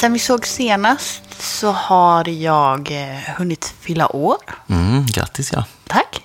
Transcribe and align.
sen 0.00 0.12
vi 0.12 0.18
såg 0.18 0.46
senast 0.46 1.42
så 1.42 1.70
har 1.72 2.28
jag 2.28 2.90
eh, 2.90 3.18
hunnit 3.36 3.74
fylla 3.80 4.16
år. 4.16 4.36
Mm, 4.68 5.06
grattis 5.06 5.52
ja. 5.52 5.64
Tack. 5.86 6.24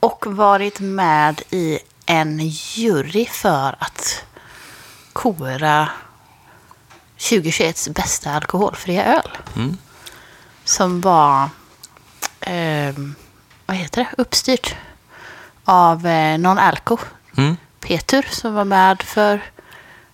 Och 0.00 0.26
varit 0.26 0.80
med 0.80 1.42
i 1.50 1.78
en 2.06 2.40
jury 2.48 3.26
för 3.26 3.76
att 3.78 4.24
kora 5.12 5.88
2021s 7.18 7.92
bästa 7.92 8.30
alkoholfria 8.30 9.04
öl. 9.04 9.30
Som 10.64 11.00
var, 11.00 11.48
eh, 12.40 12.94
vad 13.66 13.76
heter 13.76 14.00
det, 14.04 14.22
uppstyrt 14.22 14.76
av 15.64 16.06
eh, 16.06 16.38
Non-Alco. 16.38 16.98
Mm. 17.36 17.56
Peter 17.80 18.26
som 18.30 18.54
var 18.54 18.64
med 18.64 19.02
för, 19.02 19.42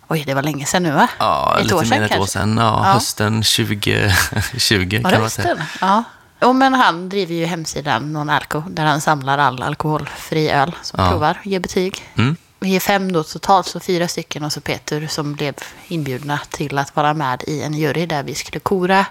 oj 0.08 0.24
det 0.26 0.34
var 0.34 0.42
länge 0.42 0.66
sedan 0.66 0.82
nu 0.82 0.90
va? 0.92 1.08
Ja, 1.18 1.58
lite 1.62 1.74
mer 1.74 1.92
än 1.92 2.02
ett 2.02 2.18
år 2.20 2.26
sedan. 2.26 2.56
Ja, 2.58 2.64
Ja. 2.86 2.92
Hösten 2.92 3.42
2020 3.42 5.00
Var 5.02 5.10
kan 5.10 5.20
man 5.20 5.30
säga. 5.30 5.66
Ja. 5.80 6.04
Jo, 6.42 6.52
men 6.52 6.74
han 6.74 7.08
driver 7.08 7.34
ju 7.34 7.44
hemsidan 7.46 8.12
Non-Alco 8.12 8.62
där 8.70 8.84
han 8.84 9.00
samlar 9.00 9.38
all 9.38 9.62
alkoholfri 9.62 10.50
öl 10.50 10.72
som 10.82 11.00
Ja. 11.04 11.10
provar, 11.10 11.40
ger 11.44 11.60
betyg. 11.60 12.02
Mm. 12.18 12.36
Vi 12.60 12.76
är 12.76 12.80
fem 12.80 13.12
då 13.12 13.22
totalt, 13.22 13.66
så 13.66 13.80
fyra 13.80 14.08
stycken 14.08 14.44
och 14.44 14.52
så 14.52 14.60
Peter 14.60 15.06
som 15.06 15.34
blev 15.34 15.54
inbjudna 15.88 16.40
till 16.50 16.78
att 16.78 16.96
vara 16.96 17.14
med 17.14 17.42
i 17.46 17.62
en 17.62 17.74
jury 17.74 18.06
där 18.06 18.22
vi 18.22 18.34
skulle 18.34 18.60
kora 18.60 19.06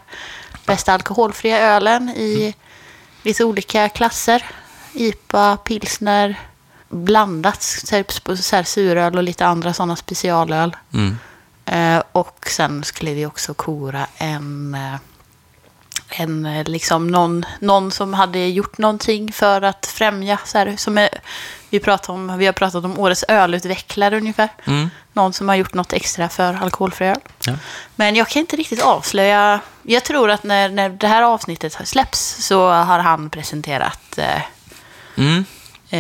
bästa 0.66 0.94
alkoholfria 0.94 1.60
ölen 1.60 2.10
i 2.10 2.54
lite 3.24 3.44
olika 3.44 3.90
klasser. 3.90 4.44
IPA, 4.94 5.58
pilsner, 5.58 6.40
blandat, 6.90 7.66
här, 7.92 8.36
så 8.36 8.56
här 8.56 8.64
suröl 8.64 9.18
och 9.18 9.24
lite 9.24 9.46
andra 9.46 9.74
sådana 9.74 9.96
specialöl. 9.96 10.76
Mm. 10.94 11.18
Eh, 11.66 12.04
och 12.12 12.48
sen 12.50 12.84
skulle 12.84 13.14
vi 13.14 13.26
också 13.26 13.54
kora 13.54 14.08
en, 14.18 14.76
eh, 14.76 15.00
en 16.10 16.46
eh, 16.46 16.64
liksom 16.64 17.08
någon, 17.08 17.46
någon 17.60 17.92
som 17.92 18.14
hade 18.14 18.48
gjort 18.48 18.78
någonting 18.78 19.32
för 19.32 19.62
att 19.62 19.86
främja, 19.86 20.40
så 20.46 20.58
här, 20.58 20.76
som 20.78 20.98
är, 20.98 21.10
vi, 21.70 21.80
pratar 21.80 22.14
om, 22.14 22.38
vi 22.38 22.46
har 22.46 22.54
pratat 22.54 22.86
om 22.86 23.00
årets 23.00 23.26
ölutvecklare 23.28 24.18
ungefär. 24.18 24.50
Mm. 24.66 24.90
Någon 25.14 25.34
som 25.34 25.50
har 25.50 25.56
gjort 25.56 25.74
något 25.74 25.94
extra 25.94 26.30
för 26.30 26.54
alkoholfri 26.54 27.08
öl. 27.08 27.20
Ja. 27.46 27.54
Men 27.96 28.16
jag 28.16 28.28
kan 28.28 28.40
inte 28.40 28.56
riktigt 28.56 28.82
avslöja. 28.82 29.60
Jag 29.84 30.04
tror 30.04 30.30
att 30.30 30.44
när, 30.44 30.70
när 30.70 30.90
det 30.90 31.08
här 31.08 31.22
avsnittet 31.22 31.88
släpps 31.88 32.20
så 32.46 32.70
har 32.70 33.00
han 33.00 33.30
presenterat. 33.30 34.18
Eh, 34.18 34.42
Mm. 35.18 35.46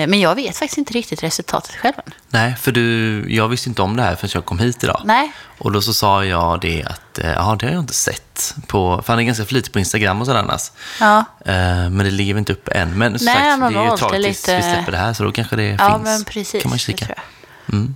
Eh, 0.02 0.08
men 0.08 0.20
jag 0.20 0.36
vet 0.36 0.58
faktiskt 0.58 0.78
inte 0.78 0.94
riktigt 0.94 1.24
resultatet 1.24 1.76
själv 1.76 1.94
än. 2.06 2.14
Nej, 2.30 2.56
för 2.62 2.72
du, 2.72 3.26
jag 3.34 3.48
visste 3.48 3.70
inte 3.70 3.82
om 3.82 3.96
det 3.96 4.04
här 4.04 4.16
förrän 4.16 4.32
jag 4.34 4.46
kom 4.46 4.60
hit 4.60 4.84
idag. 4.84 5.02
Nej. 5.06 5.32
Och 5.58 5.72
då 5.72 5.82
så 5.82 5.94
sa 5.94 6.26
jag 6.26 6.62
det 6.62 6.84
att, 6.84 7.20
eh, 7.20 7.32
ja 7.32 7.56
det 7.60 7.66
har 7.66 7.74
jag 7.74 7.82
inte 7.84 7.94
sett. 7.94 8.56
På, 8.68 9.02
för 9.06 9.14
han 9.14 9.20
är 9.20 9.24
ganska 9.24 9.46
flitig 9.46 9.74
på 9.74 9.80
Instagram 9.80 10.22
och 10.22 10.28
sådär 10.28 10.40
annars. 10.40 10.72
Ja. 11.00 11.18
Eh, 11.46 11.54
men 11.90 11.98
det 11.98 12.12
ligger 12.12 12.38
inte 12.38 12.54
upp 12.54 12.68
än. 12.68 12.98
Men 12.98 13.20
som 13.20 13.26
Nej, 13.26 13.36
sagt, 13.60 13.74
det 13.74 13.80
är 13.80 13.84
ju 13.84 13.98
tills 14.24 14.48
lite- 14.48 14.58
vi 14.58 14.64
släpper 14.74 14.92
det 14.92 14.98
här, 14.98 15.14
så 15.14 15.24
då 15.24 15.32
kanske 15.32 15.56
det 15.56 15.64
Ja, 15.80 15.90
finns. 15.94 16.04
men 16.04 16.24
precis. 16.24 16.62
kan 16.62 16.70
man 16.70 16.76
det 16.76 16.80
kika. 16.80 17.06
jag. 17.08 17.74
Mm. 17.76 17.96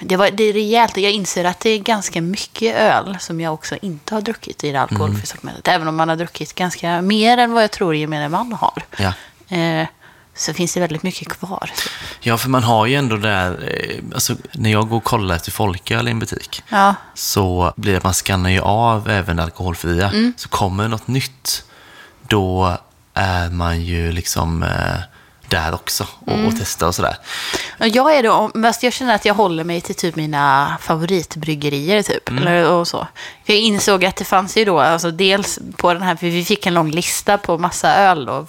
Det, 0.00 0.16
var, 0.16 0.30
det 0.30 0.44
är 0.44 0.52
rejält. 0.52 0.96
Jag 0.96 1.12
inser 1.12 1.44
att 1.44 1.60
det 1.60 1.70
är 1.70 1.78
ganska 1.78 2.20
mycket 2.22 2.76
öl 2.76 3.16
som 3.20 3.40
jag 3.40 3.54
också 3.54 3.76
inte 3.82 4.14
har 4.14 4.20
druckit 4.22 4.64
i 4.64 4.72
det 4.72 4.80
alkoholfria 4.80 5.36
Mm. 5.42 5.54
Även 5.64 5.88
om 5.88 5.96
man 5.96 6.08
har 6.08 6.16
druckit 6.16 6.54
ganska 6.54 7.02
mer 7.02 7.38
än 7.38 7.52
vad 7.52 7.62
jag 7.62 7.70
tror 7.70 7.94
gemene 7.94 8.28
man 8.28 8.52
har. 8.52 8.82
Ja. 8.96 9.12
Eh, 9.56 9.86
så 10.36 10.54
finns 10.54 10.74
det 10.74 10.80
väldigt 10.80 11.02
mycket 11.02 11.28
kvar. 11.28 11.70
ja, 12.20 12.38
för 12.38 12.48
man 12.48 12.62
har 12.62 12.86
ju 12.86 12.94
ändå 12.94 13.16
det 13.16 13.28
där, 13.28 13.70
eh, 13.72 13.98
alltså, 14.14 14.34
när 14.52 14.72
jag 14.72 14.88
går 14.88 14.96
och 14.96 15.04
kollar 15.04 15.34
efter 15.36 15.50
folköl 15.50 16.08
i 16.08 16.10
en 16.10 16.18
butik, 16.18 16.62
Ja, 16.68 16.94
så 17.14 17.72
blir 17.76 17.92
det 17.92 17.98
att 17.98 18.04
man 18.04 18.14
skannar 18.14 18.50
ju 18.50 18.60
av 18.60 19.10
även 19.10 19.38
alkoholfria. 19.38 20.08
Mm. 20.10 20.32
Så 20.36 20.48
kommer 20.48 20.88
något 20.88 21.06
nytt, 21.08 21.64
då 22.28 22.76
är 23.14 23.50
man 23.50 23.80
ju 23.82 24.12
liksom 24.12 24.62
eh, 24.62 24.68
där 25.48 25.74
också 25.74 26.06
och, 26.26 26.32
Mm. 26.32 26.46
och 26.46 26.52
testar 26.58 26.86
och 26.86 26.94
sådär. 26.94 27.16
Jag 27.78 28.16
är 28.16 28.22
då, 28.22 28.50
fast 28.62 28.82
jag 28.82 28.92
känner 28.92 29.14
att 29.14 29.24
jag 29.24 29.34
håller 29.34 29.64
mig 29.64 29.80
till 29.80 29.94
typ 29.94 30.16
mina 30.16 30.76
favoritbryggerier 30.80 32.02
typ. 32.02 32.28
Mm. 32.28 32.42
Eller, 32.46 32.70
och 32.70 32.88
så. 32.88 33.06
Jag 33.44 33.56
insåg 33.58 34.04
att 34.04 34.16
det 34.16 34.24
fanns 34.24 34.56
ju 34.56 34.64
då, 34.64 34.80
alltså 34.80 35.10
dels 35.10 35.58
på 35.76 35.92
den 35.94 36.02
här, 36.02 36.16
för 36.16 36.26
vi 36.26 36.44
fick 36.44 36.66
en 36.66 36.74
lång 36.74 36.90
lista 36.90 37.38
på 37.38 37.58
massa 37.58 37.94
öl 37.94 38.24
då. 38.24 38.46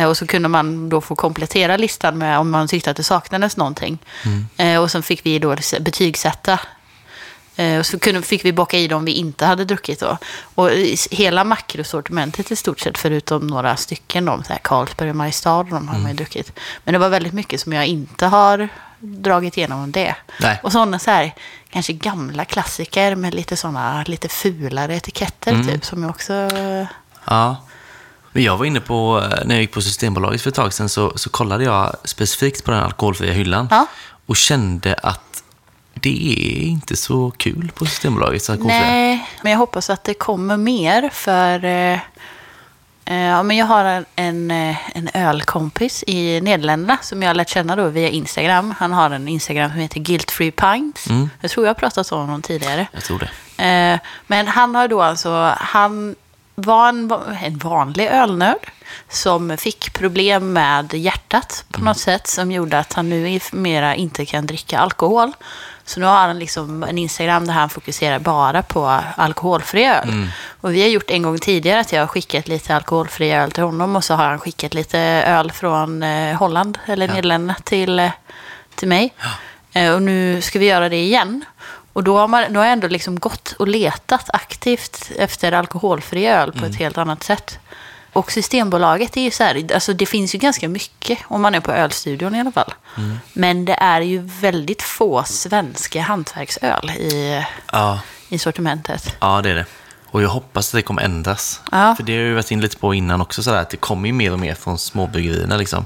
Eh, 0.00 0.08
Och 0.08 0.16
så 0.16 0.26
kunde 0.26 0.48
man 0.48 0.88
då 0.88 1.00
få 1.00 1.14
komplettera 1.16 1.76
listan 1.76 2.18
med 2.18 2.38
om 2.38 2.50
man 2.50 2.68
tyckte 2.68 2.90
att 2.90 2.96
det 2.96 3.02
saknades 3.02 3.56
någonting. 3.56 3.98
Mm. 4.24 4.46
Eh, 4.56 4.82
Och 4.82 4.90
sen 4.90 5.02
fick 5.02 5.26
vi 5.26 5.38
då 5.38 5.56
betygsätta. 5.80 6.60
Eh, 7.56 7.78
Och 7.78 7.86
så 7.86 7.98
fick 8.22 8.44
vi 8.44 8.52
bocka 8.52 8.78
i 8.78 8.88
dem 8.88 9.04
vi 9.04 9.12
inte 9.12 9.46
hade 9.46 9.64
druckit 9.64 10.00
då. 10.00 10.18
Och 10.54 10.70
hela 11.10 11.44
makrosortimentet 11.44 12.50
i 12.50 12.56
stort 12.56 12.80
sett, 12.80 12.98
förutom 12.98 13.46
några 13.46 13.76
stycken, 13.76 14.24
de, 14.24 14.44
så 14.44 14.52
här 14.52 14.60
Carlsberg 14.64 15.10
och 15.10 15.16
Mariestad, 15.16 15.62
de 15.62 15.72
har 15.72 15.78
Mm. 15.94 16.02
man 16.02 16.10
ju 16.10 16.16
druckit. 16.16 16.52
Men 16.84 16.92
det 16.92 16.98
var 16.98 17.08
väldigt 17.08 17.32
mycket 17.32 17.60
som 17.60 17.72
jag 17.72 17.86
inte 17.86 18.26
har 18.26 18.68
dragit 19.02 19.56
igenom 19.56 19.82
om 19.82 19.92
det. 19.92 20.14
Nej. 20.40 20.60
Och 20.62 20.72
sådana 20.72 20.98
så 20.98 21.10
här, 21.10 21.34
kanske 21.70 21.92
gamla 21.92 22.44
klassiker 22.44 23.14
med 23.14 23.34
lite 23.34 23.56
sådana 23.56 24.04
lite 24.06 24.28
fulare 24.28 24.96
etiketter 24.96 25.52
Mm. 25.52 25.66
typ, 25.66 25.84
som 25.84 26.02
jag 26.02 26.10
också... 26.10 26.32
Ja. 27.24 27.56
Men 28.32 28.42
jag 28.42 28.56
var 28.56 28.64
inne 28.64 28.80
på, 28.80 29.22
eh, 29.24 29.46
när 29.46 29.54
jag 29.54 29.62
gick 29.62 29.72
på 29.72 29.82
Systembolaget 29.82 30.42
för 30.42 30.48
ett 30.48 30.54
tag 30.54 30.72
sedan, 30.72 30.88
så, 30.88 31.18
så 31.18 31.30
kollade 31.30 31.64
jag 31.64 31.96
specifikt 32.04 32.64
på 32.64 32.70
den 32.70 32.80
alkoholfria 32.80 33.32
hyllan. 33.32 33.68
Ja. 33.70 33.86
Och 34.26 34.36
kände 34.36 34.94
att 34.94 35.42
det 35.94 36.34
är 36.38 36.62
inte 36.62 36.96
så 36.96 37.30
kul 37.30 37.72
på 37.74 37.86
Systembolagets 37.86 38.50
alkoholfria. 38.50 38.80
Nej, 38.80 39.28
men 39.42 39.52
jag 39.52 39.58
hoppas 39.58 39.90
att 39.90 40.04
det 40.04 40.14
kommer 40.14 40.56
mer 40.56 41.10
för... 41.12 41.64
Eh, 41.64 41.98
eh, 43.04 43.16
ja, 43.16 43.42
men 43.42 43.56
jag 43.56 43.66
har 43.66 43.84
en, 43.84 44.04
en, 44.16 44.50
en 44.94 45.08
ölkompis 45.14 46.04
i 46.06 46.40
Nederländerna 46.40 46.98
som 47.02 47.22
jag 47.22 47.28
har 47.28 47.34
lärt 47.34 47.48
känna 47.48 47.76
då 47.76 47.88
via 47.88 48.08
Instagram. 48.08 48.74
Han 48.78 48.92
har 48.92 49.10
en 49.10 49.28
Instagram 49.28 49.70
som 49.70 49.78
heter 49.78 50.00
Guilt 50.00 50.30
Free 50.30 50.50
Pints. 50.50 51.10
Mm. 51.10 51.30
Jag 51.40 51.50
tror 51.50 51.66
jag 51.66 51.70
har 51.70 51.78
pratat 51.78 52.12
om 52.12 52.20
honom 52.20 52.42
tidigare. 52.42 52.86
Jag 52.92 53.04
tror 53.04 53.18
det. 53.18 53.64
Eh, 53.64 54.00
men 54.26 54.48
han 54.48 54.74
har 54.74 54.88
då 54.88 55.02
alltså, 55.02 55.54
han 55.58 56.14
var 56.62 56.88
en, 56.88 57.12
en 57.42 57.58
vanlig 57.58 58.06
ölnörd 58.06 58.70
som 59.08 59.56
fick 59.56 59.92
problem 59.92 60.52
med 60.52 60.94
hjärtat 60.94 61.64
på 61.70 61.84
något 61.84 61.98
sätt 61.98 62.26
som 62.26 62.52
gjorde 62.52 62.78
att 62.78 62.92
han 62.92 63.08
nu 63.08 63.40
mera 63.52 63.94
inte 63.94 64.26
kan 64.26 64.46
dricka 64.46 64.78
alkohol. 64.78 65.32
Så 65.84 66.00
nu 66.00 66.06
har 66.06 66.14
han 66.16 66.38
liksom 66.38 66.82
en 66.82 66.98
Instagram 66.98 67.46
där 67.46 67.54
han 67.54 67.70
fokuserar 67.70 68.18
bara 68.18 68.62
på 68.62 69.00
alkoholfri 69.16 69.84
öl. 69.84 70.08
Och 70.60 70.74
vi 70.74 70.82
har 70.82 70.88
gjort 70.88 71.10
en 71.10 71.22
gång 71.22 71.38
tidigare 71.38 71.80
att 71.80 71.92
jag 71.92 72.00
har 72.02 72.06
skickat 72.06 72.48
lite 72.48 72.76
alkoholfri 72.76 73.32
öl 73.32 73.50
till 73.50 73.62
honom 73.62 73.96
och 73.96 74.04
så 74.04 74.14
har 74.14 74.24
han 74.24 74.38
skickat 74.38 74.74
lite 74.74 74.98
öl 75.26 75.52
från 75.52 76.02
eh, 76.02 76.36
Holland 76.36 76.78
eller 76.86 77.08
Nederländerna 77.08 77.54
till, 77.64 77.98
eh, 77.98 78.10
till 78.74 78.88
mig. 78.88 79.14
Eh, 79.72 79.92
Och 79.94 80.02
nu 80.02 80.40
ska 80.42 80.58
vi 80.58 80.66
göra 80.66 80.88
det 80.88 81.02
igen. 81.02 81.44
Och 81.92 82.04
då 82.04 82.18
har, 82.18 82.28
man, 82.28 82.52
då 82.52 82.60
har 82.60 82.64
jag 82.64 82.72
ändå 82.72 82.88
liksom 82.88 83.18
gått 83.18 83.52
och 83.58 83.68
letat 83.68 84.30
aktivt 84.32 85.10
efter 85.16 85.52
alkoholfri 85.52 86.26
öl 86.26 86.52
på 86.52 86.64
ett 86.66 86.76
helt 86.76 86.98
annat 86.98 87.22
sätt. 87.22 87.58
Och 88.12 88.32
Systembolaget 88.32 89.16
är 89.16 89.20
ju 89.20 89.30
så 89.30 89.44
här, 89.44 89.66
alltså 89.74 89.92
det 89.92 90.06
finns 90.06 90.34
ju 90.34 90.38
ganska 90.38 90.68
mycket 90.68 91.18
om 91.24 91.42
man 91.42 91.54
är 91.54 91.60
på 91.60 91.72
ölstudion 91.72 92.34
i 92.34 92.40
alla 92.40 92.52
fall. 92.52 92.74
Men 93.32 93.64
det 93.64 93.72
är 93.74 94.00
ju 94.00 94.18
väldigt 94.40 94.82
få 94.82 95.24
svenska 95.24 96.02
hantverksöl 96.02 96.90
i, 96.90 97.44
Ja, 97.72 98.00
i 98.28 98.38
sortimentet. 98.38 99.16
ja, 99.20 99.42
det 99.42 99.50
är 99.50 99.54
det. 99.54 99.64
Och 100.12 100.22
jag 100.22 100.28
hoppas 100.28 100.68
att 100.68 100.72
det 100.78 100.82
kommer 100.82 101.02
ändras. 101.02 101.60
Ja. 101.72 101.94
För 101.96 102.02
det 102.02 102.12
har 102.12 102.18
jag 102.20 102.28
ju 102.28 102.34
varit 102.34 102.50
inne 102.50 102.62
lite 102.62 102.76
på 102.76 102.94
innan 102.94 103.20
också, 103.20 103.42
sådär, 103.42 103.58
att 103.60 103.70
det 103.70 103.76
kommer 103.76 104.06
ju 104.08 104.12
mer 104.12 104.32
och 104.32 104.38
mer 104.38 104.54
från 104.54 104.78
småbryggerierna. 104.78 105.56
Liksom. 105.56 105.84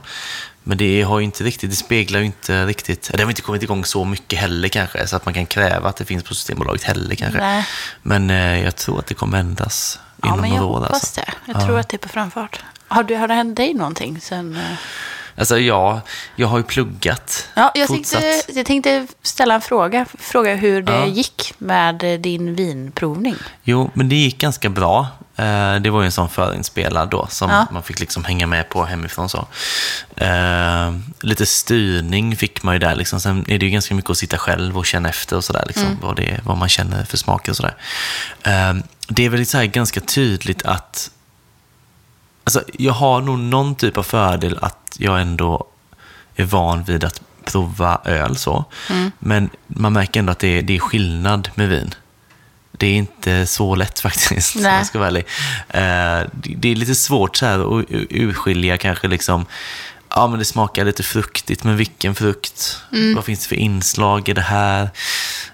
Men 0.63 0.79
det 0.79 1.03
har 1.03 1.19
ju 1.19 1.25
inte 1.25 1.45
riktigt, 1.45 1.71
det 1.71 1.77
speglar 1.77 2.21
ju 2.21 2.27
inte 2.27 2.67
riktigt, 2.67 3.11
det 3.15 3.23
har 3.23 3.31
inte 3.31 3.43
kommit 3.43 3.63
igång 3.63 3.85
så 3.85 4.05
mycket 4.05 4.39
heller 4.39 4.69
kanske, 4.69 5.07
så 5.07 5.17
att 5.17 5.25
man 5.25 5.35
kan 5.35 5.47
kräva 5.47 5.89
att 5.89 5.97
det 5.97 6.05
finns 6.05 6.25
på 6.25 6.35
Systembolaget 6.35 6.83
heller 6.83 7.15
kanske. 7.15 7.39
Nej. 7.41 7.67
Men 8.03 8.31
eh, 8.31 8.65
jag 8.65 8.77
tror 8.77 8.99
att 8.99 9.07
det 9.07 9.15
kommer 9.15 9.39
ändras 9.39 9.99
Ja, 10.23 10.29
inom 10.29 10.41
men 10.41 10.51
jag 10.51 10.57
några 10.61 10.73
år. 10.73 10.81
hoppas 10.81 10.93
Alltså. 10.93 11.21
det. 11.21 11.53
Jag 11.53 11.65
tror 11.67 11.79
att 11.79 11.89
det 11.89 11.97
är 11.97 11.99
på 11.99 12.09
framfart. 12.09 12.65
Har, 12.89 13.03
du, 13.03 13.17
har 13.17 13.29
det 13.29 13.35
hänt 13.35 13.57
dig 13.57 13.75
någonting 13.75 14.21
sen... 14.21 14.57
eh, 14.57 14.77
alltså 15.37 15.59
ja, 15.59 16.01
jag 16.37 16.49
har 16.49 16.59
ju 16.59 16.65
pluggat. 16.65 17.49
Ja, 17.55 17.73
jag 17.75 17.89
fortsatt. 17.89 18.21
tänkte, 18.23 18.53
jag 18.53 18.67
tänkte 18.67 19.07
ställa 19.23 19.55
en 19.55 19.61
fråga. 19.61 20.07
Fråga 20.19 20.55
hur 20.55 20.83
det 20.83 20.93
Ja. 20.93 21.07
gick 21.07 21.55
med 21.59 21.95
din 22.21 22.55
vinprovning. 22.55 23.37
Jo, 23.63 23.91
men 23.95 24.09
det 24.09 24.15
gick 24.17 24.39
ganska 24.39 24.69
bra. 24.69 25.07
Eh, 25.37 25.75
Det 25.81 25.91
var 25.91 26.01
ju 26.01 26.07
en 26.07 26.13
sån 26.13 26.29
förinspelad 26.29 27.09
då 27.11 27.27
som 27.31 27.51
Ja. 27.51 27.67
man 27.71 27.83
fick 27.83 28.01
liksom 28.01 28.25
hänga 28.25 28.47
med 28.47 28.69
på 28.69 28.85
hemifrån. 28.85 29.29
Så. 29.29 29.47
Eh, 30.17 30.93
Lite 31.21 31.47
styrning 31.47 32.37
fick 32.37 32.63
man 32.63 32.75
ju 32.75 32.79
där. 32.79 32.95
Liksom. 32.95 33.21
Sen 33.21 33.45
är 33.49 33.59
det 33.59 33.67
ju 33.67 33.71
ganska 33.73 33.95
mycket 33.95 34.11
att 34.11 34.17
sitta 34.19 34.39
själv 34.39 34.79
och 34.79 34.87
känna 34.87 35.09
efter 35.09 35.37
och 35.37 35.45
sådär. 35.45 35.65
Liksom, 35.67 35.99
vad, 36.03 36.17
det, 36.17 36.41
vad 36.45 36.57
man 36.57 36.69
känner 36.69 37.05
för 37.05 37.17
smaker 37.17 37.53
och 37.53 37.57
sådär. 37.57 37.75
Eh, 38.43 38.75
Det 39.09 39.25
är 39.25 39.29
väl 39.31 39.47
så 39.47 39.57
här 39.59 39.65
ganska 39.65 40.01
tydligt 40.01 40.63
att 40.63 41.11
Alltså, 42.45 42.63
jag 42.79 42.93
har 42.93 43.21
nog 43.21 43.39
någon 43.39 43.75
typ 43.75 43.97
av 43.99 44.03
fördel 44.03 44.59
att 44.63 44.97
jag 44.99 45.21
ändå 45.21 45.67
är 46.37 46.45
van 46.45 46.85
vid 46.85 47.05
att 47.05 47.21
prova 47.45 48.01
öl 48.05 48.37
så. 48.37 48.65
Men 49.19 49.51
man 49.67 49.93
märker 49.93 50.21
ändå 50.21 50.33
att 50.33 50.39
det 50.39 50.59
är, 50.59 50.63
det 50.63 50.75
är 50.77 50.79
skillnad 50.79 51.51
med 51.55 51.69
vin. 51.69 51.95
Det 52.79 52.87
är 52.87 52.95
inte 52.95 53.47
så 53.47 53.75
lätt 53.75 54.01
faktiskt, 54.07 54.57
om 54.57 54.63
Nej. 54.63 54.77
jag 54.77 54.87
ska 54.87 54.99
vara 54.99 55.09
ärlig. 55.09 55.25
Eh, 55.69 56.31
det- 56.33 56.69
är 56.69 56.75
lite 56.77 56.95
svårt 56.95 57.37
så 57.37 57.47
här 57.47 57.79
att 57.81 57.85
urskilja 57.91 58.79
kanske 58.79 59.09
liksom, 59.09 59.47
ja 60.11 60.27
men 60.27 60.39
det 60.39 60.45
smakar 60.45 60.85
lite 60.85 61.03
fruktigt, 61.03 61.65
men 61.65 61.77
vilken 61.77 62.15
frukt? 62.15 62.79
Mm. 62.93 63.15
Vad 63.15 63.25
finns 63.25 63.41
det 63.43 63.49
för 63.49 63.57
inslag 63.57 64.29
i 64.29 64.33
det 64.33 64.41
här? 64.43 64.91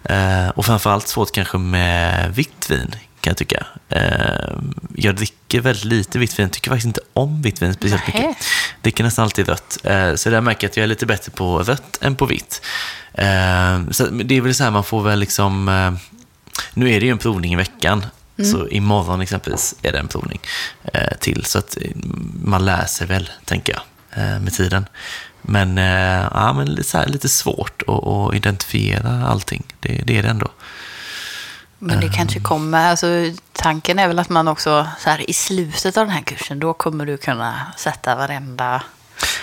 Eh, 0.04 0.48
Och 0.48 0.66
framförallt 0.66 1.08
svårt 1.08 1.32
kanske 1.32 1.58
med 1.58 2.34
vitt 2.34 2.70
vin, 2.70 2.94
kan 3.20 3.30
jag 3.30 3.36
tycka. 3.36 3.66
Eh, 3.88 4.56
Jag 4.94 5.16
dricker 5.16 5.60
väldigt 5.60 5.84
lite 5.84 6.18
vitt 6.18 6.38
vin, 6.38 6.50
tycker 6.50 6.70
faktiskt 6.70 6.86
inte 6.86 7.00
om 7.12 7.42
vitt 7.42 7.62
vin 7.62 7.74
speciellt 7.74 8.06
Nähä. 8.06 8.28
mycket. 8.28 8.44
Dricker 8.82 9.04
nästan 9.04 9.22
alltid 9.22 9.48
rött. 9.48 9.78
Eh, 9.84 10.14
Så 10.14 10.30
där 10.30 10.40
märker 10.40 10.64
jag 10.64 10.70
att 10.70 10.76
jag 10.76 10.84
är 10.84 10.88
lite 10.88 11.06
bättre 11.06 11.32
på 11.32 11.58
rött 11.62 11.98
än 12.02 12.16
på 12.16 12.26
vitt. 12.26 12.62
Eh, 13.14 13.80
Så 13.90 14.06
det 14.06 14.34
är 14.36 14.40
väl 14.40 14.54
så 14.54 14.64
här, 14.64 14.70
man 14.70 14.84
får 14.84 15.02
väl 15.02 15.18
liksom... 15.18 15.64
Nu 16.74 16.90
är 16.92 17.00
det 17.00 17.06
ju 17.06 17.12
en 17.12 17.18
provning 17.18 17.52
i 17.52 17.56
veckan. 17.56 18.06
Så 18.44 18.68
imorgon 18.68 19.20
exempelvis 19.20 19.74
är 19.82 19.92
det 19.92 19.98
en 19.98 20.08
provning 20.08 20.40
till. 21.20 21.44
Så 21.44 21.58
att 21.58 21.76
man 22.44 22.64
lär 22.64 22.86
sig 22.86 23.06
väl, 23.06 23.30
tänker 23.44 23.72
jag, 23.72 23.82
med 24.42 24.52
tiden. 24.54 24.86
Men, 25.42 25.76
ja, 26.34 26.52
men 26.52 26.84
så 26.84 26.98
här, 26.98 27.06
lite 27.06 27.28
svårt 27.28 27.82
att, 27.86 28.06
att 28.06 28.34
identifiera 28.34 29.26
allting. 29.26 29.62
Det, 29.80 30.02
det 30.06 30.18
är 30.18 30.22
det 30.22 30.28
ändå. 30.28 30.48
Men 31.82 32.00
det 32.00 32.06
Ehm. 32.06 32.12
kanske 32.12 32.40
kommer, 32.40 32.88
alltså 32.90 33.06
tanken 33.52 33.98
är 33.98 34.08
väl 34.08 34.18
att 34.18 34.28
man 34.28 34.48
också 34.48 34.86
så 35.00 35.10
här, 35.10 35.30
i 35.30 35.32
slutet 35.32 35.96
av 35.96 36.06
den 36.06 36.14
här 36.14 36.22
kursen, 36.22 36.58
då 36.60 36.72
kommer 36.72 37.06
du 37.06 37.16
kunna 37.16 37.54
sätta 37.76 38.14
varenda 38.16 38.82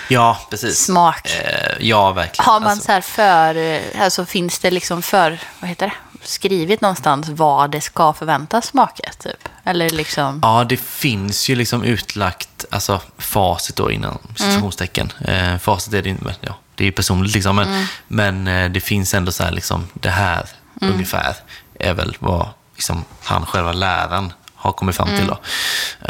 Ja, 0.09 0.37
precis. 0.49 0.85
smak. 0.85 1.29
Eh, 1.43 1.71
ja, 1.79 2.11
verkligen. 2.11 2.45
Har 2.45 2.59
man 2.59 2.69
Alltså- 2.69 2.85
så 2.85 2.91
här 2.91 3.01
för, 3.01 3.55
eh, 3.55 4.03
alltså 4.03 4.25
finns 4.25 4.59
det 4.59 4.71
liksom 4.71 5.01
för, 5.01 5.39
vad 5.59 5.69
heter 5.69 5.85
det, 5.87 5.93
skrivit 6.27 6.81
någonstans 6.81 7.29
vad 7.29 7.71
det 7.71 7.81
ska 7.81 8.13
förväntas 8.13 8.65
smaka 8.67 9.11
typ? 9.19 9.49
Eller 9.63 9.89
liksom, 9.89 10.39
Ja, 10.43 10.63
det 10.69 10.77
finns 10.77 11.49
ju 11.49 11.55
liksom 11.55 11.83
utlagt, 11.83 12.65
alltså 12.71 13.01
facit 13.17 13.75
då 13.75 13.91
inom 13.91 14.17
citationstecken. 14.35 15.13
Eh, 15.25 15.57
facit 15.57 15.93
är 15.93 16.01
det 16.01 16.09
inte, 16.09 16.35
ja, 16.41 16.57
det 16.75 16.83
är 16.83 16.85
ju 16.85 16.91
personligt 16.91 17.33
liksom, 17.33 17.55
men, 17.55 17.85
men 18.07 18.47
eh, 18.47 18.69
det 18.71 18.79
finns 18.79 19.13
ändå 19.13 19.31
så 19.31 19.43
här 19.43 19.51
liksom, 19.51 19.87
det 19.93 20.09
här 20.09 20.45
ungefär 20.81 21.35
är 21.79 21.93
väl 21.93 22.17
vad 22.19 22.49
liksom, 22.75 23.05
han 23.23 23.45
själva 23.45 23.73
läraren 23.73 24.33
har 24.55 24.71
kommit 24.71 24.95
fram 24.95 25.07
till 25.07 25.27
då. 25.27 25.39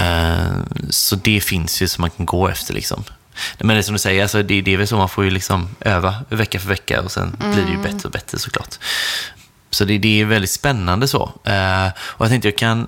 Eh, 0.04 0.48
så 0.90 1.16
det 1.16 1.42
finns 1.42 1.82
ju 1.82 1.88
som 1.88 2.02
man 2.02 2.10
kan 2.10 2.26
gå 2.26 2.48
efter 2.48 2.74
liksom. 2.74 3.04
Men 3.60 3.68
det 3.68 3.78
är 3.78 3.82
som 3.82 3.94
du 3.94 4.00
säger, 4.00 4.22
alltså, 4.22 4.44
det, 4.44 4.62
det 4.62 4.74
är 4.74 4.78
väl 4.78 4.88
så 4.88 4.98
man 4.98 5.10
får 5.10 5.24
ju 5.24 5.30
liksom 5.30 5.70
öva 5.80 6.16
vecka 6.30 6.60
för 6.60 6.68
vecka 6.68 7.02
och 7.02 7.12
sen 7.12 7.38
blir 7.40 7.66
det 7.66 7.72
ju 7.72 7.78
bättre 7.78 8.08
och 8.08 8.12
bättre 8.12 8.40
såklart. 8.40 8.76
Så 9.70 9.86
det, 9.86 9.98
det 9.98 10.22
är 10.22 10.26
väldigt 10.26 10.52
spännande 10.52 11.08
så. 11.08 11.32
Eh, 11.44 11.88
och 11.98 12.26
jag 12.26 12.30
tänkte 12.30 12.48
jag 12.48 12.58
kan 12.58 12.88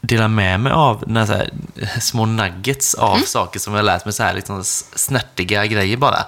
dela 0.00 0.28
med 0.28 0.60
mig 0.60 0.72
av 0.72 1.04
några 1.06 1.26
så 1.26 1.32
här, 1.32 1.50
små 2.00 2.26
nuggets 2.26 2.94
av 2.94 3.18
saker 3.18 3.60
som 3.60 3.72
jag 3.72 3.78
har 3.78 3.84
lärt 3.84 4.04
mig, 4.04 4.14
så 4.14 4.22
här, 4.22 4.34
liksom 4.34 4.64
snärtiga 4.94 5.66
grejer 5.66 5.96
bara. 5.96 6.24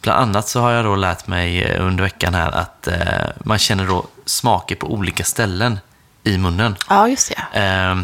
Bland 0.00 0.20
annat 0.20 0.48
så 0.48 0.60
har 0.60 0.70
jag 0.70 0.84
då 0.84 0.96
lärt 0.96 1.26
mig 1.26 1.62
eh, 1.62 1.86
under 1.86 2.04
veckan 2.04 2.34
här 2.34 2.52
att 2.52 2.86
eh, 2.86 2.96
man 3.44 3.58
känner 3.58 3.86
då 3.86 4.06
smaker 4.28 4.74
på 4.76 4.92
olika 4.92 5.24
ställen 5.24 5.78
i 6.24 6.38
munnen. 6.38 6.76
ja 6.88 7.08
just 7.08 7.32
det. 7.52 7.60
Eh, 7.60 8.02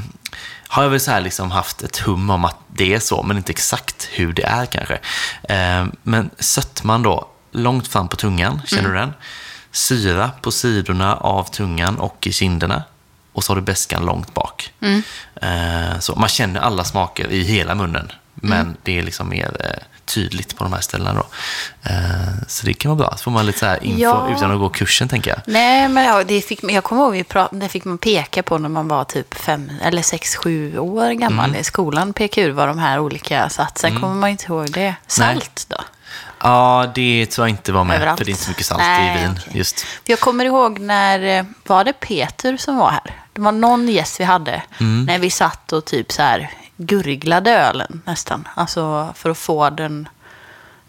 har 0.69 0.82
jag 0.82 0.91
väl 0.91 1.00
så 1.00 1.11
här 1.11 1.21
liksom 1.21 1.50
haft 1.50 1.82
ett 1.82 1.99
hum 1.99 2.31
om 2.31 2.44
att 2.44 2.56
det 2.69 2.94
är 2.94 2.99
så, 2.99 3.23
men 3.23 3.37
inte 3.37 3.53
exakt 3.53 4.09
hur 4.12 4.32
det 4.32 4.43
är 4.43 4.67
kanske. 4.67 4.99
Eh, 5.43 5.87
men 6.03 6.31
sötman 6.38 7.03
då, 7.03 7.29
långt 7.50 7.88
fram 7.88 8.09
på 8.09 8.17
tungan, 8.17 8.62
känner 8.67 8.88
du 8.88 8.94
den? 8.94 9.12
Syra 9.71 10.31
på 10.43 10.50
sidorna 10.50 11.17
av 11.17 11.44
tungan 11.44 11.99
och 11.99 12.27
i 12.27 12.32
kinderna. 12.32 12.82
Och 13.32 13.44
så 13.44 13.50
har 13.50 13.56
du 13.56 13.62
beskan 13.62 14.06
långt 14.06 14.35
bak. 14.35 14.73
Eh, 15.43 15.99
så 16.00 16.15
man 16.17 16.29
känner 16.29 16.61
alla 16.61 16.85
smaker 16.85 17.29
i 17.29 17.43
hela 17.43 17.75
munnen, 17.75 18.12
men 18.35 18.77
det 18.82 18.99
är 18.99 19.03
liksom 19.03 19.29
mer 19.29 19.56
eh, 19.61 19.82
tydligt 20.06 20.56
på 20.56 20.65
de 20.65 20.73
här 20.73 20.81
ställena 20.81 21.12
då. 21.15 21.27
Eh, 21.91 21.95
så 22.49 22.67
det 22.67 22.75
kan 22.75 22.97
vara 22.97 22.99
bra, 23.09 23.17
så 23.17 23.23
får 23.23 23.31
man 23.31 23.47
lite 23.47 23.59
så 23.59 23.67
här 23.67 23.85
info 23.85 24.01
Ja. 24.01 24.29
utan 24.37 24.51
att 24.53 24.59
gå 24.59 24.69
kursen 24.69 25.09
tänker 25.09 25.31
jag. 25.31 25.41
Nej, 25.47 25.89
men 25.89 26.05
ja, 26.05 26.25
det 26.25 26.41
fick, 26.41 26.61
jag 26.62 26.85
kommer 26.85 27.17
ihåg 27.17 27.25
det 27.51 27.69
fick 27.69 27.85
man 27.85 27.99
peka 27.99 28.43
på 28.43 28.59
när 28.59 28.69
man 28.69 28.89
var 28.89 29.05
typ 29.05 29.35
fem 29.35 29.73
eller 29.83 30.03
sex, 30.03 30.37
sju 30.37 30.79
år 30.79 31.11
gammal 31.11 31.49
Mm. 31.49 31.61
i 31.61 31.65
skolan. 31.65 32.12
Peka 32.12 32.41
ur 32.43 32.51
vad 32.51 32.69
de 32.69 32.79
här 32.79 32.99
olika 32.99 33.49
satt. 33.49 33.79
Sen 33.79 34.01
kommer 34.01 34.15
man 34.15 34.31
inte 34.31 34.45
ihåg 34.45 34.71
det. 34.73 34.95
Salt 35.06 35.67
då? 35.69 35.77
Ja, 36.43 36.93
det 36.95 37.27
tror 37.27 37.47
jag 37.47 37.51
inte 37.53 37.73
var 37.73 37.85
med, 37.85 37.97
Överallt. 37.97 38.19
för 38.19 38.25
det 38.25 38.29
är 38.31 38.33
inte 38.33 38.45
så 38.45 38.51
mycket 38.51 38.67
salt 38.67 38.81
Nej, 38.81 39.19
i 39.19 39.23
vin. 39.23 39.31
okej. 39.41 39.59
Just. 39.59 39.87
Jag 40.05 40.21
kommer 40.21 40.45
ihåg 40.45 40.79
när, 40.79 41.39
eh, 41.39 41.45
var 41.67 41.85
det 41.85 41.93
Peter 41.93 42.56
som 42.56 42.77
var 42.77 42.91
här? 42.91 43.24
Det 43.35 43.41
var 43.43 43.53
någon 43.53 43.89
gäst 43.89 44.21
vi 44.21 44.25
hade. 44.25 44.63
Mm. 44.81 45.05
När 45.05 45.19
vi 45.19 45.31
satt 45.31 45.73
och 45.73 45.85
typ 45.85 46.13
så 46.13 46.23
här 46.23 46.51
gurglade 46.77 47.51
ölen 47.51 48.03
nästan. 48.07 48.49
Alltså 48.55 49.13
för 49.17 49.31
att 49.31 49.39
få 49.39 49.71
den, 49.71 50.09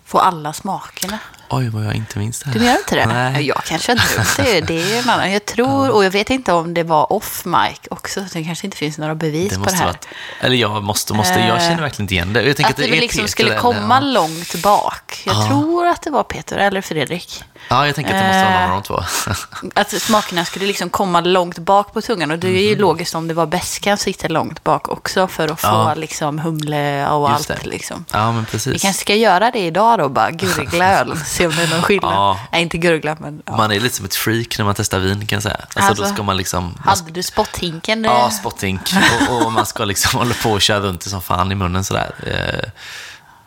få 0.06 0.20
alla 0.20 0.54
smakerna. 0.54 1.20
Oj, 1.50 1.70
vad 1.70 1.86
jag 1.86 1.96
inte 1.96 2.20
minns 2.20 2.40
det 2.40 2.46
här. 2.50 2.54
Du 2.54 2.60
menar 2.60 2.78
inte 2.78 2.96
det? 2.96 3.06
Nej. 3.06 3.48
Jag 3.48 3.64
kanske 3.64 3.92
har 3.92 4.14
drömt 4.16 4.38
det. 4.38 4.62
Det 4.62 4.94
är 4.96 5.00
en 5.04 5.10
annan. 5.10 5.32
Jag 5.32 5.46
tror, 5.46 5.90
och 5.90 6.06
jag 6.06 6.12
vet 6.12 6.30
inte 6.30 6.54
om 6.54 6.74
det 6.74 6.84
var 6.84 7.14
off 7.14 7.46
mic 7.46 7.80
också. 7.90 8.22
Det 8.34 8.44
kanske 8.44 8.68
inte 8.68 8.78
finns 8.78 8.98
några 8.98 9.16
bevis 9.16 9.50
Det 9.54 9.60
på 9.60 9.66
det 9.66 9.76
här. 9.76 9.86
varit, 9.86 10.08
eller 10.42 10.56
jag 10.56 10.84
måste, 10.84 11.14
måste, 11.14 11.40
jag 11.40 11.62
känner 11.62 11.82
verkligen 11.82 12.04
inte 12.04 12.14
igen 12.14 12.34
det. 12.34 12.42
Jag 12.44 12.56
tänker 12.56 12.72
Att 12.72 12.78
det, 12.78 12.88
är 12.98 13.02
liksom 13.02 13.18
Peter 13.20 13.32
skulle 13.32 13.50
eller- 13.50 13.60
komma 13.62 13.96
ja. 13.96 14.00
långt 14.00 14.56
bak. 14.64 15.22
Jag 15.26 15.36
Ja. 15.36 15.48
tror 15.48 15.88
att 15.88 16.02
det 16.02 16.10
var 16.10 16.24
Peter 16.24 16.58
eller 16.58 16.82
Fredrik. 16.82 17.44
Ja, 17.70 17.86
jag 17.86 17.96
tänker 17.96 18.14
att 18.16 18.22
det 18.22 18.28
måste 18.28 18.44
vara 18.44 18.56
Eh, 18.64 18.68
någon 18.70 18.78
av 18.78 18.84
de 18.84 18.88
två. 18.88 19.70
Att 19.74 19.92
smakerna 20.02 20.46
skulle 20.46 20.66
liksom 20.66 20.90
komma 20.90 21.22
långt 21.22 21.58
bak 21.60 21.94
på 21.94 22.02
tungan. 22.02 22.32
Och 22.32 22.40
det 22.40 22.48
är 22.48 22.70
ju 22.70 22.76
logiskt 22.76 23.16
om 23.16 23.28
det 23.28 23.34
var 23.34 23.46
beskan 23.46 23.98
sitter 23.98 24.30
långt 24.30 24.64
bak 24.64 24.90
också. 24.90 25.28
För 25.28 25.48
att 25.52 25.62
få 25.62 25.68
Ja. 25.68 25.94
liksom 25.94 26.40
humle 26.40 27.08
och 27.10 27.30
Just 27.32 27.52
allt. 27.52 27.64
det. 27.64 27.70
Liksom. 27.70 28.06
Ja, 28.12 28.32
men 28.32 28.42
Vi 28.44 28.52
precis. 28.52 28.82
kanske 28.82 29.02
ska 29.02 29.16
göra 29.16 29.52
det 29.52 29.60
idag 29.60 30.00
då. 30.00 30.10
Bara 30.10 30.32
gurgla 30.32 31.00
öl. 31.00 31.14
Se 31.38 31.46
om 31.48 31.56
det 31.56 31.64
är 31.64 31.68
någon 31.68 31.82
skillnad. 31.82 32.14
Ja. 32.14 32.40
Nej, 32.52 32.62
inte 32.62 32.78
gurgla 32.78 33.18
men. 33.20 33.42
Ja. 33.46 33.58
Man 33.58 33.72
är 33.72 33.80
lite 33.80 33.96
som 33.96 34.06
ett 34.06 34.16
freak 34.16 34.58
när 34.58 34.66
man 34.66 34.76
testar 34.76 35.00
vin 35.00 35.28
kan 35.28 35.36
jag 35.36 35.44
säga. 35.44 35.56
Alltså, 35.56 35.80
Alltså, 35.80 36.04
då 36.04 36.10
ska 36.10 36.24
man 36.24 36.38
liksom... 36.38 36.64
Man 36.64 36.74
Hade 36.98 37.12
du 37.12 37.24
spotthinken? 37.24 38.04
Ja, 38.04 38.30
spottink. 38.32 38.82
Och, 39.30 39.46
och 39.46 39.52
man 39.52 39.66
ska 39.66 39.86
liksom 39.86 40.20
hålla 40.20 40.34
på 40.44 40.52
och 40.52 40.62
köra 40.62 40.80
runt 40.80 41.02
det 41.02 41.10
som 41.10 41.22
fan 41.22 41.52
i 41.52 41.56
munnen 41.56 41.84
sådär. 41.84 42.12
Eh, 42.28 42.70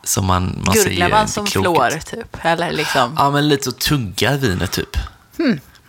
så 0.04 0.22
man, 0.22 0.62
man 0.66 0.74
Gurglar 0.74 1.08
man 1.08 1.28
som 1.28 1.46
flår 1.46 1.90
typ? 1.90 2.36
Eller 2.42 2.72
liksom? 2.72 3.14
Ja, 3.16 3.30
men 3.30 3.48
lite 3.48 3.64
så 3.64 3.72
tuggar 3.72 4.36
vinet 4.36 4.70
typ. 4.72 4.96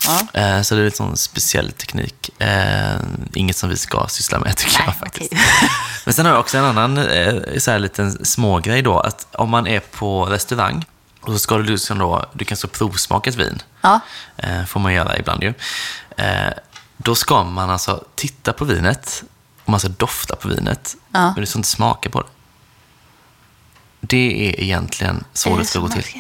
Ja. 0.08 0.40
Eh, 0.42 0.62
Så 0.62 0.76
det 0.76 0.82
är 0.82 0.86
lite 0.86 0.98
sån 0.98 1.18
speciell 1.18 1.72
teknik. 1.72 2.30
Eh, 2.42 2.96
Inget 3.34 3.56
som 3.56 3.70
vi 3.70 3.78
ska 3.78 4.06
syssla 4.10 4.40
med 4.40 4.58
tycker 4.58 4.78
Nej, 4.78 4.84
jag 4.88 4.96
faktiskt. 4.98 5.32
okej. 5.34 5.70
Men 6.06 6.14
sen 6.14 6.26
har 6.26 6.32
jag 6.34 6.40
också 6.40 6.58
en 6.58 6.66
annan 6.66 6.98
eh, 6.98 7.34
så 7.58 7.72
här 7.72 7.80
liten 7.80 8.26
smågrej 8.26 8.82
då. 8.82 9.00
Att 9.00 9.28
om 9.32 9.50
man 9.50 9.68
är 9.68 9.80
på 9.80 10.26
restaurang 10.26 10.86
och 11.22 11.34
så 11.34 11.40
ska 11.40 11.58
du 11.58 11.64
liksom 11.64 11.98
då, 11.98 12.26
du 12.34 12.46
kan 12.46 12.58
så 12.58 12.68
provsmaka 12.68 13.30
ett 13.30 13.36
vin. 13.36 13.62
Ja. 13.82 14.00
Eh, 14.38 14.66
får 14.66 14.80
man 14.80 14.94
göra 14.94 15.18
ibland 15.18 15.44
ju. 15.44 15.54
Eh, 16.18 16.54
då 16.98 17.16
ska 17.16 17.44
man 17.44 17.70
alltså 17.70 18.04
titta 18.16 18.54
på 18.54 18.66
vinet 18.66 19.24
och 19.64 19.70
man 19.70 19.80
ska 19.80 19.90
dofta 19.90 20.36
på 20.36 20.48
vinet. 20.48 20.96
Ja. 21.12 21.26
Men 21.26 21.36
du 21.36 21.46
ska 21.46 21.60
inte 21.60 21.70
smaka 21.70 22.10
på 22.10 22.22
det. 22.22 22.28
Det 24.02 24.50
är 24.50 24.64
egentligen 24.64 25.24
så 25.34 25.54
Är 25.54 25.58
det 25.58 25.66
ska 25.66 25.80
gå 25.80 25.88
till. 25.88 26.04
ska? 26.04 26.20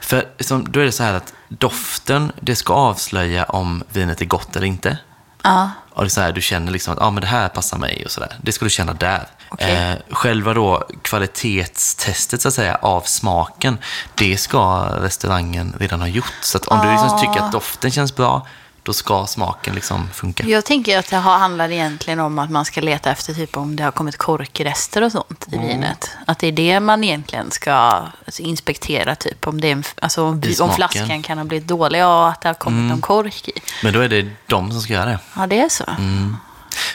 För 0.00 0.28
liksom, 0.38 0.72
då 0.72 0.80
är 0.80 0.84
det 0.84 0.92
så 0.92 1.02
här 1.02 1.14
att 1.14 1.34
doften, 1.48 2.32
det 2.40 2.56
ska 2.56 2.74
avslöja 2.74 3.44
om 3.44 3.84
vinet 3.88 4.20
är 4.20 4.24
gott 4.24 4.56
eller 4.56 4.66
inte. 4.66 4.98
Ja. 5.42 5.70
Och 5.90 6.02
det 6.02 6.06
är 6.06 6.10
så 6.10 6.20
här, 6.20 6.32
du 6.32 6.40
känner 6.40 6.72
liksom 6.72 6.92
att 6.92 7.00
ah, 7.02 7.10
men 7.10 7.20
det 7.20 7.26
här 7.26 7.48
passar 7.48 7.78
mig 7.78 8.02
och 8.04 8.10
sådär. 8.10 8.36
Det 8.42 8.52
ska 8.52 8.64
du 8.64 8.70
känna 8.70 8.92
där. 8.92 9.26
Okej. 9.48 9.72
Eh, 9.90 9.96
själva 10.14 10.54
då 10.54 10.84
kvalitetstestet 11.02 12.42
så 12.42 12.48
att 12.48 12.54
säga 12.54 12.74
av 12.82 13.00
smaken, 13.00 13.78
det 14.14 14.36
ska 14.36 14.86
restaurangen 15.00 15.74
redan 15.80 16.00
ha 16.00 16.08
gjort. 16.08 16.32
Så 16.42 16.58
att 16.58 16.66
om 16.66 16.80
du 16.80 16.90
liksom 16.90 17.08
Ah. 17.08 17.18
tycker 17.18 17.40
att 17.40 17.52
doften 17.52 17.90
känns 17.90 18.16
bra, 18.16 18.46
då 18.90 18.94
ska 18.94 19.26
smaken 19.26 19.74
liksom 19.74 20.08
funka. 20.14 20.44
Jag 20.46 20.64
tänker 20.64 20.98
att 20.98 21.10
det 21.10 21.16
handlar 21.16 21.70
egentligen 21.70 22.20
om 22.20 22.38
att 22.38 22.50
man 22.50 22.64
ska 22.64 22.80
leta 22.80 23.10
efter 23.10 23.34
typ 23.34 23.56
om 23.56 23.76
det 23.76 23.82
har 23.82 23.90
kommit 23.90 24.16
korkrester 24.16 25.02
och 25.02 25.12
sånt 25.12 25.46
Mm. 25.52 25.64
i 25.64 25.68
vinet. 25.68 26.10
Att 26.26 26.38
det 26.38 26.46
är 26.46 26.52
det 26.52 26.80
man 26.80 27.04
egentligen 27.04 27.50
ska 27.50 27.72
alltså, 27.72 28.42
inspektera, 28.42 29.14
typ 29.14 29.46
om, 29.46 29.60
det 29.60 29.68
är 29.68 29.72
en, 29.72 29.84
alltså, 30.02 30.22
om, 30.24 30.42
om 30.60 30.74
flaskan 30.74 31.22
kan 31.22 31.38
ha 31.38 31.44
blivit 31.44 31.68
dålig 31.68 32.04
och 32.06 32.28
att 32.28 32.40
det 32.40 32.48
har 32.48 32.54
kommit 32.54 32.76
Mm. 32.78 32.88
någon 32.88 33.00
kork 33.00 33.48
i. 33.48 33.52
Men 33.82 33.92
då 33.92 34.00
är 34.00 34.08
det 34.08 34.28
de 34.46 34.70
som 34.72 34.80
ska 34.80 34.92
göra 34.92 35.04
det. 35.06 35.18
Ja, 35.36 35.46
det 35.46 35.60
är 35.60 35.68
så. 35.68 35.84
Mm. 35.98 36.36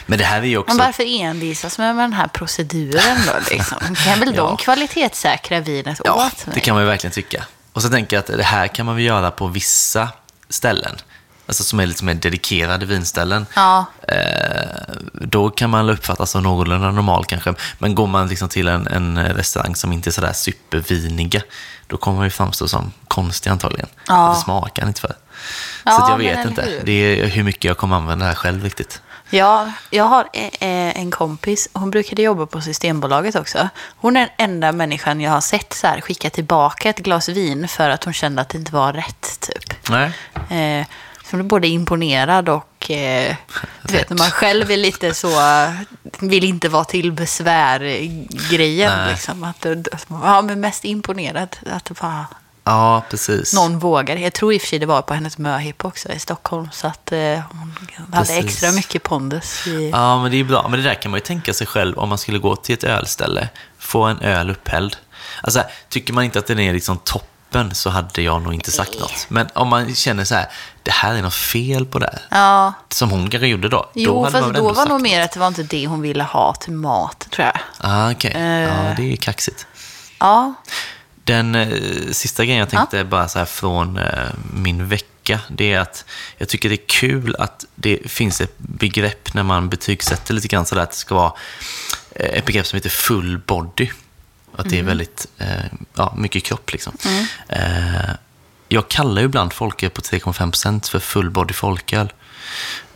Men 0.06 0.18
det 0.18 0.24
här 0.24 0.38
är 0.38 0.46
ju 0.46 0.58
också... 0.58 0.76
Men 0.76 0.86
varför 0.86 1.20
envisas 1.22 1.78
med, 1.78 1.96
med 1.96 2.04
den 2.04 2.12
här 2.12 2.26
proceduren 2.28 3.18
då? 3.26 3.32
Liksom? 3.50 3.78
Kan 4.04 4.20
väl 4.20 4.28
Ja. 4.36 4.42
de 4.42 4.56
kvalitetssäkra 4.56 5.60
vinet 5.60 6.00
Ja, 6.04 6.26
åt 6.26 6.46
mig? 6.46 6.54
det 6.54 6.60
kan 6.60 6.74
man 6.74 6.82
ju 6.82 6.88
verkligen 6.88 7.12
tycka. 7.12 7.44
Och 7.72 7.82
så 7.82 7.88
tänker 7.88 8.16
jag 8.16 8.20
att 8.20 8.26
det 8.38 8.42
här 8.42 8.68
kan 8.68 8.86
man 8.86 8.94
väl 8.94 9.04
göra 9.04 9.30
på 9.30 9.46
vissa 9.46 10.08
ställen. 10.48 10.96
Alltså 11.46 11.62
som 11.64 11.80
är 11.80 11.86
lite 11.86 12.04
mer 12.04 12.14
dedikerade 12.14 12.86
vinställen. 12.86 13.46
Ja, 13.56 13.84
Eh, 14.08 14.94
då 15.12 15.50
kan 15.50 15.70
man 15.70 15.90
uppfattas 15.90 16.30
som 16.30 16.42
någorlunda 16.42 16.90
normal 16.90 17.24
kanske. 17.24 17.54
Men 17.78 17.94
går 17.94 18.06
man 18.06 18.28
liksom 18.28 18.48
till 18.48 18.68
en, 18.68 18.86
en 18.86 19.18
restaurang 19.34 19.76
som 19.76 19.92
inte 19.92 20.10
är 20.10 20.12
sådär 20.12 20.32
superviniga, 20.32 21.40
då 21.86 21.96
kommer 21.96 22.16
man 22.16 22.26
ju 22.26 22.30
framstå 22.30 22.68
som 22.68 22.92
konstig 23.08 23.50
antagligen. 23.50 23.88
Ja. 24.08 24.28
Det 24.36 24.40
smakar 24.44 24.86
inte 24.86 25.00
för. 25.00 25.08
Så 25.08 25.14
Ja, 25.84 26.06
jag 26.10 26.18
men 26.18 26.26
vet 26.36 26.46
inte. 26.46 26.62
hur? 26.62 26.80
Det 26.84 26.92
är 27.22 27.26
hur 27.26 27.42
mycket 27.42 27.64
jag 27.64 27.76
kommer 27.76 27.96
använda 27.96 28.24
det 28.24 28.28
här 28.28 28.36
själv 28.36 28.64
riktigt. 28.64 29.02
Ja, 29.30 29.72
jag 29.90 30.04
har 30.04 30.28
e- 30.32 30.50
e- 30.60 30.92
en 30.96 31.10
kompis, 31.10 31.68
hon 31.72 31.90
brukade 31.90 32.22
jobba 32.22 32.46
på 32.46 32.60
Systembolaget 32.60 33.36
också. 33.36 33.68
Hon 33.96 34.16
är 34.16 34.20
den 34.20 34.50
enda 34.50 34.72
människan 34.72 35.20
jag 35.20 35.30
har 35.30 35.40
sett 35.40 35.72
så 35.72 35.86
här, 35.86 36.00
skicka 36.00 36.30
tillbaka 36.30 36.88
ett 36.90 36.98
glas 36.98 37.28
vin 37.28 37.68
för 37.68 37.90
att 37.90 38.04
hon 38.04 38.12
kände 38.12 38.42
att 38.42 38.48
det 38.48 38.58
inte 38.58 38.72
var 38.72 38.92
rätt, 38.92 39.40
typ. 39.40 39.88
Nej. 39.90 40.10
Eh, 40.80 40.86
hon 41.30 41.40
är 41.40 41.44
både 41.44 41.68
imponerad 41.68 42.48
och, 42.48 42.90
eh, 42.90 43.36
du 43.82 43.92
vet, 43.94 44.10
när 44.10 44.16
man 44.18 44.30
själv 44.30 44.70
är 44.70 44.76
lite 44.76 45.14
så, 45.14 45.28
vill 46.18 46.44
inte 46.44 46.68
vara 46.68 46.84
till 46.84 47.12
besvär-grejen. 47.12 48.92
Nej. 48.98 49.10
Liksom, 49.12 49.44
att, 49.44 49.60
det- 49.60 49.84
ja, 50.08 50.42
men 50.42 50.60
mest 50.60 50.84
imponerad 50.84 51.56
att 51.72 51.84
det 51.84 52.00
bara, 52.00 52.26
Ja, 52.64 53.02
precis. 53.10 53.54
någon 53.54 53.78
vågar. 53.78 54.16
Jag 54.16 54.32
tror 54.32 54.52
i 54.52 54.56
och 54.56 54.60
för 54.60 54.68
sig 54.68 54.78
det 54.78 54.86
var 54.86 55.02
på 55.02 55.14
hennes 55.14 55.38
möhipp 55.38 55.84
också 55.84 56.12
i 56.12 56.18
Stockholm, 56.18 56.68
så 56.72 56.86
att 56.86 57.12
eh, 57.12 57.18
hon 57.50 57.74
hade 58.12 58.26
Precis. 58.26 58.44
extra 58.44 58.72
mycket 58.72 59.02
pondus. 59.02 59.66
I, 59.66 59.90
Ja, 59.90 60.22
men 60.22 60.30
det 60.30 60.36
är 60.40 60.44
bra. 60.44 60.68
Men 60.68 60.78
det 60.80 60.84
där 60.88 60.94
kan 60.94 61.10
man 61.10 61.18
ju 61.18 61.24
tänka 61.24 61.52
sig 61.54 61.66
själv 61.66 61.98
om 61.98 62.08
man 62.08 62.18
skulle 62.18 62.38
gå 62.38 62.56
till 62.56 62.72
ett 62.74 62.84
ölställe, 62.84 63.48
få 63.78 64.02
en 64.02 64.18
öl 64.20 64.50
upphälld. 64.50 64.96
Alltså, 65.42 65.62
tycker 65.88 66.12
man 66.12 66.24
inte 66.24 66.38
att 66.38 66.46
den 66.46 66.58
är 66.58 66.72
liksom 66.72 66.98
toppen 67.56 67.74
så 67.74 67.90
hade 67.90 68.22
jag 68.22 68.42
nog 68.42 68.54
inte 68.54 68.70
sagt 68.70 68.98
något. 69.00 69.26
Men 69.28 69.46
om 69.54 69.68
man 69.68 69.94
känner 69.94 70.24
så 70.24 70.34
här, 70.34 70.46
det 70.82 70.90
här 70.90 71.14
är 71.14 71.22
något 71.22 71.34
fel 71.34 71.86
på 71.86 71.98
det 71.98 72.06
här. 72.06 72.22
Ja, 72.30 72.72
Som 72.88 73.10
hon 73.10 73.30
kanske 73.30 73.46
gjorde 73.46 73.68
då. 73.68 73.76
då 73.76 73.90
jo, 73.94 74.22
man 74.22 74.32
fast 74.32 74.54
då 74.54 74.72
var 74.72 74.86
nog 74.86 75.00
mer 75.00 75.20
att 75.20 75.32
det 75.32 75.40
var 75.40 75.46
inte 75.48 75.62
det 75.62 75.86
hon 75.86 76.00
ville 76.02 76.22
ha 76.24 76.54
till 76.54 76.72
mat, 76.72 77.26
tror 77.30 77.46
jag. 77.46 77.58
Ah, 77.78 78.10
okej. 78.10 78.32
Ja, 78.34 78.40
Eh. 78.40 78.96
det 78.96 79.12
är 79.12 79.16
kaxigt. 79.16 79.66
Ja, 80.18 80.54
Den 81.24 81.54
eh, 81.54 81.68
sista 82.12 82.44
grejen 82.44 82.58
jag 82.60 82.70
tänkte 82.70 83.04
bara 83.04 83.28
så 83.28 83.38
här 83.38 83.46
från 83.46 83.98
eh, 83.98 84.04
min 84.54 84.88
vecka, 84.88 85.40
det 85.48 85.72
är 85.72 85.80
att 85.80 86.04
jag 86.38 86.48
tycker 86.48 86.68
det 86.68 86.74
är 86.74 86.86
kul 86.88 87.36
att 87.38 87.64
det 87.74 87.98
finns 88.10 88.40
ett 88.40 88.58
begrepp 88.58 89.34
när 89.34 89.42
man 89.42 89.68
betygsätter 89.68 90.34
lite 90.34 90.48
grann 90.48 90.66
sådär 90.66 90.82
att 90.82 90.90
det 90.90 90.96
ska 90.96 91.14
vara 91.14 91.32
eh, 92.10 92.38
ett 92.38 92.44
begrepp 92.46 92.66
som 92.66 92.76
heter 92.76 92.90
full 92.90 93.38
body. 93.38 93.90
Att 94.56 94.70
det 94.70 94.78
är 94.78 94.82
väldigt, 94.82 95.26
eh, 95.38 95.46
ja, 95.94 96.12
mycket 96.16 96.44
kropp 96.44 96.72
liksom. 96.72 96.92
Eh, 97.48 98.10
jag 98.68 98.88
kallar 98.88 99.20
ju 99.22 99.24
ibland 99.26 99.52
folköl 99.52 99.90
på 99.90 100.00
3,5% 100.00 100.88
för 100.90 100.98
full 100.98 101.30
body 101.30 101.54
folköl. 101.54 102.12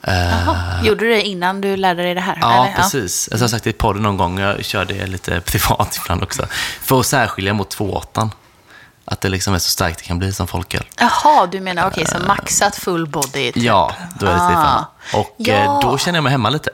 Eh, 0.02 0.14
Jaha. 0.14 0.82
Gjorde 0.84 1.04
du 1.04 1.08
det 1.10 1.22
innan 1.22 1.60
du 1.60 1.76
lärde 1.76 2.02
dig 2.02 2.14
det 2.14 2.20
här? 2.20 2.38
Ja, 2.40 2.66
eller? 2.66 2.76
precis. 2.76 3.28
Jag 3.32 3.38
har 3.38 3.48
sagt 3.48 3.64
det 3.64 3.70
i 3.70 3.72
podden 3.72 4.02
någon 4.02 4.16
gång, 4.16 4.38
jag 4.38 4.64
kör 4.64 4.84
det 4.84 5.06
lite 5.06 5.40
privat 5.40 5.98
ibland 6.04 6.22
också. 6.22 6.46
För 6.82 7.00
att 7.00 7.06
särskilja 7.06 7.52
mot 7.54 7.76
2,8. 7.76 8.30
Att 9.04 9.20
det 9.20 9.28
liksom 9.28 9.54
är 9.54 9.58
så 9.58 9.70
starkt 9.70 9.98
det 9.98 10.04
kan 10.04 10.18
bli 10.18 10.32
som 10.32 10.46
folköl. 10.46 10.84
Jaha, 10.98 11.46
du 11.46 11.60
menar 11.60 11.86
okej, 11.86 12.06
så 12.06 12.18
maxat 12.18 12.76
full 12.76 13.06
body? 13.06 13.52
Typ. 13.52 13.56
Ja, 13.62 13.94
då 14.18 14.26
är 14.26 14.30
det 14.32 14.38
3,5. 14.38 14.54
Ah. 14.56 14.84
Och 15.18 15.34
Ja. 15.38 15.54
eh, 15.54 15.80
då 15.80 15.98
känner 15.98 16.16
jag 16.16 16.22
mig 16.24 16.30
hemma 16.30 16.50
lite. 16.50 16.70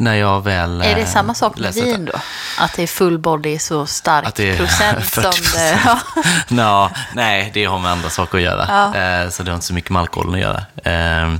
När 0.00 0.14
jag 0.14 0.44
väl 0.44 0.80
Är 0.80 0.94
det 0.94 1.06
samma 1.06 1.34
sak 1.34 1.58
med 1.58 1.74
vin 1.74 2.04
då? 2.04 2.20
Att 2.58 2.72
det 2.72 2.82
är 2.82 2.86
full 2.86 3.18
body 3.18 3.58
så 3.58 3.86
stark 3.86 4.26
Att 4.26 4.34
det 4.34 4.50
är 4.50 4.56
procent 4.56 5.04
40 5.04 5.42
som 5.42 5.58
det... 5.58 5.80
Ja. 6.62 6.90
Nej, 7.14 7.50
det 7.54 7.64
har 7.64 7.78
med 7.78 7.90
andra 7.90 8.10
saker 8.10 8.38
att 8.38 8.44
göra. 8.44 8.66
Ja. 8.68 9.00
Eh, 9.00 9.30
så 9.30 9.42
det 9.42 9.50
har 9.50 9.54
inte 9.54 9.66
så 9.66 9.74
mycket 9.74 9.90
med 9.90 10.00
alkoholen 10.00 10.34
att 10.34 10.40
göra. 10.40 10.64
Eh, 10.84 11.34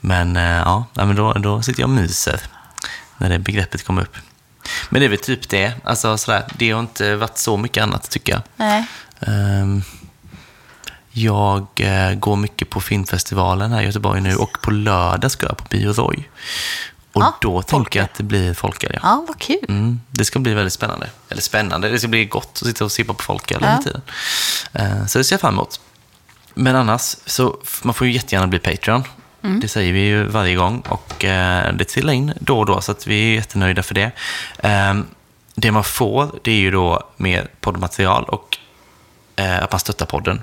men 0.00 0.36
eh, 0.36 0.42
ja, 0.42 0.84
men 0.94 1.16
då, 1.16 1.32
då 1.32 1.62
sitter 1.62 1.80
jag 1.80 1.88
och 1.88 1.94
myser 1.94 2.40
när 3.18 3.28
det 3.28 3.38
begreppet 3.38 3.86
kommer 3.86 4.02
upp. 4.02 4.16
Men 4.88 5.00
det 5.00 5.06
är 5.06 5.10
väl 5.10 5.18
typ 5.18 5.48
det. 5.48 5.72
Alltså, 5.84 6.18
sådär, 6.18 6.44
det 6.54 6.70
har 6.70 6.80
inte 6.80 7.16
varit 7.16 7.38
så 7.38 7.56
mycket 7.56 7.82
annat 7.82 8.10
tycker 8.10 8.32
jag. 8.32 8.42
Nej. 8.56 8.86
Ehm, 9.20 9.82
jag 11.12 11.66
eh, 11.76 12.14
går 12.14 12.36
mycket 12.36 12.70
på 12.70 12.80
filmfestivalen 12.80 13.72
här 13.72 13.82
i 13.82 13.84
Göteborg 13.84 14.20
nu 14.20 14.34
och 14.36 14.58
på 14.62 14.70
lördag 14.70 15.30
ska 15.30 15.46
jag 15.46 15.56
på 15.56 15.64
Bio 15.70 15.92
Roy. 15.92 16.28
Och 17.12 17.22
Ja, 17.22 17.36
då 17.40 17.62
tänker 17.62 17.98
jag 18.00 18.04
att 18.04 18.14
det 18.14 18.22
blir 18.22 18.54
folköl. 18.54 18.90
Ja. 18.94 19.00
Ja, 19.02 19.24
vad 19.28 19.38
kul. 19.38 19.58
Mm, 19.68 20.00
det 20.10 20.24
ska 20.24 20.38
bli 20.38 20.54
väldigt 20.54 20.72
spännande. 20.72 21.10
Eller 21.28 21.42
spännande, 21.42 21.88
det 21.88 21.98
ska 21.98 22.08
bli 22.08 22.24
gott 22.24 22.50
att 22.62 22.66
sitta 22.66 22.84
och 22.84 22.92
sippa 22.92 23.14
på 23.14 23.22
folköl 23.22 23.60
hela 23.60 23.72
Ja. 23.72 23.82
tiden. 23.82 24.02
Eh, 24.72 25.06
så 25.06 25.18
det 25.18 25.24
ser 25.24 25.34
jag 25.34 25.40
fram 25.40 25.54
emot. 25.54 25.80
Men 26.54 26.76
annars, 26.76 27.16
så 27.26 27.58
man 27.82 27.94
får 27.94 28.06
ju 28.06 28.12
jättegärna 28.12 28.46
bli 28.46 28.58
Patreon. 28.58 29.04
Mm. 29.42 29.60
Det 29.60 29.68
säger 29.68 29.92
vi 29.92 30.00
ju 30.00 30.24
varje 30.26 30.54
gång 30.56 30.80
och 30.88 31.24
eh, 31.24 31.74
det 31.74 31.84
trillar 31.84 32.12
in 32.12 32.32
då 32.40 32.58
och 32.58 32.66
då 32.66 32.80
så 32.80 32.92
att 32.92 33.06
vi 33.06 33.30
är 33.30 33.34
jättenöjda 33.34 33.82
för 33.82 33.94
det. 33.94 34.10
Eh, 34.58 34.94
det 35.54 35.70
man 35.72 35.84
får, 35.84 36.38
det 36.42 36.50
är 36.50 36.56
ju 36.56 36.70
då 36.70 37.10
mer 37.16 37.48
poddmaterial 37.60 38.24
och 38.24 38.58
eh, 39.36 39.62
att 39.62 39.72
man 39.72 39.80
stöttar 39.80 40.06
podden, 40.06 40.42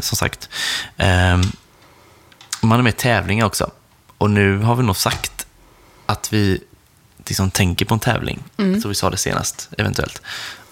som 0.00 0.16
sagt. 0.16 0.48
Eh, 0.96 1.38
man 2.60 2.78
är 2.78 2.82
med 2.82 2.90
i 2.94 2.96
tävlingar 2.96 3.46
också. 3.46 3.70
Och 4.18 4.30
nu 4.30 4.58
har 4.58 4.74
vi 4.74 4.82
nog 4.82 4.96
sagt 4.96 5.33
att 6.06 6.32
vi 6.32 6.60
liksom 7.26 7.50
tänker 7.50 7.84
på 7.84 7.94
en 7.94 8.00
tävling. 8.00 8.42
Så 8.82 8.88
vi 8.88 8.94
sa 8.94 9.10
det 9.10 9.16
senast, 9.16 9.68
eventuellt. 9.78 10.22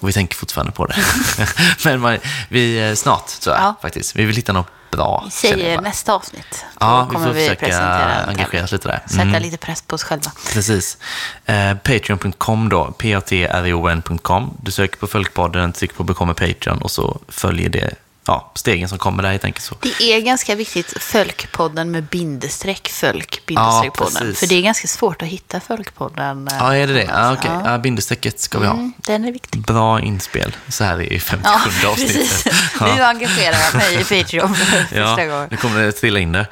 Och 0.00 0.08
vi 0.08 0.12
tänker 0.12 0.36
fortfarande 0.36 0.72
på 0.72 0.86
det. 0.86 0.96
Men 1.84 2.00
man, 2.00 2.18
vi, 2.48 2.88
eh, 2.88 2.94
snart, 2.94 3.26
tror 3.26 3.56
jag 3.56 3.64
Ja. 3.64 3.74
faktiskt. 3.82 4.16
Vi 4.16 4.24
vill 4.24 4.36
hitta 4.36 4.52
något 4.52 4.66
bra. 4.90 5.22
Vi 5.24 5.30
säger 5.30 5.80
nästa 5.80 6.12
avsnitt. 6.12 6.64
Ja, 6.80 6.98
Då 6.98 7.04
vi 7.04 7.14
kommer 7.14 7.26
får 7.26 7.34
försöka 7.34 7.66
presentera 7.66 8.14
en 8.14 8.28
engagera 8.28 8.64
oss 8.64 8.72
lite 8.72 8.88
där. 8.88 9.02
Sätta 9.06 9.22
Mm. 9.22 9.42
lite 9.42 9.56
press 9.56 9.82
på 9.82 9.94
oss 9.94 10.02
själva. 10.02 10.32
Precis. 10.52 10.98
Eh, 11.44 11.74
Patreon.com 11.74 12.68
då, 12.68 12.92
p-a-t-r-o-n.com. 12.98 14.56
Du 14.62 14.70
söker 14.70 14.96
på 14.96 15.06
Folkpodden, 15.06 15.72
trycker 15.72 15.94
på 15.94 16.04
Become 16.04 16.34
Patreon 16.34 16.78
och 16.78 16.90
så 16.90 17.20
följer 17.28 17.68
det 17.68 17.94
ja, 18.26 18.52
stegen 18.54 18.88
som 18.88 18.98
kommer 18.98 19.22
där 19.22 19.30
helt 19.30 19.44
enkelt. 19.44 19.64
Så. 19.64 19.74
Det 19.98 20.02
är 20.14 20.20
ganska 20.20 20.54
viktigt, 20.54 20.94
Fölkpodden 21.02 21.90
med 21.90 22.04
bindestreck, 22.04 22.88
Fölk, 22.88 23.42
bindestreckpodden. 23.46 24.14
precis. 24.14 24.38
För 24.40 24.46
det 24.46 24.54
är 24.54 24.62
ganska 24.62 24.88
svårt 24.88 25.22
att 25.22 25.28
hitta 25.28 25.60
Fölkpodden. 25.60 26.48
eh, 26.48 26.54
Ja, 26.58 26.76
är 26.76 26.86
det 26.86 26.92
det? 26.92 27.02
Ja, 27.04 27.32
okej. 27.32 27.50
Ja. 27.64 27.70
Ja, 27.72 27.78
bindestrecket 27.78 28.40
ska 28.40 28.58
vi 28.58 28.66
ha. 28.66 28.72
Mm, 28.74 28.92
den 28.96 29.24
är 29.24 29.32
viktig. 29.32 29.60
Bra 29.62 30.00
inspel 30.00 30.56
så 30.68 30.84
här 30.84 31.00
i 31.12 31.20
57 31.20 31.50
Ja, 31.82 31.88
avsnittet. 31.90 32.46
Ja. 32.80 32.94
Nu 32.94 33.02
engagerar 33.02 33.56
jag 33.64 33.74
mig 33.74 33.94
i 34.00 34.04
Patreon 34.22 34.54
för 34.54 34.64
första 34.84 34.96
Ja, 34.98 35.16
gången. 35.16 35.48
nu 35.50 35.56
kommer 35.56 35.82
det 35.82 35.92
trilla 35.92 36.18
in 36.20 36.32
där. 36.32 36.46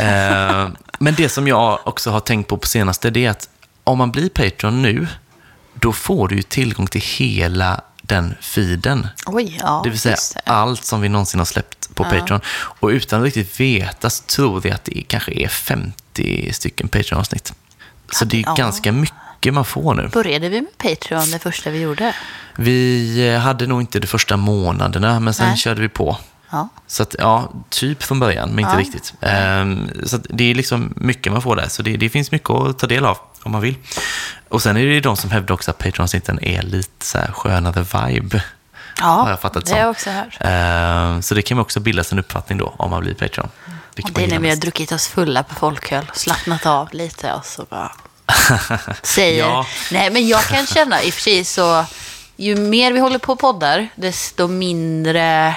Eh, 0.00 0.68
men 0.98 1.14
det 1.14 1.28
som 1.28 1.48
jag 1.48 1.78
också 1.84 2.10
har 2.10 2.20
tänkt 2.20 2.48
på 2.48 2.56
på 2.56 2.66
senaste, 2.68 3.10
det 3.10 3.24
är 3.26 3.30
att 3.30 3.48
om 3.84 3.98
man 3.98 4.12
blir 4.12 4.28
Patreon 4.28 4.82
nu, 4.82 5.06
då 5.74 5.92
får 5.92 6.28
du 6.28 6.36
ju 6.36 6.42
tillgång 6.42 6.86
till 6.86 7.00
hela 7.00 7.80
den 8.06 8.34
feeden. 8.40 9.06
Oj, 9.26 9.58
ja. 9.60 9.80
Det 9.84 9.90
vill 9.90 9.98
säga 9.98 10.16
det. 10.34 10.40
allt 10.50 10.84
som 10.84 11.00
vi 11.00 11.08
någonsin 11.08 11.40
har 11.40 11.44
släppt 11.44 11.94
på 11.94 12.04
Patreon. 12.04 12.40
Och 12.80 12.88
utan 12.88 13.20
att 13.20 13.24
riktigt 13.24 13.60
veta 13.60 14.10
så 14.10 14.22
tror 14.22 14.60
vi 14.60 14.70
att 14.70 14.84
det 14.84 15.02
kanske 15.08 15.32
är 15.32 15.48
50 15.48 16.52
stycken 16.52 16.88
Patreon-avsnitt. 16.88 17.52
Så 18.12 18.24
det 18.24 18.36
är 18.36 18.42
ja. 18.46 18.54
ganska 18.54 18.92
mycket 18.92 19.54
man 19.54 19.64
får 19.64 19.94
nu. 19.94 20.08
Började 20.08 20.48
vi 20.48 20.60
med 20.60 20.78
Patreon 20.78 21.30
det 21.30 21.38
första 21.38 21.70
vi 21.70 21.80
gjorde? 21.80 22.14
Vi 22.56 23.28
eh, 23.28 23.40
hade 23.40 23.66
nog 23.66 23.80
inte 23.80 24.00
de 24.00 24.06
första 24.06 24.36
månaderna, 24.36 25.20
men 25.20 25.34
sen 25.34 25.48
Nej. 25.48 25.56
körde 25.56 25.80
vi 25.80 25.88
på. 25.88 26.18
Ja. 26.54 26.68
Så 26.86 27.02
att, 27.02 27.14
ja, 27.18 27.52
typ 27.70 28.02
från 28.02 28.20
början, 28.20 28.48
men 28.48 28.58
inte 28.58 28.70
Ja. 28.72 28.78
riktigt. 28.80 29.14
Ehm, 29.20 29.90
så 30.06 30.16
det 30.28 30.50
är 30.50 30.54
liksom 30.54 30.94
mycket 30.96 31.32
man 31.32 31.42
får 31.42 31.56
där, 31.56 31.68
så 31.68 31.82
det, 31.82 31.96
det 31.96 32.08
finns 32.08 32.30
mycket 32.30 32.50
att 32.50 32.78
ta 32.78 32.86
del 32.86 33.04
av 33.06 33.18
om 33.42 33.52
man 33.52 33.60
vill. 33.60 33.74
Och 34.48 34.62
sen 34.62 34.76
är 34.76 34.86
det 34.86 34.92
ju 34.94 35.00
de 35.00 35.16
som 35.16 35.30
hävdar 35.30 35.54
också 35.54 35.70
att 35.70 35.78
Patreon-avsnitten 35.78 36.38
är 36.44 36.62
lite 36.62 37.04
så 37.06 37.18
här 37.18 37.32
skönare 37.32 37.80
vibe. 37.80 38.42
Ja, 39.00 39.06
har 39.06 39.30
jag 39.30 39.40
fattat 39.40 39.66
det 39.66 39.72
har 39.72 39.78
jag 39.80 39.90
också 39.90 40.10
hört. 40.10 40.36
Ehm, 40.40 41.22
så 41.22 41.34
det 41.34 41.42
kan 41.42 41.56
man 41.56 41.62
också 41.62 41.80
bilda 41.80 42.04
sin 42.04 42.18
uppfattning 42.18 42.58
då, 42.58 42.74
om 42.76 42.90
man 42.90 43.00
blir 43.00 43.14
Patreon. 43.14 43.48
Och 44.04 44.10
det 44.12 44.24
är 44.24 44.28
när 44.28 44.38
vi 44.38 44.48
har 44.48 44.56
druckit 44.56 44.92
oss 44.92 45.06
fulla 45.08 45.42
på 45.42 45.54
folköl, 45.54 46.06
slappnat 46.14 46.66
av 46.66 46.88
lite 46.92 47.32
och 47.32 47.44
så 47.46 47.64
bara 47.70 47.92
säger... 49.02 49.44
Ja. 49.44 49.66
Nej, 49.92 50.10
men 50.10 50.28
jag 50.28 50.42
kan 50.42 50.66
känna 50.66 51.02
i 51.02 51.10
och 51.10 51.14
för 51.14 51.20
sig 51.20 51.44
så... 51.44 51.84
Ju 52.36 52.56
mer 52.56 52.92
vi 52.92 52.98
håller 53.00 53.18
på 53.18 53.32
och 53.32 53.38
poddar, 53.38 53.88
desto 53.94 54.46
mindre 54.48 55.56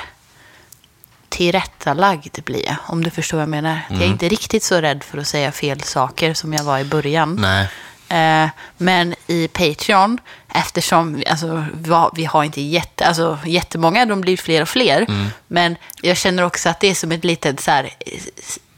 tillrättalagd 1.29 2.43
blir 2.45 2.65
jag. 2.65 2.75
Om 2.87 3.03
du 3.03 3.09
förstår 3.09 3.37
vad 3.37 3.41
jag 3.41 3.49
menar. 3.49 3.79
Jag 3.89 3.97
är 3.97 4.01
Mm. 4.01 4.11
inte 4.11 4.29
riktigt 4.29 4.63
så 4.63 4.81
rädd 4.81 5.03
för 5.03 5.17
att 5.17 5.27
säga 5.27 5.51
fel 5.51 5.81
saker 5.81 6.33
som 6.33 6.53
jag 6.53 6.63
var 6.63 6.79
i 6.79 6.83
början. 6.83 7.35
Nej. 7.35 7.67
Eh, 8.09 8.49
men 8.77 9.15
i 9.27 9.47
Patreon, 9.47 10.17
eftersom 10.53 11.23
alltså, 11.29 11.65
vi 12.13 12.25
har- 12.25 12.43
inte 12.43 12.61
jätte, 12.61 13.05
alltså, 13.05 13.37
jättemånga, 13.45 14.05
de 14.05 14.21
blir 14.21 14.37
fler 14.37 14.61
och 14.61 14.69
fler. 14.69 15.01
Mm. 15.09 15.27
Men 15.47 15.75
jag 16.01 16.17
känner 16.17 16.43
också 16.43 16.69
att 16.69 16.79
det 16.79 16.87
är 16.87 16.95
som 16.95 17.11
ett 17.11 17.23
litet 17.23 17.59
så 17.59 17.71
här, 17.71 17.89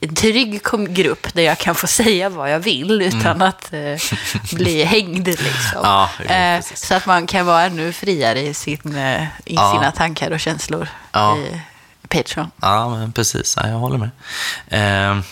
en 0.02 0.16
trygg 0.16 0.62
grupp 0.90 1.34
där 1.34 1.44
jag 1.44 1.58
kan 1.58 1.76
få 1.76 1.88
säga 2.02 2.30
vad 2.30 2.52
jag 2.54 2.60
vill 2.60 3.02
utan 3.02 3.42
att 3.42 3.74
eh, 3.74 3.98
bli 4.56 4.84
hängd. 4.84 5.28
Liksom. 5.28 5.80
Mm. 5.80 5.84
Ja, 5.84 6.10
eh, 6.36 6.64
så 6.74 6.96
att 6.96 7.06
man 7.06 7.28
kan 7.28 7.46
vara 7.46 7.64
ännu 7.64 7.94
friare 7.94 8.42
i, 8.42 8.54
sin, 8.54 8.96
eh, 8.96 9.24
i 9.24 9.56
Ja. 9.56 9.72
sina 9.74 9.92
tankar 9.92 10.32
och 10.32 10.40
känslor 10.40 10.88
Ja. 11.12 11.38
i 11.38 11.62
Patreon. 12.10 12.52
Ja, 12.62 12.90
men 12.90 13.12
precis. 13.12 13.58
Ja, 13.58 13.68
jag 13.68 13.78
håller 13.78 13.98
med. 13.98 14.10
Ehm, 14.70 15.24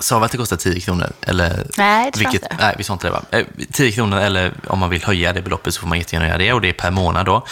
Sa 0.00 0.18
vi 0.18 0.24
att 0.24 0.32
det 0.32 0.38
kostar 0.38 0.56
10 0.56 0.80
kronor? 0.80 1.12
Eller, 1.20 1.66
Nej, 1.76 2.10
det 2.12 2.18
vilket, 2.18 2.42
inte. 2.42 2.56
Nej, 2.60 2.74
vi 2.78 2.84
sa 2.84 2.92
inte 2.92 3.06
det 3.06 3.10
va? 3.10 3.22
Eh, 3.30 3.44
10 3.72 3.92
kronor 3.92 4.18
eller 4.18 4.52
om 4.66 4.78
man 4.78 4.90
vill 4.90 5.04
höja 5.04 5.32
det 5.32 5.42
beloppet 5.42 5.74
så 5.74 5.80
får 5.80 5.88
man 5.88 5.98
jättegärna 5.98 6.26
göra 6.26 6.38
det 6.38 6.52
och 6.52 6.60
det 6.60 6.68
är 6.68 6.72
per 6.72 6.90
månad 6.90 7.26
då. 7.26 7.46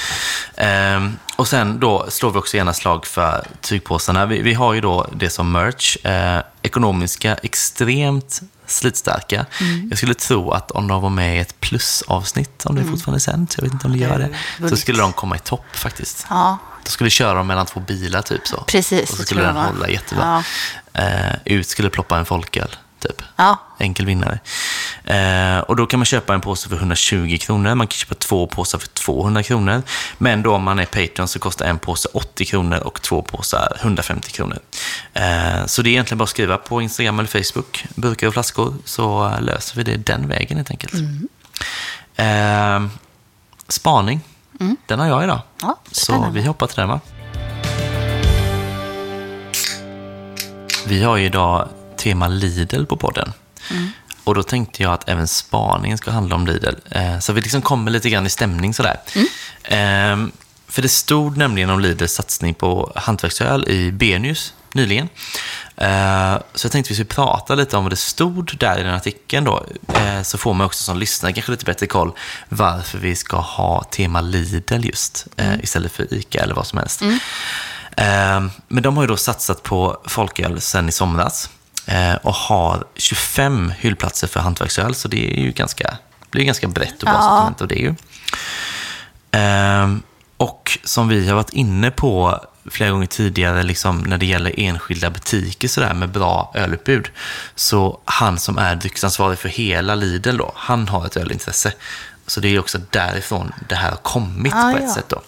Ehm, 0.56 1.16
och 1.36 1.48
sen 1.48 1.80
då 1.80 2.06
slår 2.08 2.30
vi 2.30 2.38
också 2.38 2.56
gärna 2.56 2.72
slag 2.72 3.06
för 3.06 3.46
tygpåsarna. 3.60 4.26
Vi, 4.26 4.42
vi 4.42 4.54
har 4.54 4.74
ju 4.74 4.80
då 4.80 5.06
det 5.16 5.30
som 5.30 5.52
merch. 5.52 5.96
Eh, 6.06 6.42
ekonomiska, 6.62 7.34
extremt 7.34 8.40
slitstarka. 8.66 9.46
Mm. 9.60 9.88
Jag 9.88 9.98
skulle 9.98 10.14
tro 10.14 10.50
att 10.50 10.70
om 10.70 10.88
de 10.88 11.02
var 11.02 11.10
med 11.10 11.36
i 11.36 11.38
ett 11.38 11.60
plusavsnitt, 11.60 12.66
om 12.66 12.74
det 12.74 12.84
fortfarande 12.84 13.16
är 13.16 13.20
sänt, 13.20 13.54
jag 13.58 13.64
vet 13.64 13.72
inte 13.72 13.86
om 13.86 13.92
det 13.92 13.98
gör 13.98 14.18
det, 14.58 14.68
så 14.68 14.76
skulle 14.76 14.98
de 14.98 15.12
komma 15.12 15.36
i 15.36 15.38
topp 15.38 15.64
faktiskt. 15.72 16.26
Ja, 16.30 16.58
Då 16.86 16.90
skulle 16.90 17.10
köra 17.10 17.34
dem 17.34 17.46
mellan 17.46 17.66
två 17.66 17.80
bilar 17.80 18.22
typ 18.22 18.46
så. 18.46 18.56
Precis, 18.66 19.10
Och 19.10 19.16
så 19.16 19.22
skulle 19.22 19.42
den 19.42 19.56
hålla 19.56 19.88
jättebra. 19.88 20.44
Eh, 20.92 21.34
ut 21.44 21.68
skulle 21.68 21.90
ploppa 21.90 22.18
en 22.18 22.24
folköl, 22.24 22.76
typ. 23.02 23.22
ja. 23.36 23.58
Enkel 23.78 24.06
vinnare. 24.06 24.38
Eh, 25.04 25.58
och 25.58 25.76
då 25.76 25.86
kan 25.86 25.98
man 26.00 26.04
köpa 26.04 26.34
en 26.34 26.40
påse 26.40 26.68
för 26.68 26.76
120 26.76 27.38
kronor. 27.40 27.74
Man 27.74 27.86
kan 27.86 27.96
köpa 27.96 28.14
två 28.14 28.46
påsar 28.46 28.78
för 28.78 28.88
200 28.88 29.42
kronor. 29.42 29.82
Men 30.18 30.42
då 30.42 30.54
om 30.54 30.62
man 30.62 30.78
är 30.78 30.84
Patreon 30.84 31.28
så 31.28 31.38
kostar 31.38 31.66
en 31.66 31.78
påse 31.78 32.08
80 32.14 32.44
kronor 32.44 32.78
och 32.78 33.02
två 33.02 33.22
påsar 33.22 33.76
150 33.80 34.30
kronor. 34.32 34.58
Eh, 35.14 35.66
så 35.66 35.82
det 35.82 35.88
är 35.88 35.92
egentligen 35.92 36.18
bara 36.18 36.24
att 36.24 36.30
skriva 36.30 36.56
på 36.56 36.82
Instagram 36.82 37.18
eller 37.18 37.42
Facebook, 37.42 37.84
burkar 37.94 38.26
och 38.26 38.32
flaskor, 38.32 38.74
så 38.84 39.32
löser 39.40 39.76
vi 39.76 39.82
det 39.82 39.96
den 39.96 40.28
vägen 40.28 40.56
helt 40.56 40.70
enkelt. 40.70 40.94
Eh, 42.16 42.86
spaning, 43.68 44.20
den 44.86 44.98
har 44.98 45.06
jag 45.06 45.24
idag. 45.24 45.40
Ja, 45.62 45.78
så 45.92 46.30
vi 46.32 46.42
hoppar 46.42 46.66
till 46.66 46.76
den 46.76 46.88
va? 46.88 47.00
Vi 50.86 51.02
har 51.02 51.16
ju 51.16 51.26
idag 51.26 51.68
tema 51.96 52.28
Lidl 52.28 52.84
på 52.84 52.96
podden. 52.96 53.32
Och 54.24 54.34
då 54.34 54.42
tänkte 54.42 54.82
jag 54.82 54.92
att 54.92 55.08
även 55.08 55.28
spaningen 55.28 55.98
ska 55.98 56.10
handla 56.10 56.34
om 56.34 56.46
Lidl. 56.46 56.74
Eh, 56.90 57.18
så 57.18 57.32
vi 57.32 57.40
liksom 57.40 57.62
kommer 57.62 57.90
lite 57.90 58.10
grann 58.10 58.26
i 58.26 58.30
stämning 58.30 58.74
sådär. 58.74 59.00
Eh, 59.62 60.26
för 60.68 60.82
det 60.82 60.88
stod 60.88 61.36
nämligen 61.36 61.70
om 61.70 61.80
Lidls 61.80 62.12
satsning 62.12 62.54
på 62.54 62.92
hantverksöl 62.96 63.68
i 63.68 63.92
Benius 63.92 64.54
nyligen. 64.72 65.08
Eh, 65.76 66.36
så 66.54 66.66
jag 66.66 66.72
tänkte 66.72 66.88
vi 66.88 66.94
skulle 66.94 67.04
prata 67.06 67.54
lite 67.54 67.76
om 67.76 67.84
vad 67.84 67.92
det 67.92 67.96
stod 67.96 68.56
där 68.58 68.78
i 68.78 68.82
den 68.82 68.94
artikeln 68.94 69.44
då. 69.44 69.66
Eh, 69.94 70.22
så 70.22 70.38
får 70.38 70.54
man 70.54 70.66
också 70.66 70.82
som 70.84 70.98
lyssnare 70.98 71.32
kanske 71.32 71.52
lite 71.52 71.64
bättre 71.64 71.86
koll 71.86 72.12
varför 72.48 72.98
vi 72.98 73.16
ska 73.16 73.36
ha 73.36 73.82
tema 73.82 74.20
Lidl 74.20 74.84
just. 74.84 75.26
Eh, 75.36 75.60
istället 75.62 75.92
för 75.92 76.14
ICA 76.14 76.42
eller 76.42 76.54
vad 76.54 76.66
som 76.66 76.78
helst. 76.78 77.02
Eh, 77.96 78.46
Men 78.68 78.82
de 78.82 78.96
har 78.96 79.02
ju 79.04 79.06
då 79.08 79.16
satsat 79.16 79.62
på 79.62 80.00
folköl 80.06 80.60
sen 80.60 80.88
i 80.88 80.92
somras 80.92 81.50
och 82.22 82.34
har 82.34 82.84
25 82.94 83.72
hyllplatser 83.78 84.26
för 84.26 84.40
hantverksöl, 84.40 84.94
så 84.94 85.08
det 85.08 85.36
är 85.38 85.40
ju 85.42 85.52
ganska, 85.52 85.96
blir 86.30 86.44
ganska 86.44 86.68
brett 86.68 87.02
och 87.02 87.06
bra 87.08 87.14
Ja. 87.14 87.22
sortiment 87.22 87.60
av 87.60 87.68
det 87.68 87.74
ju. 87.74 87.94
Och 90.36 90.78
som 90.84 91.08
vi 91.08 91.28
har 91.28 91.34
varit 91.36 91.52
inne 91.52 91.90
på 91.90 92.40
flera 92.70 92.90
gånger 92.90 93.06
tidigare, 93.06 93.62
liksom 93.62 93.98
när 94.00 94.18
det 94.18 94.26
gäller 94.26 94.52
enskilda 94.60 95.10
butiker 95.10 95.68
sådär 95.68 95.94
med 95.94 96.08
bra 96.08 96.52
ölutbud, 96.54 97.08
så 97.54 98.00
han 98.04 98.38
som 98.38 98.58
är 98.58 98.74
drycksansvarig 98.76 99.38
för 99.38 99.48
hela 99.48 99.94
Lidl 99.94 100.36
då, 100.36 100.52
han 100.56 100.88
har 100.88 101.06
ett 101.06 101.16
ölintresse. 101.16 101.72
Så 102.26 102.40
det 102.40 102.48
är 102.48 102.58
också 102.58 102.78
därifrån 102.90 103.52
det 103.68 103.74
här 103.74 103.90
har 103.90 103.96
kommit 103.96 104.52
Ah, 104.54 104.72
på 104.72 104.78
ett 104.78 104.84
ja. 104.86 104.94
sätt 104.94 105.08
då. 105.08 105.22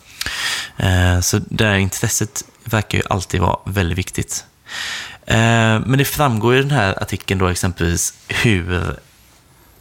Eh, 0.85 1.21
Så 1.21 1.40
det 1.50 1.64
här 1.64 1.75
intresset 1.76 2.45
verkar 2.64 2.99
ju 2.99 3.04
alltid 3.11 3.40
vara 3.40 3.59
väldigt 3.64 3.99
viktigt. 3.99 4.45
Eh, 5.26 5.37
Men 5.87 5.99
det 5.99 6.04
framgår 6.04 6.57
i 6.57 6.59
den 6.62 6.71
här 6.71 7.02
artikeln 7.02 7.40
då 7.40 7.49
exempelvis 7.49 8.14
hur 8.28 8.97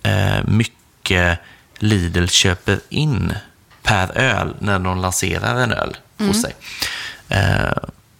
eh, 0.03 0.43
mycket 0.47 1.39
Lidl 1.79 2.25
köper 2.27 2.79
in 2.89 3.33
per 3.83 4.17
öl 4.17 4.55
när 4.59 4.79
de 4.79 4.97
lanserar 5.01 5.61
en 5.61 5.71
öl 5.71 5.97
hos 6.19 6.41
sig. 6.41 6.53
Eh, 7.29 7.71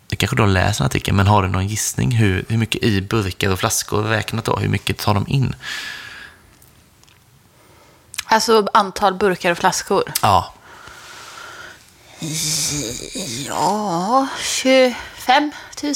Du 0.09 0.15
kanske 0.15 0.35
då 0.35 0.45
läser 0.45 0.83
en 0.83 0.85
artikel, 0.85 1.13
men 1.13 1.27
har 1.27 1.43
du 1.43 1.47
någon 1.49 1.67
gissning 1.67 2.11
hur, 2.11 2.45
hur 2.49 2.57
mycket 2.57 2.83
i 2.83 3.01
burkar 3.01 3.49
och 3.49 3.59
flaskor 3.59 4.03
räknat 4.03 4.45
då? 4.45 4.55
Hur 4.55 4.69
mycket 4.69 4.97
tar 4.97 5.13
de 5.13 5.27
in? 5.27 5.55
Alltså 8.25 8.67
antal 8.73 9.13
burkar 9.13 9.51
och 9.51 9.57
flaskor. 9.57 10.03
Ja, 10.21 10.53
Ja, 13.47 14.27
25 14.41 15.51
000. 15.83 15.93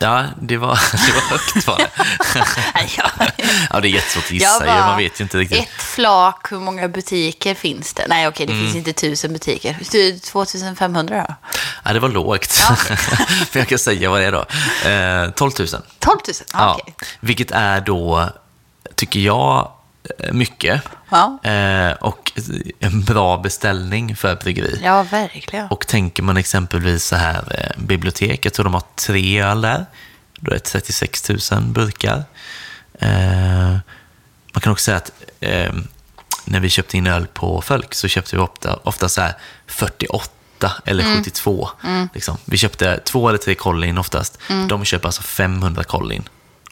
Ja 0.00 0.24
det, 0.40 0.56
var, 0.56 0.68
det 1.06 1.12
var 1.12 1.20
högt 1.30 1.66
var 1.66 1.76
det. 1.78 1.90
ja. 2.96 3.10
ja, 3.70 3.80
det 3.80 3.88
är 3.88 3.90
jättesvårt 3.90 4.24
att 4.24 4.30
gissa, 4.30 4.60
bara, 4.66 4.86
man 4.86 4.98
vet 4.98 5.20
ju 5.20 5.22
inte 5.22 5.38
riktigt. 5.38 5.58
Ett 5.58 5.68
flak, 5.82 6.52
hur 6.52 6.58
många 6.60 6.88
butiker 6.88 7.54
finns 7.54 7.92
det? 7.94 8.06
Nej, 8.08 8.28
okej, 8.28 8.46
det 8.46 8.52
Mm. 8.52 8.64
finns 8.64 8.76
inte 8.76 8.92
tusen 8.92 9.32
butiker. 9.32 9.76
Du, 9.92 10.18
2500 10.18 11.24
då? 11.28 11.34
Ja, 11.84 11.92
det 11.92 12.00
var 12.00 12.08
lågt. 12.08 12.62
Men 12.88 12.98
jag 13.60 13.68
kan 13.68 13.78
säga 13.78 14.10
vad 14.10 14.20
det 14.20 14.26
är 14.26 14.32
då. 14.32 14.44
Eh, 14.90 15.30
12 15.30 15.52
000. 15.58 15.68
12 15.98 16.18
000? 16.26 16.34
Ja, 16.38 16.44
Ja, 16.52 16.78
okej. 16.80 16.94
vilket 17.20 17.50
är 17.50 17.80
då, 17.80 18.28
tycker 18.94 19.20
jag, 19.20 19.70
mycket. 20.32 20.82
Ja. 21.10 21.38
Eh, 21.42 21.92
och 21.92 22.32
en 22.78 23.04
bra 23.04 23.38
beställning 23.38 24.16
för 24.16 24.36
bryggeri. 24.36 24.80
Ja, 24.82 25.02
verkligen. 25.02 25.66
Och 25.66 25.86
tänker 25.86 26.22
man 26.22 26.36
exempelvis 26.36 27.04
så 27.04 27.16
här, 27.16 27.44
eh, 27.50 27.82
bibliotek, 27.82 28.46
jag 28.46 28.52
tror 28.52 28.64
de 28.64 28.74
har 28.74 28.82
tre 28.94 29.42
öl 29.42 29.60
där. 29.60 29.86
Då 30.40 30.50
är 30.50 30.54
det 30.54 30.60
36 30.60 31.28
000 31.28 31.62
burkar. 31.62 32.24
Eh, 32.98 33.70
man 34.52 34.60
kan 34.60 34.72
också 34.72 34.84
säga 34.84 34.96
att 34.96 35.12
eh, 35.40 35.72
när 36.44 36.60
vi 36.60 36.68
köpte 36.68 36.96
in 36.96 37.06
öl 37.06 37.26
på 37.26 37.62
Fölk 37.62 37.94
så 37.94 38.08
köpte 38.08 38.36
vi 38.36 38.42
ofta, 38.42 38.78
ofta 38.84 39.08
så 39.08 39.20
här 39.20 39.34
48 39.66 40.72
eller 40.84 41.16
72. 41.16 41.68
Liksom. 42.14 42.36
Vi 42.44 42.56
köpte 42.56 43.00
två 43.04 43.28
eller 43.28 43.38
tre 43.38 43.54
kollin 43.54 43.98
oftast. 43.98 44.38
De 44.68 44.84
köper 44.84 45.08
alltså 45.08 45.22
500 45.22 45.84
kollin 45.84 46.28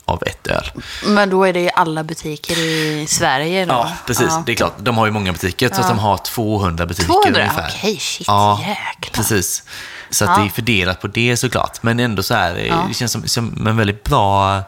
av 0.09 0.23
ett 0.27 0.47
öl. 0.47 0.71
Men 1.07 1.31
då 1.31 1.45
är 1.45 1.53
det 1.53 1.61
ju 1.61 1.69
alla 1.75 2.05
butiker 2.05 2.59
i 2.59 3.07
Sverige 3.09 3.65
då? 3.65 3.73
Ja, 3.73 3.93
precis. 4.07 4.27
Ja. 4.29 4.43
Det 4.47 4.53
är 4.53 4.57
klart. 4.57 4.75
De 4.79 4.97
har 4.99 5.07
ju 5.07 5.13
många 5.13 5.33
butiker, 5.33 5.69
så 5.75 5.81
att 5.81 5.89
de 5.89 5.99
har 5.99 6.17
200 6.17 6.87
butiker 6.87 7.07
200? 7.09 7.41
ungefär. 7.41 7.73
Okej, 7.79 7.97
shit, 7.99 8.27
ja, 8.27 8.61
jäklar. 8.61 9.13
precis. 9.13 9.63
Så 10.11 10.25
att 10.25 10.31
Ja. 10.31 10.43
det 10.43 10.49
är 10.49 10.51
fördelat 10.51 11.01
på 11.01 11.07
det 11.07 11.37
såklart. 11.37 11.83
Men 11.83 12.01
ändå 12.01 12.23
så 12.23 12.35
här, 12.35 12.57
Ja. 12.57 12.85
det 12.89 12.95
känns 12.95 13.13
som, 13.13 13.29
som 13.29 13.67
en 13.67 13.77
väldigt 13.77 14.05
bra 14.05 14.63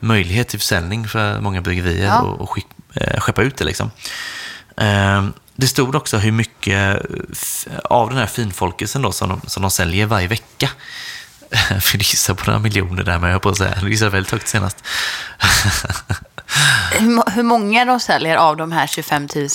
möjlighet 0.00 0.48
till 0.48 0.58
försäljning 0.58 1.08
för 1.08 1.40
många 1.40 1.60
bryggerier 1.60 2.06
Ja. 2.06 2.20
och, 2.20 2.40
och 2.40 2.50
skick, 2.50 2.66
eh, 2.94 3.20
skeppa 3.20 3.42
ut 3.42 3.56
det 3.56 3.64
liksom. 3.64 3.90
Eh, 4.76 5.24
det 5.56 5.66
stod 5.66 5.94
också 5.94 6.16
hur 6.18 6.32
mycket 6.32 6.98
av 7.84 8.08
den 8.08 8.18
här 8.18 8.26
finfolkelsen 8.26 9.02
då 9.02 9.12
som 9.12 9.28
de, 9.28 9.40
som 9.46 9.62
de 9.62 9.70
säljer 9.70 10.06
varje 10.06 10.28
vecka. 10.28 10.70
För 11.80 11.98
du 11.98 12.04
gissar 12.04 12.34
på 12.34 12.46
några 12.46 12.58
miljoner 12.58 13.02
där, 13.02 13.18
men 13.18 13.30
jag 13.30 13.42
på 13.42 13.48
att 13.48 13.56
säga, 13.58 13.74
du 13.80 13.90
gissade 13.90 14.10
väldigt 14.10 14.32
högt 14.32 14.48
senast. 14.48 14.84
Hur, 17.34 17.42
många 17.42 17.84
de 17.84 18.00
säljer 18.00 18.36
av 18.36 18.56
de 18.56 18.72
här 18.72 18.86
25 18.86 19.28
000? 19.34 19.48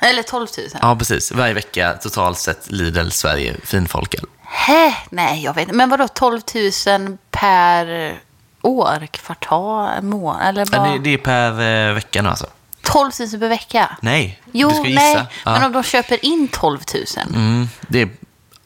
Eller 0.00 0.22
12 0.22 0.46
000? 0.58 0.66
Ja, 0.82 0.96
precis. 0.96 1.32
Varje 1.32 1.54
vecka 1.54 1.92
totalt 1.92 2.38
sett 2.38 2.70
Lidl 2.70 3.08
Sverige 3.10 3.56
finfolköl. 3.64 4.24
Hä? 4.42 4.94
Nej, 5.10 5.44
jag 5.44 5.54
vet 5.54 5.62
inte. 5.62 5.74
Men 5.74 5.90
vadå 5.90 6.08
12 6.08 6.40
000 6.86 7.18
per 7.30 8.14
år, 8.62 9.06
kvartal, 9.10 10.02
månad? 10.02 10.48
Eller 10.48 10.78
vad? 10.78 10.92
det, 10.92 10.98
det 10.98 11.10
är 11.10 11.18
per 11.18 11.88
eh, 11.88 11.94
vecka 11.94 12.22
nu 12.22 12.28
alltså. 12.28 12.46
12 12.82 13.10
000 13.20 13.40
per 13.40 13.48
vecka? 13.48 13.96
Nej, 14.00 14.40
Jo, 14.52 14.68
du 14.68 14.74
ska 14.74 14.86
gissa. 14.86 15.02
nej. 15.02 15.26
Ja. 15.44 15.52
Men 15.52 15.62
om 15.64 15.72
de 15.72 15.82
köper 15.82 16.24
in 16.24 16.48
12 16.48 16.80
000? 16.94 17.04
mm, 17.34 17.68
det 17.88 18.02
är 18.02 18.08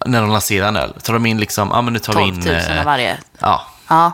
när 0.07 0.21
de 0.21 0.31
lanserar 0.31 0.69
en 0.69 0.77
öl. 0.77 0.93
Tar 1.03 1.13
de 1.13 1.27
in 1.27 1.41
liksom, 1.41 1.69
ja 1.73 1.83
men 1.83 1.93
nu 1.93 1.99
tar 1.99 2.13
12 2.13 2.35
vi 2.37 2.51
000 2.51 2.57
in... 2.57 2.63
eh, 2.71 2.79
av 2.79 2.85
varje? 2.85 3.19
Ja, 3.39 3.67
Ja. 3.89 4.13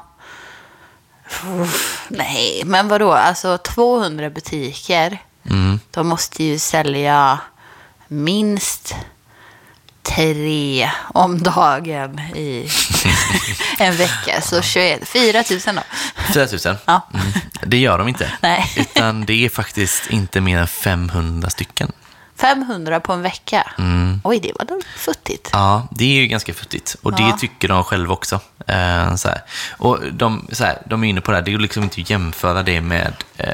Uff, 1.60 2.04
nej, 2.08 2.62
men 2.64 2.88
vadå? 2.88 3.12
Alltså 3.12 3.58
200 3.58 4.30
butiker. 4.30 5.18
mm, 5.50 5.80
De 5.90 6.08
måste 6.08 6.44
ju 6.44 6.58
sälja 6.58 7.38
minst 8.08 8.94
tre 10.02 10.90
om 11.14 11.42
dagen 11.42 12.18
i 12.18 12.68
en 13.78 13.96
vecka. 13.96 14.40
Så 14.42 14.62
21, 14.62 15.08
4 15.08 15.44
000 15.66 15.76
då. 15.76 15.82
4 16.34 16.46
000. 16.72 16.76
Ja. 16.86 17.00
Mm, 17.14 17.26
det 17.62 17.76
gör 17.78 17.98
de 17.98 18.08
inte. 18.08 18.32
Nej. 18.40 18.72
Utan 18.76 19.24
det 19.24 19.44
är 19.44 19.48
faktiskt 19.48 20.10
inte 20.10 20.40
mer 20.40 20.58
än 20.58 20.68
500 20.68 21.50
stycken. 21.50 21.92
500 22.36 23.00
på 23.00 23.12
en 23.12 23.22
vecka. 23.22 23.72
Mm. 23.78 24.20
Oj, 24.24 24.40
det 24.40 24.52
var 24.58 24.66
då 24.66 24.80
futtigt. 24.96 25.48
Ja, 25.52 25.88
det 25.90 26.04
är 26.04 26.20
ju 26.20 26.26
ganska 26.26 26.54
futtigt. 26.54 26.96
Och 27.02 27.12
det 27.12 27.22
Ja. 27.22 27.36
tycker 27.40 27.68
de 27.68 27.84
själva 27.84 28.12
också. 28.12 28.40
Eh, 28.66 29.14
så 29.14 29.28
här. 29.28 29.40
Och 29.78 29.98
de, 30.12 30.48
så 30.52 30.64
här, 30.64 30.78
de 30.86 31.04
är 31.04 31.08
inne 31.08 31.20
på 31.20 31.30
det 31.30 31.36
här, 31.36 31.44
det 31.44 31.52
är 31.54 31.58
liksom 31.58 31.82
inte 31.82 32.00
att 32.00 32.10
jämföra 32.10 32.62
det 32.62 32.80
med 32.80 33.12
eh, 33.36 33.48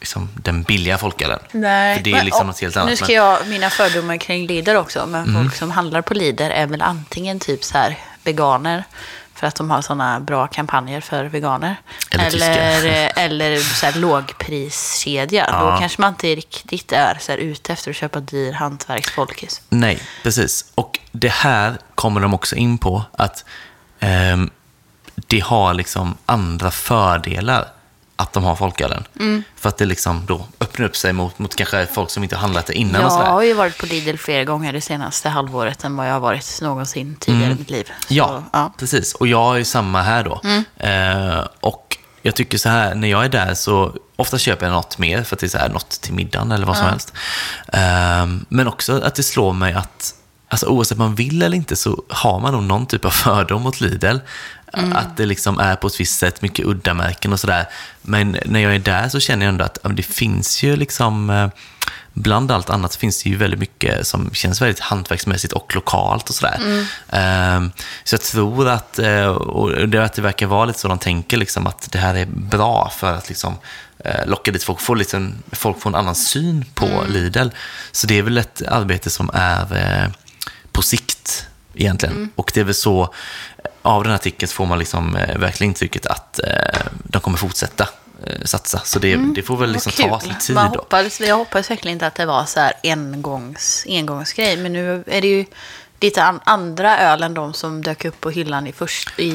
liksom 0.00 0.28
den 0.34 0.62
billiga 0.62 0.98
folkölen. 0.98 1.38
För 1.50 1.58
det 2.02 2.10
är 2.10 2.14
Men, 2.14 2.24
liksom 2.24 2.40
och, 2.40 2.46
något 2.46 2.60
helt 2.60 2.76
annat. 2.76 2.90
Nu 2.90 2.96
ska 2.96 3.12
jag, 3.12 3.46
mina 3.48 3.70
fördomar 3.70 4.16
kring 4.16 4.46
Lidl 4.46 4.76
också, 4.76 5.06
men 5.06 5.24
Mm. 5.28 5.42
folk 5.42 5.56
som 5.56 5.70
handlar 5.70 6.02
på 6.02 6.14
Lidl 6.14 6.42
är 6.42 6.66
väl 6.66 6.82
antingen 6.82 7.38
typ 7.40 7.64
så 7.64 7.78
här 7.78 7.98
veganer, 8.24 8.84
För 9.40 9.46
att 9.46 9.54
de 9.54 9.70
har 9.70 9.82
sådana 9.82 10.20
bra 10.20 10.46
kampanjer 10.46 11.00
för 11.00 11.24
veganer. 11.24 11.76
Eller 12.10 12.50
eller, 12.50 13.12
eller 13.16 13.58
så 13.58 13.86
här 13.86 13.92
lågpriskedja. 13.92 15.46
Ja. 15.52 15.70
Då 15.70 15.78
kanske 15.78 16.00
man 16.00 16.08
inte 16.08 16.34
riktigt 16.34 16.92
är 16.92 17.18
så 17.20 17.32
här 17.32 17.38
ute 17.38 17.72
efter 17.72 17.90
att 17.90 17.96
köpa 17.96 18.20
dyr 18.20 18.52
hantverksfolkis. 18.52 19.62
Nej, 19.68 20.00
precis. 20.22 20.72
Och 20.74 20.98
det 21.12 21.32
här 21.32 21.78
kommer 21.94 22.20
de 22.20 22.34
också 22.34 22.56
in 22.56 22.78
på, 22.78 23.02
att 23.12 23.44
ehm, 24.00 24.50
det 25.14 25.40
har 25.40 25.74
liksom 25.74 26.16
andra 26.26 26.70
fördelar 26.70 27.68
att 28.20 28.32
de 28.32 28.44
har 28.44 28.56
folkölen. 28.56 29.04
Mm. 29.20 29.42
För 29.56 29.68
att 29.68 29.78
det 29.78 29.86
liksom 29.86 30.26
då 30.26 30.46
öppnar 30.60 30.86
upp 30.86 30.96
sig 30.96 31.12
mot, 31.12 31.38
mot 31.38 31.56
kanske 31.56 31.86
folk 31.86 32.10
som 32.10 32.22
inte 32.22 32.36
har 32.36 32.40
handlat 32.40 32.66
det 32.66 32.74
innan 32.74 33.00
Jag 33.00 33.08
har 33.10 33.42
ju 33.42 33.54
varit 33.54 33.78
på 33.78 33.86
Lidl 33.86 34.16
fler 34.16 34.44
gånger 34.44 34.72
det 34.72 34.80
senaste 34.80 35.28
halvåret 35.28 35.84
än 35.84 35.96
vad 35.96 36.08
jag 36.08 36.12
har 36.12 36.20
varit 36.20 36.58
någonsin 36.62 37.16
tidigare 37.20 37.52
i 37.52 37.54
mitt 37.54 37.70
liv. 37.70 37.84
Så, 37.84 38.14
Mm. 38.14 38.16
Ja, 38.18 38.42
ja. 38.52 38.58
Mm. 38.58 38.72
precis. 38.78 39.14
Och 39.14 39.26
jag 39.26 39.54
är 39.54 39.58
ju 39.58 39.64
samma 39.64 40.02
här 40.02 40.24
då. 40.24 40.40
Eh, 40.86 41.46
och 41.60 41.96
jag 42.22 42.34
tycker 42.34 42.58
så 42.58 42.68
här, 42.68 42.94
när 42.94 43.08
jag 43.08 43.24
är 43.24 43.28
där 43.28 43.54
så 43.54 43.94
ofta 44.16 44.38
köper 44.38 44.66
jag 44.66 44.72
något 44.72 44.98
mer 44.98 45.22
för 45.22 45.36
att 45.36 45.40
det 45.40 45.46
är 45.46 45.48
så 45.48 45.58
här, 45.58 45.68
något 45.68 45.90
till 45.90 46.14
middagen 46.14 46.52
eller 46.52 46.66
vad 46.66 46.76
som 46.76 46.86
helst. 46.86 47.12
Eh, 47.72 48.26
men 48.48 48.68
också 48.68 49.00
att 49.02 49.14
det 49.14 49.22
slår 49.22 49.52
mig 49.52 49.72
att 49.74 50.14
alltså, 50.48 50.66
oavsett 50.66 50.98
om 50.98 51.04
man 51.04 51.14
vill 51.14 51.42
eller 51.42 51.56
inte 51.56 51.76
så 51.76 52.02
har 52.08 52.40
man 52.40 52.52
nog 52.52 52.62
någon 52.62 52.86
typ 52.86 53.04
av 53.04 53.10
fördom 53.10 53.62
mot 53.62 53.80
Lidl. 53.80 54.16
Att 54.72 55.16
det 55.16 55.26
liksom 55.26 55.58
är 55.58 55.76
på 55.76 55.86
ett 55.86 56.00
visst 56.00 56.18
sätt 56.18 56.42
mycket 56.42 56.66
udda 56.66 57.12
och 57.28 57.40
sådär. 57.40 57.68
Men 58.02 58.36
när 58.44 58.60
jag 58.60 58.74
är 58.74 58.78
där 58.78 59.08
så 59.08 59.20
känner 59.20 59.46
jag 59.46 59.52
ändå 59.52 59.64
att 59.64 59.78
det 59.96 60.02
finns 60.02 60.62
ju 60.62 60.76
liksom 60.76 61.30
eh, 61.30 61.48
bland 62.12 62.50
allt 62.50 62.70
annat 62.70 62.94
finns 62.94 63.22
det 63.22 63.30
ju 63.30 63.36
väldigt 63.36 63.60
mycket 63.60 64.06
som 64.06 64.30
känns 64.32 64.62
väldigt 64.62 64.80
hantverksmässigt 64.80 65.52
och 65.52 65.74
lokalt 65.74 66.28
och 66.28 66.34
sådär. 66.34 66.86
Ehm, 67.08 67.72
så 68.04 68.14
jag 68.14 68.22
tror 68.22 68.68
att, 68.68 68.98
eh, 68.98 69.26
och 69.26 69.88
det, 69.88 70.04
att 70.04 70.12
det 70.12 70.22
verkar 70.22 70.46
vara 70.46 70.64
lite 70.64 70.78
så 70.78 70.88
de 70.88 70.98
tänker, 70.98 71.36
liksom, 71.36 71.66
att 71.66 71.88
det 71.92 71.98
här 71.98 72.14
är 72.14 72.26
bra 72.26 72.92
för 72.96 73.12
att 73.12 73.28
liksom, 73.28 73.58
eh, 74.04 74.26
locka 74.26 74.52
dit 74.52 74.64
folk, 74.64 74.80
få 74.80 74.94
lite, 74.94 75.30
folk 75.52 75.80
får 75.80 75.90
en 75.90 75.96
annan 75.96 76.14
syn 76.14 76.64
på 76.74 77.04
Lidl. 77.08 77.48
Så 77.92 78.06
det 78.06 78.18
är 78.18 78.22
väl 78.22 78.38
ett 78.38 78.62
arbete 78.68 79.10
som 79.10 79.30
är 79.34 80.12
på 80.72 80.82
sikt 80.82 81.46
egentligen. 81.74 82.30
Och 82.36 82.50
det 82.54 82.60
är 82.60 82.64
väl 82.64 82.74
så, 82.74 83.14
av 83.82 84.02
den 84.02 84.10
här 84.10 84.18
artikeln 84.18 84.48
får 84.48 84.66
man 84.66 84.78
liksom, 84.78 85.16
eh, 85.16 85.38
verkligen 85.38 85.70
intrycket 85.70 86.06
att 86.06 86.38
eh, 86.38 86.80
de 87.04 87.20
kommer 87.20 87.38
fortsätta 87.38 87.88
eh, 88.26 88.44
satsa. 88.44 88.80
Så 88.84 88.98
det, 88.98 89.16
det 89.34 89.42
får 89.42 89.56
väl 89.56 89.72
liksom 89.72 89.92
ta 89.92 90.20
sin 90.20 90.34
tid 90.40 90.54
Man 90.54 90.72
då. 90.72 90.78
hoppades, 90.78 91.20
jag 91.20 91.36
hoppas 91.36 91.70
verkligen 91.70 91.92
inte 91.92 92.06
att 92.06 92.14
det 92.14 92.26
var 92.26 92.44
så 92.44 92.60
här 92.60 92.72
engångs, 92.82 93.86
engångsgrej. 93.88 94.56
Men 94.56 94.72
nu 94.72 95.04
är 95.06 95.20
det 95.20 95.28
ju 95.28 95.44
lite 96.00 96.22
an, 96.22 96.40
andra 96.44 96.98
öl 96.98 97.22
än 97.22 97.34
de 97.34 97.54
som 97.54 97.82
dök 97.82 98.04
upp 98.04 98.20
på 98.20 98.30
hyllan 98.30 98.66
i, 98.66 98.72
först, 98.72 99.18
i, 99.18 99.30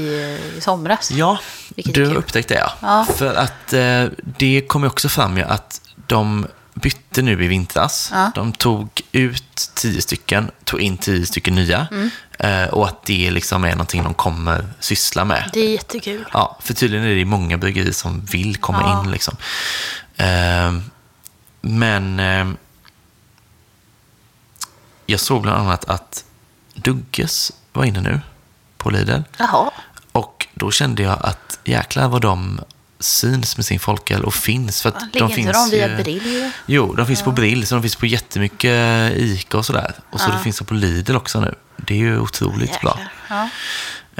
i 0.57 0.61
somras. 0.61 1.11
Ja, 1.11 1.37
du 1.75 2.05
har 2.05 2.15
upptäckt 2.15 2.49
det 2.49 2.55
ja. 2.55 2.71
Ja. 2.81 3.05
För 3.15 3.35
att 3.35 3.73
det 4.15 4.61
kom 4.67 4.83
ju 4.83 4.89
också 4.89 5.09
fram 5.09 5.37
ju 5.37 5.43
att 5.43 5.81
de 6.07 6.47
bytte 6.75 7.21
nu 7.21 7.43
i 7.43 7.47
vintras. 7.47 8.09
Ja. 8.13 8.31
De 8.35 8.53
tog 8.53 9.01
ut 9.11 9.71
tio 9.73 10.01
stycken, 10.01 10.51
tog 10.63 10.79
in 10.81 10.97
tio 10.97 11.25
stycken 11.25 11.55
nya. 11.55 11.87
Mm. 11.91 12.09
Eh, 12.39 12.67
och 12.73 12.87
att 12.87 13.05
det 13.05 13.31
liksom 13.31 13.63
är 13.63 13.71
någonting 13.71 14.03
de 14.03 14.13
kommer 14.13 14.65
syssla 14.79 15.25
med. 15.25 15.49
Det 15.53 15.59
är 15.59 15.69
jättekul. 15.71 16.25
Ja, 16.33 16.57
för 16.61 16.73
tydligen 16.73 17.05
är 17.05 17.15
det 17.15 17.25
många 17.25 17.57
bryggerier 17.57 17.91
som 17.91 18.21
vill 18.25 18.55
komma 18.57 18.81
Ja. 18.81 19.03
in. 19.03 19.11
Liksom. 19.11 19.35
Eh, 20.15 20.73
men 21.61 22.19
eh, 22.19 22.47
jag 25.05 25.19
såg 25.19 25.41
bland 25.41 25.57
annat 25.61 25.85
att 25.85 26.25
Dugges 26.73 27.51
var 27.73 27.85
inne 27.85 28.01
nu 28.01 28.21
på 28.77 28.89
Lidl. 28.89 29.19
Jaha. 29.37 29.71
Och 30.11 30.47
då 30.53 30.71
kände 30.71 31.03
jag 31.03 31.17
att 31.21 31.59
jäklar 31.63 32.07
vad 32.07 32.21
de 32.21 32.59
syns 32.99 33.57
med 33.57 33.65
sin 33.65 33.79
folköl 33.79 34.23
och 34.23 34.33
finns. 34.33 34.81
För 34.81 34.89
att 34.89 35.01
Ligger 35.13 35.19
de 35.27 35.33
finns 35.35 35.69
de 35.69 35.77
via 35.77 35.87
ju... 35.87 36.03
Brill? 36.03 36.51
Jo, 36.65 36.93
de 36.93 37.07
finns 37.07 37.21
på 37.21 37.31
Brill, 37.31 37.67
så 37.67 37.75
de 37.75 37.81
finns 37.81 37.95
på 37.95 38.05
jättemycket 38.05 39.11
Ica 39.17 39.57
och 39.57 39.65
sådär. 39.65 39.93
Och 40.11 40.19
så 40.19 40.29
Ja. 40.29 40.33
det 40.37 40.43
finns 40.43 40.57
de 40.57 40.65
på 40.65 40.73
Lidl 40.73 41.15
också 41.15 41.39
nu. 41.39 41.55
Det 41.77 41.93
är 41.93 41.97
ju 41.97 42.19
otroligt 42.19 42.81
bra. 42.81 42.99
Jäklar. 42.99 43.09
Ja. 43.29 43.49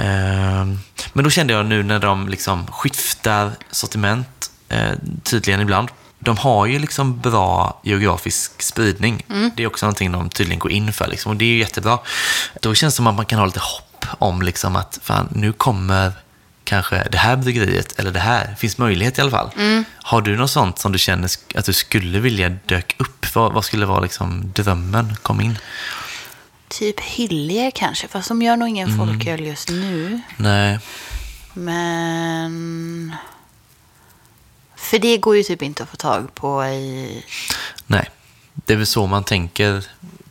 Ehm, 0.03 0.79
Men 1.13 1.23
då 1.23 1.29
kände 1.29 1.53
jag 1.53 1.65
nu 1.65 1.83
när 1.83 1.99
de 1.99 2.29
liksom 2.29 2.67
skiftar 2.67 3.51
sortiment 3.71 4.51
eh, 4.69 4.91
tydligen 5.23 5.61
ibland. 5.61 5.89
De 6.19 6.37
har 6.37 6.65
ju 6.65 6.79
liksom 6.79 7.19
bra 7.19 7.79
geografisk 7.83 8.61
spridning. 8.61 9.23
Det 9.55 9.63
är 9.63 9.67
också 9.67 9.85
någonting 9.85 10.11
de 10.11 10.29
tydligen 10.29 10.59
går 10.59 10.71
in 10.71 10.93
för. 10.93 11.07
Liksom, 11.07 11.29
och 11.29 11.35
det 11.35 11.45
är 11.45 11.49
ju 11.49 11.57
jättebra. 11.59 11.99
Då 12.61 12.73
känns 12.73 12.93
det 12.93 12.95
som 12.95 13.07
att 13.07 13.15
man 13.15 13.25
kan 13.25 13.39
ha 13.39 13.45
lite 13.45 13.59
hopp 13.59 14.05
om 14.19 14.41
liksom 14.41 14.75
att 14.75 14.99
fan, 15.03 15.27
nu 15.31 15.53
kommer 15.53 16.11
kanske 16.65 17.07
det 17.11 17.17
här 17.17 17.35
bryggeriet, 17.35 17.99
eller 17.99 18.11
det 18.11 18.19
här. 18.19 18.55
Finns 18.57 18.77
möjlighet 18.77 19.17
i 19.17 19.21
alla 19.21 19.31
fall. 19.31 19.49
Har 19.97 20.21
du 20.21 20.37
något 20.37 20.51
sånt 20.51 20.79
som 20.79 20.91
du 20.91 20.99
känner 20.99 21.29
att 21.55 21.65
du 21.65 21.73
skulle 21.73 22.19
vilja 22.19 22.49
dök 22.49 22.95
upp? 22.99 23.35
Vad, 23.35 23.53
vad 23.53 23.65
skulle 23.65 23.85
vara 23.85 23.99
liksom 23.99 24.51
drömmen? 24.55 25.15
Kom 25.21 25.41
in. 25.41 25.57
Typ 26.67 26.99
Hyllie 26.99 27.71
kanske, 27.71 28.07
fast 28.07 28.27
de 28.27 28.41
gör 28.41 28.57
nog 28.57 28.69
ingen 28.69 28.89
Mm. 28.93 29.07
folköl 29.07 29.45
just 29.45 29.69
nu. 29.69 30.21
Nej. 30.37 30.79
Men... 31.53 33.15
För 34.75 34.99
det 34.99 35.17
går 35.17 35.37
ju 35.37 35.43
typ 35.43 35.61
inte 35.61 35.83
att 35.83 35.89
få 35.89 35.95
tag 35.95 36.35
på 36.35 36.65
i... 36.65 37.23
Nej, 37.87 38.09
det 38.53 38.73
är 38.73 38.77
väl 38.77 38.85
så 38.85 39.07
man 39.07 39.23
tänker 39.23 39.83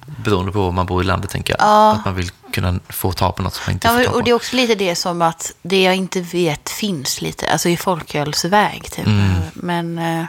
beroende 0.06 0.52
på 0.52 0.62
var 0.62 0.72
man 0.72 0.86
bor 0.86 1.02
i 1.02 1.04
landet, 1.06 1.30
tänker 1.30 1.56
jag. 1.58 1.66
Ja. 1.68 1.92
Att 1.92 2.04
man 2.04 2.14
vill 2.14 2.30
kunna 2.52 2.78
få 2.88 3.12
tag 3.12 3.36
på 3.36 3.42
något 3.42 3.54
som 3.54 3.62
man 3.66 3.72
inte 3.72 3.86
Ja, 3.88 3.92
får 3.92 3.98
tag 4.04 4.12
på. 4.12 4.18
och 4.18 4.24
det 4.24 4.30
är 4.30 4.34
också 4.34 4.56
lite 4.56 4.74
det 4.74 4.96
som 4.96 5.22
att 5.22 5.52
det 5.62 5.82
jag 5.82 5.94
inte 5.96 6.20
vet 6.20 6.70
finns 6.70 7.20
lite, 7.22 7.52
alltså 7.52 7.68
i 7.68 7.76
folkölsväg 7.76 8.90
typ. 8.90 9.06
Mm. 9.06 9.32
Men, 9.54 9.98
eh, 9.98 10.24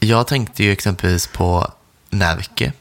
Jag 0.00 0.26
tänkte 0.26 0.64
ju 0.64 0.72
exempelvis 0.72 1.26
på 1.26 1.68
Närke. 2.10 2.72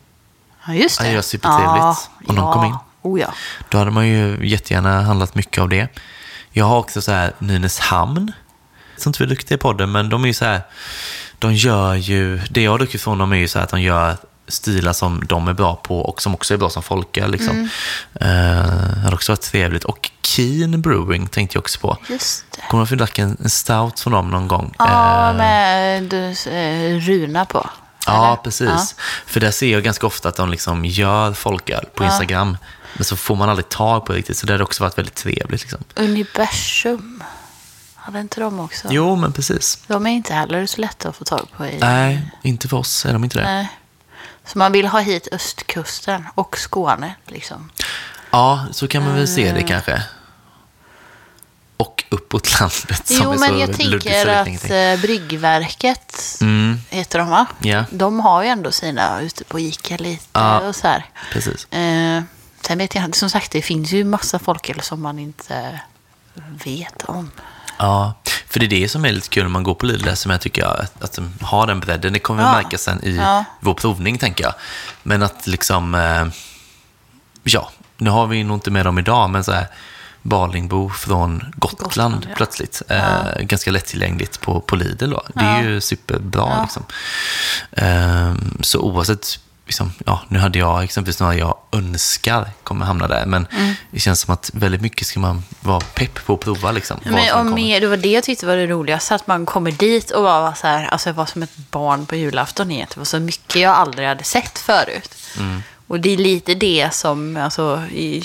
ja 0.68 0.74
just 0.74 1.00
det. 1.00 1.06
Ja, 1.06 1.10
det 1.10 1.16
var 1.16 1.22
supertrevligt 1.24 2.10
om 2.28 2.36
de 2.36 2.54
kom 2.54 2.66
in. 2.66 2.76
Oh 3.02 3.20
ja. 3.20 3.34
Då 3.70 3.78
hade 3.78 3.92
man 3.92 4.08
ju 4.08 4.48
jättegärna 4.48 5.02
handlat 5.02 5.36
mycket 5.36 5.62
av 5.62 5.70
det. 5.70 5.88
Jag 6.52 6.66
har 6.66 6.78
också 6.78 7.02
så 7.02 7.12
här 7.12 7.34
Nynäshamn. 7.40 8.32
Som 8.98 9.10
inte 9.10 9.20
vi 9.20 9.26
är 9.26 9.30
duktiga 9.30 9.56
i 9.56 9.60
podden, 9.60 9.92
men 9.92 10.10
de 10.10 10.24
är 10.24 10.28
ju 10.28 10.34
så 10.34 10.46
här. 10.46 10.62
De 11.40 11.54
gör 11.54 11.96
ju, 11.96 12.38
det 12.50 12.62
jag 12.64 12.72
har 12.72 12.78
druckit 12.78 13.02
från 13.02 13.18
dem 13.18 13.32
är 13.34 13.38
ju 13.38 13.48
så 13.48 13.60
här 13.60 13.64
att 13.64 13.70
de 13.72 13.82
gör 13.82 14.18
stilar 14.48 14.94
som 14.94 15.24
de 15.28 15.48
är 15.48 15.54
bra 15.54 15.76
på 15.76 16.00
och 16.00 16.22
som 16.22 16.34
också 16.34 16.54
är 16.54 16.58
bra 16.58 16.70
som 16.70 16.84
folköl. 16.84 17.32
Liksom. 17.32 17.50
Mm. 17.50 17.70
Det 18.14 19.00
hade 19.04 19.16
också 19.16 19.32
varit 19.32 19.42
trevligt. 19.42 19.84
Och 19.84 20.12
Keen 20.22 20.82
Brewing 20.82 21.28
tänkte 21.28 21.56
jag 21.58 21.62
också 21.62 21.80
på. 21.80 21.98
Just 22.10 22.46
det. 22.52 22.62
Kommer 22.70 22.86
du 22.86 22.96
ihåg 22.96 23.02
att 23.02 23.20
en, 23.20 23.38
en 23.44 23.50
stout 23.50 24.00
från 24.00 24.14
dem 24.14 24.30
någon 24.30 24.48
gång? 24.48 24.74
Ja, 24.78 25.30
Eh, 25.30 25.36
med 25.36 26.04
du, 26.04 26.50
eh, 26.52 27.00
runa 27.00 27.46
på. 27.46 27.70
Ja, 28.06 28.28
eller? 28.28 28.36
precis. 28.36 28.96
För 29.26 29.40
där 29.40 29.52
ser 29.52 29.72
jag 29.74 29.84
ganska 29.84 30.08
ofta 30.08 30.30
att 30.30 30.36
de 30.36 30.50
liksom 30.50 30.86
gör 30.86 31.34
folköl 31.34 31.86
på 31.96 32.04
Instagram. 32.04 32.58
Men 32.96 33.06
så 33.06 33.16
får 33.16 33.36
man 33.36 33.50
aldrig 33.50 33.70
tag 33.70 34.06
på 34.06 34.12
det 34.12 34.18
riktigt. 34.18 34.38
Så 34.38 34.46
det 34.48 34.54
hade 34.54 34.64
också 34.64 34.84
varit 34.84 34.98
väldigt 34.98 35.16
trevligt. 35.16 35.62
Liksom. 35.62 35.80
Universum. 35.96 37.24
Hade 37.96 38.20
inte 38.20 38.42
de 38.42 38.60
också? 38.60 38.88
Jo, 38.92 39.16
men 39.16 39.34
precis. 39.34 39.80
De 39.88 40.06
är 40.08 40.12
inte 40.12 40.34
heller 40.34 40.66
så 40.66 40.82
lätta 40.82 41.10
att 41.10 41.16
få 41.16 41.24
tag 41.24 41.48
på 41.58 41.66
i... 41.66 41.78
Nej, 41.80 42.32
inte 42.42 42.68
för 42.68 42.78
oss 42.78 43.06
är 43.06 43.14
de 43.14 43.24
inte 43.24 43.38
det. 43.40 43.44
Nej. 43.44 43.70
Så 44.48 44.58
man 44.58 44.72
vill 44.72 44.88
ha 44.88 45.00
hit 45.00 45.28
östkusten 45.32 46.28
och 46.36 46.58
Skåne 46.58 47.16
liksom. 47.26 47.70
Ja, 48.32 48.66
så 48.72 48.88
kan 48.88 49.04
man 49.04 49.16
väl 49.16 49.28
se 49.28 49.48
Eh. 49.48 49.54
det 49.54 49.64
kanske. 49.64 50.04
Och 51.78 52.04
uppåt 52.10 52.60
landet 52.60 53.08
som 53.08 53.18
Jo, 53.24 53.32
är 53.34 53.38
men 53.38 53.50
så 53.50 53.56
jag 53.60 53.74
tänker 53.78 54.28
att 54.28 54.70
eh, 54.70 55.02
Bryggverket 55.02 56.38
Mm, 56.42 56.78
heter 56.90 57.20
de 57.20 57.30
va? 57.30 57.46
ja, 57.60 57.84
De 57.92 58.20
har 58.20 58.44
ju 58.44 58.50
ändå 58.50 58.72
sina 58.72 59.22
ute 59.22 59.44
på 59.44 59.60
Ica 59.60 59.98
lite 59.98 60.26
Ja. 60.34 60.60
och 60.60 60.76
så 60.76 60.88
här. 60.88 61.06
precis. 61.34 61.66
Eh, 61.72 62.24
sen 62.62 62.78
vet 62.78 62.96
jag 62.96 63.04
inte, 63.06 63.18
som 63.18 63.30
sagt 63.30 63.52
det 63.52 63.62
finns 63.62 63.92
ju 63.92 64.04
massa 64.04 64.40
folköl 64.40 64.82
som 64.82 65.02
man 65.02 65.20
inte 65.20 65.80
vet 66.66 67.04
om. 67.04 67.32
Ja, 67.78 68.14
för 68.58 68.68
det 68.68 68.76
är 68.76 68.80
det 68.82 68.90
som 68.90 69.06
är 69.06 69.12
lite 69.12 69.30
kul 69.30 69.44
när 69.44 69.50
man 69.50 69.64
går 69.64 69.76
på 69.76 69.86
Lidl, 69.86 70.14
som 70.14 70.32
jag 70.32 70.42
tycker 70.42 70.66
att, 70.66 71.04
att 71.04 71.14
de 71.14 71.34
har 71.42 71.68
den 71.68 71.80
bredden. 71.80 72.14
Det 72.14 72.20
kommer 72.20 72.44
vi 72.44 72.50
Ja. 72.50 72.54
märka 72.54 72.78
sen 72.78 73.04
i 73.04 73.16
Ja. 73.16 73.46
vår 73.60 73.74
provning, 73.74 74.18
tänker 74.18 74.44
jag. 74.44 74.54
Men 75.04 75.24
att 75.24 75.48
liksom, 75.48 75.96
eh, 75.96 76.26
ja, 77.44 77.72
nu 77.98 78.10
har 78.10 78.28
vi 78.28 78.44
nog 78.44 78.58
inte 78.58 78.72
med 78.72 78.86
dem 78.86 79.00
idag, 79.00 79.30
men 79.30 79.44
så 79.44 79.52
här, 79.52 79.68
Balingbo 80.22 80.90
från 80.90 81.54
Gotland, 81.56 81.84
Gotland, 81.84 82.26
ja. 82.30 82.36
plötsligt. 82.38 82.82
Eh, 82.90 83.40
ganska 83.42 83.72
lättillgängligt 83.72 84.42
på, 84.42 84.60
på 84.62 84.76
Lidl 84.76 85.10
då. 85.10 85.24
Det 85.36 85.44
är 85.46 85.64
Ja. 85.64 85.70
ju 85.70 85.82
superbra. 85.82 86.48
Ja. 86.56 86.62
Liksom. 86.62 86.84
Eh, 87.72 88.34
så 88.62 88.80
oavsett, 88.80 89.40
liksom, 89.68 89.92
ja, 90.06 90.22
nu 90.30 90.40
hade 90.40 90.60
jag 90.60 90.84
exempelvis 90.84 91.20
några 91.20 91.36
jag 91.36 91.58
önskar 91.72 92.50
kommer 92.64 92.86
hamna 92.86 93.08
där, 93.08 93.26
men 93.26 93.48
Mm. 93.52 93.74
det 93.92 94.00
känns 94.00 94.20
som 94.22 94.34
att 94.34 94.50
väldigt 94.54 94.82
mycket 94.82 95.08
ska 95.08 95.20
man 95.20 95.44
vara 95.60 95.80
pepp 95.80 96.26
på 96.26 96.34
att 96.34 96.40
prova. 96.40 96.72
Liksom, 96.72 97.00
Men 97.04 97.28
kommer. 97.28 97.54
mer, 97.56 97.82
det 97.82 97.88
var 97.88 97.98
det 97.98 98.12
jag 98.12 98.24
tyckte 98.24 98.46
var 98.46 98.56
det 98.56 98.68
roligaste, 98.68 99.16
att 99.16 99.28
man 99.28 99.46
kommer 99.46 99.72
dit 99.72 100.12
och 100.12 100.24
bara 100.24 100.42
var 100.42 100.54
så 100.54 100.68
här, 100.68 100.88
alltså 100.88 101.10
jag 101.10 101.14
var 101.14 101.26
som 101.26 101.44
ett 101.44 101.58
barn 101.72 102.06
på 102.06 102.16
julafton 102.16 102.72
igen. 102.72 102.88
Det 102.94 102.98
var 103.00 103.06
så 103.06 103.20
mycket 103.20 103.56
jag 103.62 103.74
aldrig 103.76 104.08
hade 104.08 104.24
sett 104.24 104.60
förut. 104.60 105.16
Mm. 105.40 105.64
Och 105.88 106.00
det 106.00 106.10
är 106.14 106.18
lite 106.18 106.54
det 106.56 106.90
som, 106.94 107.38
alltså, 107.38 107.84
i, 107.92 108.24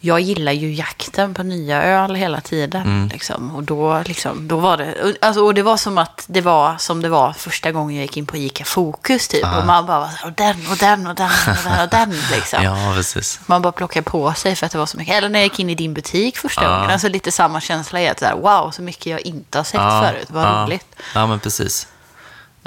jag 0.00 0.20
gillar 0.20 0.52
ju 0.52 0.74
jakten 0.74 1.34
på 1.34 1.42
nya 1.42 1.82
öl 1.82 2.14
hela 2.14 2.40
tiden. 2.40 2.82
Mm. 2.82 3.08
Liksom. 3.08 3.56
Och 3.56 3.62
då, 3.62 4.02
liksom, 4.06 4.48
då 4.48 4.56
var 4.56 4.76
det, 4.76 5.14
alltså, 5.20 5.44
och 5.44 5.54
det 5.54 5.62
var 5.62 5.76
som 5.76 5.98
att 5.98 6.24
det 6.26 6.40
var 6.40 6.76
som 6.78 7.02
det 7.02 7.08
var 7.08 7.32
första 7.32 7.72
gången 7.72 7.96
jag 7.96 8.02
gick 8.02 8.16
in 8.16 8.26
på 8.26 8.36
Ica 8.36 8.64
Fokus 8.64 9.28
typ. 9.28 9.44
Och 9.44 9.66
man 9.66 9.86
bara, 9.86 10.00
var 10.00 10.08
så 10.08 10.16
här, 10.16 10.26
och 10.26 10.32
den 10.32 10.66
och 10.70 10.76
den 10.76 11.06
och 11.06 11.14
den 11.14 11.30
och 11.46 11.64
den 11.64 11.82
och 11.82 11.88
den 11.88 12.10
liksom. 12.32 12.62
Ja, 12.62 12.92
precis. 12.94 13.40
Man 13.46 13.62
bara 13.62 13.72
plockade 13.72 14.04
på 14.04 14.34
sig 14.34 14.56
för 14.56 14.66
att 14.66 14.72
det 14.72 14.78
var 14.78 14.86
så 14.86 14.96
mycket. 14.96 15.14
Eller 15.14 15.28
när 15.28 15.38
jag 15.38 15.44
gick 15.44 15.60
in 15.60 15.70
i 15.70 15.74
din 15.74 15.94
butik 15.94 16.36
första 16.36 16.64
Ja. 16.64 16.70
gången. 16.70 16.90
Alltså 16.90 17.08
lite 17.08 17.32
samma 17.32 17.60
känsla 17.60 18.00
i 18.00 18.08
att 18.08 18.18
så 18.18 18.24
här, 18.24 18.34
wow, 18.34 18.70
så 18.70 18.82
mycket 18.82 19.06
jag 19.06 19.20
inte 19.20 19.58
har 19.58 19.64
sett 19.64 19.80
förut. 19.80 20.28
Vad 20.30 20.44
ja. 20.44 20.64
roligt. 20.66 20.86
Ja, 21.14 21.26
men 21.26 21.40
precis. 21.40 21.88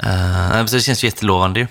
Uh, 0.04 0.64
det 0.64 0.80
känns 0.80 1.04
ju 1.04 1.08
jättelovande 1.08 1.60
ju. 1.60 1.66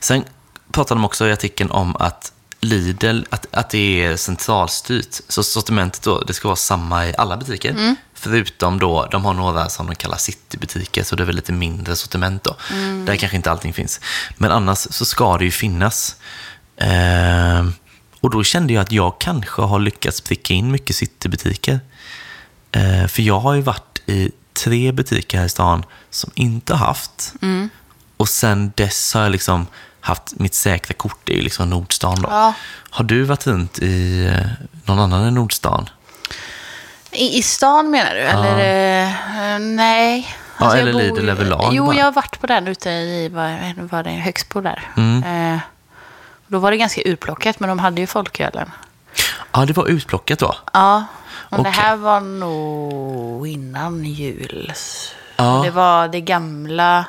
Sen 0.00 0.24
pratade 0.72 1.00
de 1.00 1.04
också 1.04 1.28
i 1.28 1.32
artikeln 1.32 1.70
om 1.70 1.96
att 1.96 2.31
Lidl, 2.64 3.22
att, 3.30 3.46
att 3.50 3.70
det 3.70 4.04
är 4.04 4.16
centralstyrt. 4.16 5.20
Så 5.28 5.42
sortimentet 5.42 6.02
då, 6.02 6.20
det 6.20 6.34
ska 6.34 6.48
vara 6.48 6.56
samma 6.56 7.06
i 7.06 7.14
alla 7.18 7.36
butiker. 7.36 7.70
Mm. 7.70 7.96
Förutom 8.14 8.78
då, 8.78 9.08
de 9.10 9.24
har 9.24 9.34
några 9.34 9.68
som 9.68 9.86
de 9.86 9.94
kallar 9.94 10.16
citybutiker, 10.16 11.02
så 11.02 11.16
det 11.16 11.22
är 11.22 11.24
väl 11.24 11.36
lite 11.36 11.52
mindre 11.52 11.96
sortiment 11.96 12.44
då. 12.44 12.56
Mm. 12.70 13.04
Där 13.04 13.16
kanske 13.16 13.36
inte 13.36 13.50
allting 13.50 13.72
finns. 13.72 14.00
Men 14.36 14.50
annars 14.50 14.78
så 14.78 15.04
ska 15.04 15.38
det 15.38 15.44
ju 15.44 15.50
finnas. 15.50 16.16
Eh, 16.76 17.68
och 18.20 18.30
då 18.30 18.44
kände 18.44 18.72
jag 18.72 18.82
att 18.82 18.92
jag 18.92 19.18
kanske 19.18 19.62
har 19.62 19.78
lyckats 19.80 20.20
pricka 20.20 20.54
in 20.54 20.70
mycket 20.70 20.96
citybutiker. 20.96 21.80
Eh, 22.72 23.06
för 23.06 23.22
jag 23.22 23.40
har 23.40 23.54
ju 23.54 23.60
varit 23.60 24.02
i 24.06 24.30
tre 24.52 24.92
butiker 24.92 25.38
här 25.38 25.44
i 25.44 25.48
stan 25.48 25.84
som 26.10 26.30
inte 26.34 26.74
har 26.74 26.86
haft. 26.86 27.34
Mm. 27.42 27.68
Och 28.16 28.28
sen 28.28 28.72
dess 28.76 29.14
har 29.14 29.22
jag 29.22 29.32
liksom 29.32 29.66
haft 30.02 30.38
mitt 30.38 30.54
säkra 30.54 30.94
kort, 30.94 31.28
är 31.28 31.34
ju 31.34 31.42
liksom 31.42 31.70
Nordstan 31.70 32.22
då. 32.22 32.28
Ja. 32.30 32.54
Har 32.90 33.04
du 33.04 33.22
varit 33.22 33.46
runt 33.46 33.78
i 33.78 34.26
eh, 34.26 34.66
någon 34.84 34.98
annan 34.98 35.24
än 35.24 35.34
Nordstan? 35.34 35.88
I, 37.10 37.38
I 37.38 37.42
stan 37.42 37.90
menar 37.90 38.14
du? 38.14 38.20
Eller 38.20 38.58
eh, 39.04 39.58
nej. 39.58 40.36
Ja, 40.58 40.76
eller 40.76 40.92
jag 40.92 41.10
bor 41.10 41.16
Lidl 41.16 41.28
överlag 41.28 41.70
Jo, 41.72 41.86
bara. 41.86 41.96
jag 41.96 42.04
har 42.04 42.12
varit 42.12 42.40
på 42.40 42.46
den 42.46 42.68
ute 42.68 42.90
i, 42.90 43.28
vad 43.28 43.74
var 43.90 44.02
det, 44.02 44.10
Högsbo 44.10 44.60
där. 44.60 44.82
Mm. 44.96 45.54
Eh, 45.54 45.60
då 46.46 46.58
var 46.58 46.70
det 46.70 46.76
ganska 46.76 47.02
urplockat, 47.04 47.60
men 47.60 47.68
de 47.68 47.78
hade 47.78 48.00
ju 48.00 48.06
folkölen. 48.06 48.70
Ja, 49.52 49.66
det 49.66 49.72
var 49.72 49.86
utplockat 49.86 50.38
då. 50.38 50.54
Ja, 50.72 51.04
men 51.48 51.60
Okej. 51.60 51.72
det 51.72 51.80
här 51.80 51.96
var 51.96 52.20
nog 52.20 53.48
innan 53.48 54.04
jul. 54.04 54.72
Ja. 55.36 55.60
Det 55.64 55.70
var 55.70 56.08
det 56.08 56.20
gamla 56.20 57.04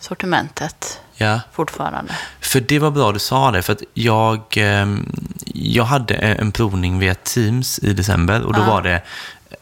sortimentet 0.00 1.00
Ja, 1.16 1.40
fortfarande. 1.52 2.16
för 2.40 2.60
det 2.60 2.78
var 2.78 2.90
bra 2.90 3.12
du 3.12 3.18
sa 3.18 3.50
det, 3.50 3.62
för 3.62 3.72
att 3.72 3.82
jag, 3.94 4.40
ehm, 4.56 5.12
jag 5.54 5.84
hade 5.84 6.14
en 6.14 6.52
provning 6.52 6.98
via 6.98 7.14
Teams 7.14 7.78
i 7.78 7.92
december 7.92 8.42
och 8.42 8.52
då 8.52 8.62
var 8.62 8.82
det 8.82 9.02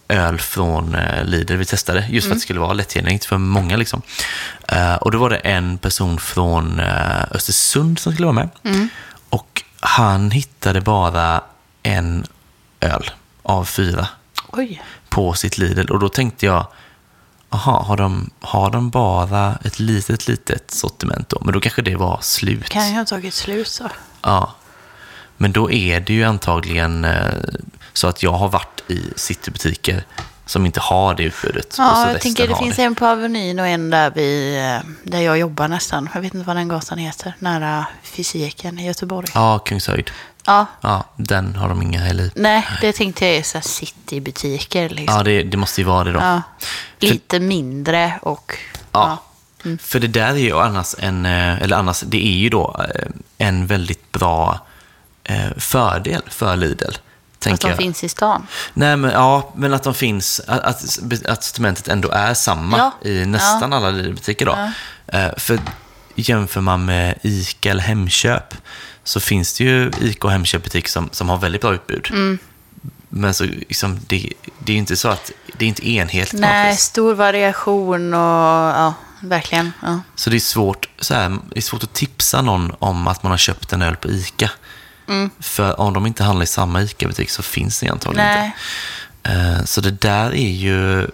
öl 0.08 0.38
från 0.38 0.94
eh, 0.94 1.24
Lidl 1.24 1.56
vi 1.56 1.64
testade, 1.64 2.06
just 2.10 2.26
för 2.26 2.34
att 2.34 2.38
det 2.38 2.42
skulle 2.42 2.60
vara 2.60 2.72
lättillgängligt 2.72 3.24
för 3.24 3.38
många. 3.38 3.76
Liksom. 3.76 4.02
Eh, 4.68 4.94
och 4.94 5.10
då 5.10 5.18
var 5.18 5.30
det 5.30 5.36
en 5.36 5.78
person 5.78 6.18
från 6.18 6.80
eh, 6.80 7.22
Östersund 7.30 7.98
som 7.98 8.12
skulle 8.12 8.26
vara 8.26 8.34
med. 8.34 8.48
Och 9.28 9.62
han 9.80 10.30
hittade 10.30 10.80
bara 10.80 11.40
en 11.82 12.26
öl 12.80 13.10
av 13.42 13.64
fyra 13.64 14.08
Oj. 14.48 14.82
på 15.08 15.32
sitt 15.34 15.58
Lidl. 15.58 15.90
Och 15.92 15.98
då 16.00 16.08
tänkte 16.08 16.46
jag, 16.46 16.66
aha, 17.52 17.82
har 17.82 17.96
de, 17.96 18.30
har 18.40 18.70
de 18.70 18.90
bara 18.90 19.58
ett 19.64 19.78
litet, 19.78 20.28
litet 20.28 20.70
sortiment 20.70 21.28
då? 21.28 21.38
Men 21.44 21.54
då 21.54 21.60
kanske 21.60 21.82
det 21.82 21.96
var 21.96 22.18
slut. 22.22 22.68
Kan 22.68 22.88
ju 22.88 22.94
ha 22.94 23.04
tagit 23.04 23.34
slut 23.34 23.68
så. 23.68 23.88
Ja. 24.22 24.54
Men 25.36 25.52
då 25.52 25.70
är 25.70 26.00
det 26.00 26.12
ju 26.12 26.24
antagligen 26.24 27.04
eh, 27.04 27.26
så 27.92 28.08
att 28.08 28.22
jag 28.22 28.32
har 28.32 28.48
varit 28.48 28.82
i 28.90 29.12
citybutiker 29.16 30.04
som 30.46 30.66
inte 30.66 30.80
har 30.80 31.14
det 31.14 31.22
utbudet. 31.22 31.74
Ja, 31.78 32.10
jag 32.10 32.20
tänker 32.20 32.48
det 32.48 32.56
finns 32.56 32.78
en 32.78 32.94
på 32.94 33.06
Avenyn 33.06 33.58
och 33.58 33.66
en 33.66 33.90
där 33.90 34.10
vid, 34.10 34.58
eh, 34.58 34.80
där 35.04 35.20
jag 35.20 35.38
jobbar 35.38 35.68
nästan. 35.68 36.08
Jag 36.14 36.20
vet 36.20 36.34
inte 36.34 36.46
vad 36.46 36.56
den 36.56 36.68
gatan 36.68 36.98
heter. 36.98 37.34
Nära 37.38 37.86
fysiken 38.02 38.78
i 38.78 38.86
Göteborg. 38.86 39.28
Ja, 39.34 39.58
Kungshöjd. 39.58 40.10
Ja, 40.46 40.66
Ja, 40.80 41.04
den 41.16 41.54
har 41.56 41.68
de 41.68 41.82
inga 41.82 42.00
heller 42.00 42.24
i. 42.24 42.32
nej, 42.34 42.66
det 42.80 42.92
tänkte 42.92 43.26
jag 43.26 43.36
är 43.36 43.42
så 43.42 43.58
här 43.58 43.62
citybutiker 43.62 44.88
liksom. 44.88 45.16
Ja, 45.16 45.22
det, 45.22 45.42
det 45.42 45.56
måste 45.56 45.80
ju 45.80 45.86
vara 45.86 46.04
det 46.04 46.12
då. 46.12 46.20
Ja. 46.20 46.42
Lite 46.98 47.40
mindre 47.40 48.18
och... 48.22 48.58
Ja. 48.92 49.18
För 49.80 50.00
det 50.00 50.06
där 50.06 50.28
är 50.32 50.36
ju 50.36 50.58
annars 50.58 50.94
en, 50.98 51.26
eh, 51.26 51.62
eller 51.62 51.76
annars, 51.76 52.00
det 52.00 52.26
är 52.26 52.36
ju 52.36 52.48
då 52.48 52.84
eh, 52.94 53.06
en 53.38 53.66
väldigt 53.66 54.12
bra 54.12 54.66
eh, 55.24 55.50
fördel 55.56 56.22
för 56.28 56.56
Lidl. 56.56 56.84
Att 57.46 57.60
de 57.60 57.68
jag. 57.68 57.76
finns 57.78 58.04
i 58.04 58.08
stan. 58.08 58.46
Nej, 58.74 58.96
men, 58.96 59.10
ja, 59.10 59.52
men 59.56 59.74
att 59.74 59.82
de 59.82 59.94
finns, 59.94 60.40
att, 60.46 60.60
att, 60.64 60.98
att 61.28 61.44
sortimentet 61.44 61.88
ändå 61.88 62.08
är 62.10 62.34
samma 62.34 62.78
Ja. 62.78 63.08
i 63.08 63.26
nästan 63.26 63.72
alla 63.72 63.90
Lidl-butiker 63.90 64.46
då. 64.46 64.70
För 65.36 65.58
jämför 66.14 66.60
man 66.60 66.84
med 66.84 67.18
ICA 67.22 67.70
eller 67.70 67.82
Hemköp 67.82 68.54
så 69.04 69.20
finns 69.20 69.58
det 69.58 69.64
ju 69.64 69.90
ICA 70.00 70.26
och 70.26 70.32
Hemköp-butiker 70.32 70.88
som, 70.90 71.08
som 71.12 71.28
har 71.28 71.36
väldigt 71.38 71.60
bra 71.60 71.74
utbud. 71.74 72.08
Mm. 72.10 72.38
Men 73.08 73.34
så, 73.34 73.44
liksom, 73.44 74.00
det, 74.06 74.32
det 74.58 74.72
är 74.72 74.74
ju 74.74 74.78
inte 74.78 74.96
så 74.96 75.08
att 75.08 75.30
det 75.58 75.64
är 75.64 75.68
inte 75.68 75.88
enhetligt 75.90 76.40
Nej, 76.40 76.76
stor 76.76 77.14
variation 77.14 78.14
och 78.14 78.20
ja, 78.20 78.94
verkligen. 79.20 79.72
Ja. 79.82 80.00
Så 80.14 80.30
det 80.30 80.36
är 80.36 80.40
svårt, 80.40 80.88
så 81.00 81.14
här, 81.14 81.28
det 81.30 81.58
är 81.58 81.60
svårt 81.62 81.82
att 81.82 81.92
tipsa 81.92 82.42
någon 82.42 82.72
om 82.78 83.06
att 83.08 83.22
man 83.22 83.30
har 83.30 83.38
köpt 83.38 83.72
en 83.72 83.82
öl 83.82 83.96
på 83.96 84.08
ICA. 84.08 84.50
Mm. 85.08 85.30
För 85.40 85.80
om 85.80 85.92
de 85.94 86.06
inte 86.06 86.24
handlar 86.24 86.44
i 86.44 86.46
samma 86.46 86.82
ICA-butik 86.82 87.30
så 87.30 87.42
finns 87.42 87.80
det 87.80 87.88
antagligen 87.88 88.26
Nej. 88.28 88.52
inte. 89.26 89.30
Eh, 89.58 89.64
Så 89.64 89.80
det 89.80 89.90
där 89.90 90.34
är 90.34 90.50
ju, 90.50 91.08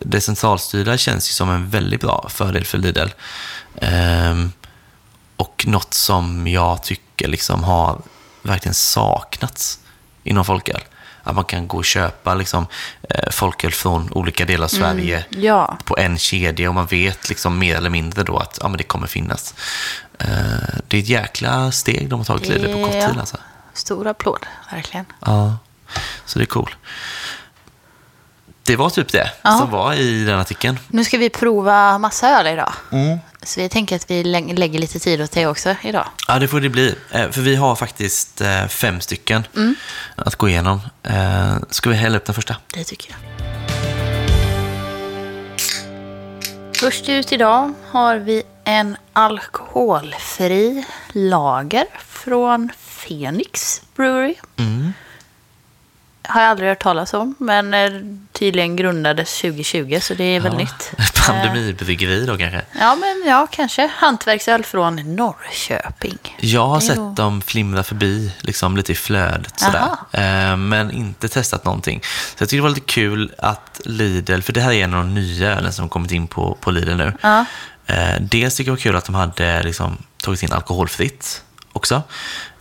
det 0.00 0.20
centralstyrda 0.20 0.96
känns 0.98 1.28
ju 1.30 1.32
som 1.32 1.50
en 1.50 1.70
väldigt 1.70 2.00
bra 2.00 2.26
fördel 2.30 2.64
för 2.64 2.78
Lidl. 2.78 3.08
Ehm, 3.80 4.52
Och 5.36 5.64
något 5.66 5.94
som 5.94 6.46
jag 6.48 6.82
tycker 6.82 7.11
liksom 7.26 7.64
har 7.64 8.00
verkligen 8.42 8.74
saknats 8.74 9.78
inom 10.24 10.44
folköl. 10.44 10.80
Att 11.24 11.34
man 11.34 11.44
kan 11.44 11.68
gå 11.68 11.76
och 11.78 11.84
köpa 11.84 12.34
liksom, 12.34 12.66
eh, 13.10 13.30
folköl 13.30 13.72
från 13.72 14.12
olika 14.12 14.44
delar 14.44 14.64
av 14.64 14.68
Sverige 14.68 15.24
Ja. 15.30 15.78
på 15.84 15.96
en 15.98 16.18
kedja 16.18 16.68
och 16.68 16.74
man 16.74 16.86
vet 16.86 17.28
liksom 17.28 17.58
mer 17.58 17.76
eller 17.76 17.90
mindre 17.90 18.22
då 18.22 18.36
att 18.36 18.58
ja, 18.62 18.68
men 18.68 18.78
det 18.78 18.84
kommer 18.84 19.06
finnas. 19.06 19.54
Eh, 20.18 20.26
det 20.88 20.96
är 20.96 21.00
ett 21.02 21.08
jäkla 21.08 21.72
steg 21.72 22.08
de 22.08 22.20
har 22.20 22.24
tagit 22.24 22.48
Lidl 22.48 22.72
på 22.72 22.82
kort 22.84 22.92
tid. 22.92 23.18
Alltså. 23.18 23.36
Stor 23.74 24.06
applåd, 24.06 24.46
verkligen. 24.72 25.06
Ja, 25.20 25.56
så 26.26 26.38
det 26.38 26.44
är 26.44 26.46
cool. 26.46 26.74
Det 28.64 28.76
var 28.76 28.90
typ 28.90 29.12
det 29.12 29.30
Ja. 29.42 29.58
som 29.58 29.70
var 29.70 29.94
i 29.94 30.24
den 30.24 30.38
artikeln. 30.38 30.78
Nu 30.88 31.04
ska 31.04 31.18
vi 31.18 31.30
prova 31.30 31.98
massa 31.98 32.28
öl 32.40 32.46
idag. 32.46 32.72
Mm. 32.92 33.18
Så 33.42 33.60
vi 33.60 33.68
tänker 33.68 33.96
att 33.96 34.10
vi 34.10 34.24
lä- 34.24 34.54
lägger 34.56 34.78
lite 34.78 34.98
tid 34.98 35.20
åt 35.22 35.32
det 35.32 35.46
också 35.46 35.76
idag. 35.82 36.06
Ja, 36.28 36.38
det 36.38 36.48
får 36.48 36.60
det 36.60 36.68
bli. 36.68 36.94
Eh, 37.10 37.30
För 37.30 37.40
vi 37.40 37.56
har 37.56 37.76
faktiskt 37.76 38.40
eh, 38.40 38.66
fem 38.66 39.00
stycken 39.00 39.44
att 40.16 40.36
gå 40.36 40.48
igenom. 40.48 40.80
Eh, 41.02 41.54
Ska 41.70 41.90
vi 41.90 41.96
hälla 41.96 42.16
upp 42.16 42.24
den 42.24 42.34
första? 42.34 42.56
Det 42.74 42.84
tycker 42.84 43.10
jag. 43.10 43.18
Först 46.76 47.08
ut 47.08 47.32
idag 47.32 47.72
har 47.90 48.16
vi 48.16 48.42
en 48.64 48.96
alkoholfri 49.12 50.84
lager 51.12 51.84
från 52.08 52.70
Phoenix 53.06 53.82
Brewery. 53.96 54.34
Har 56.32 56.40
jag 56.42 56.50
aldrig 56.50 56.68
hört 56.68 56.82
talas 56.82 57.14
om, 57.14 57.34
men 57.38 57.74
eh, 57.74 57.90
tydligen 58.32 58.76
grundades 58.76 59.40
2020, 59.40 59.98
så 60.02 60.14
det 60.14 60.24
är 60.24 60.40
väl 60.40 60.56
nytt. 60.56 60.92
Pandemibryggeri 61.26 62.26
då 62.26 62.36
kanske? 62.38 62.62
Ja, 62.80 62.94
men 63.00 63.22
ja, 63.30 63.46
kanske. 63.50 63.90
Hantverksöl 63.96 64.64
från 64.64 65.16
Norrköping. 65.16 66.18
Jag 66.40 66.66
har 66.66 66.80
sett 66.80 66.96
nog- 66.96 67.14
dem 67.14 67.42
flimra 67.42 67.82
förbi, 67.82 68.32
liksom 68.40 68.76
lite 68.76 68.92
i 68.92 68.94
flödet 68.94 69.60
sådär. 69.60 69.88
Eh, 70.12 70.56
Men 70.56 70.90
inte 70.90 71.28
testat 71.28 71.64
någonting. 71.64 72.00
Så 72.02 72.42
jag 72.42 72.48
tyckte 72.48 72.56
det 72.56 72.60
var 72.60 72.68
lite 72.68 72.80
kul 72.80 73.32
att 73.38 73.80
Lidl, 73.84 74.40
för 74.40 74.52
det 74.52 74.60
här 74.60 74.72
är 74.72 74.84
en 74.84 74.94
av 74.94 75.04
de 75.04 75.14
nya 75.14 75.50
ölen 75.56 75.72
som 75.72 75.88
kommit 75.88 76.12
in 76.12 76.26
på, 76.26 76.56
på 76.60 76.70
Lidl 76.70 76.96
nu. 76.96 77.12
Ja. 77.22 77.44
Eh, 77.86 78.20
Dels 78.20 78.56
tycker 78.56 78.70
jag 78.70 78.76
det 78.78 78.80
var 78.80 78.82
kul 78.82 78.96
att 78.96 79.04
de 79.04 79.14
hade 79.14 79.62
liksom, 79.62 79.96
tagit 80.22 80.42
in 80.42 80.52
alkoholfritt 80.52 81.42
också. 81.72 82.02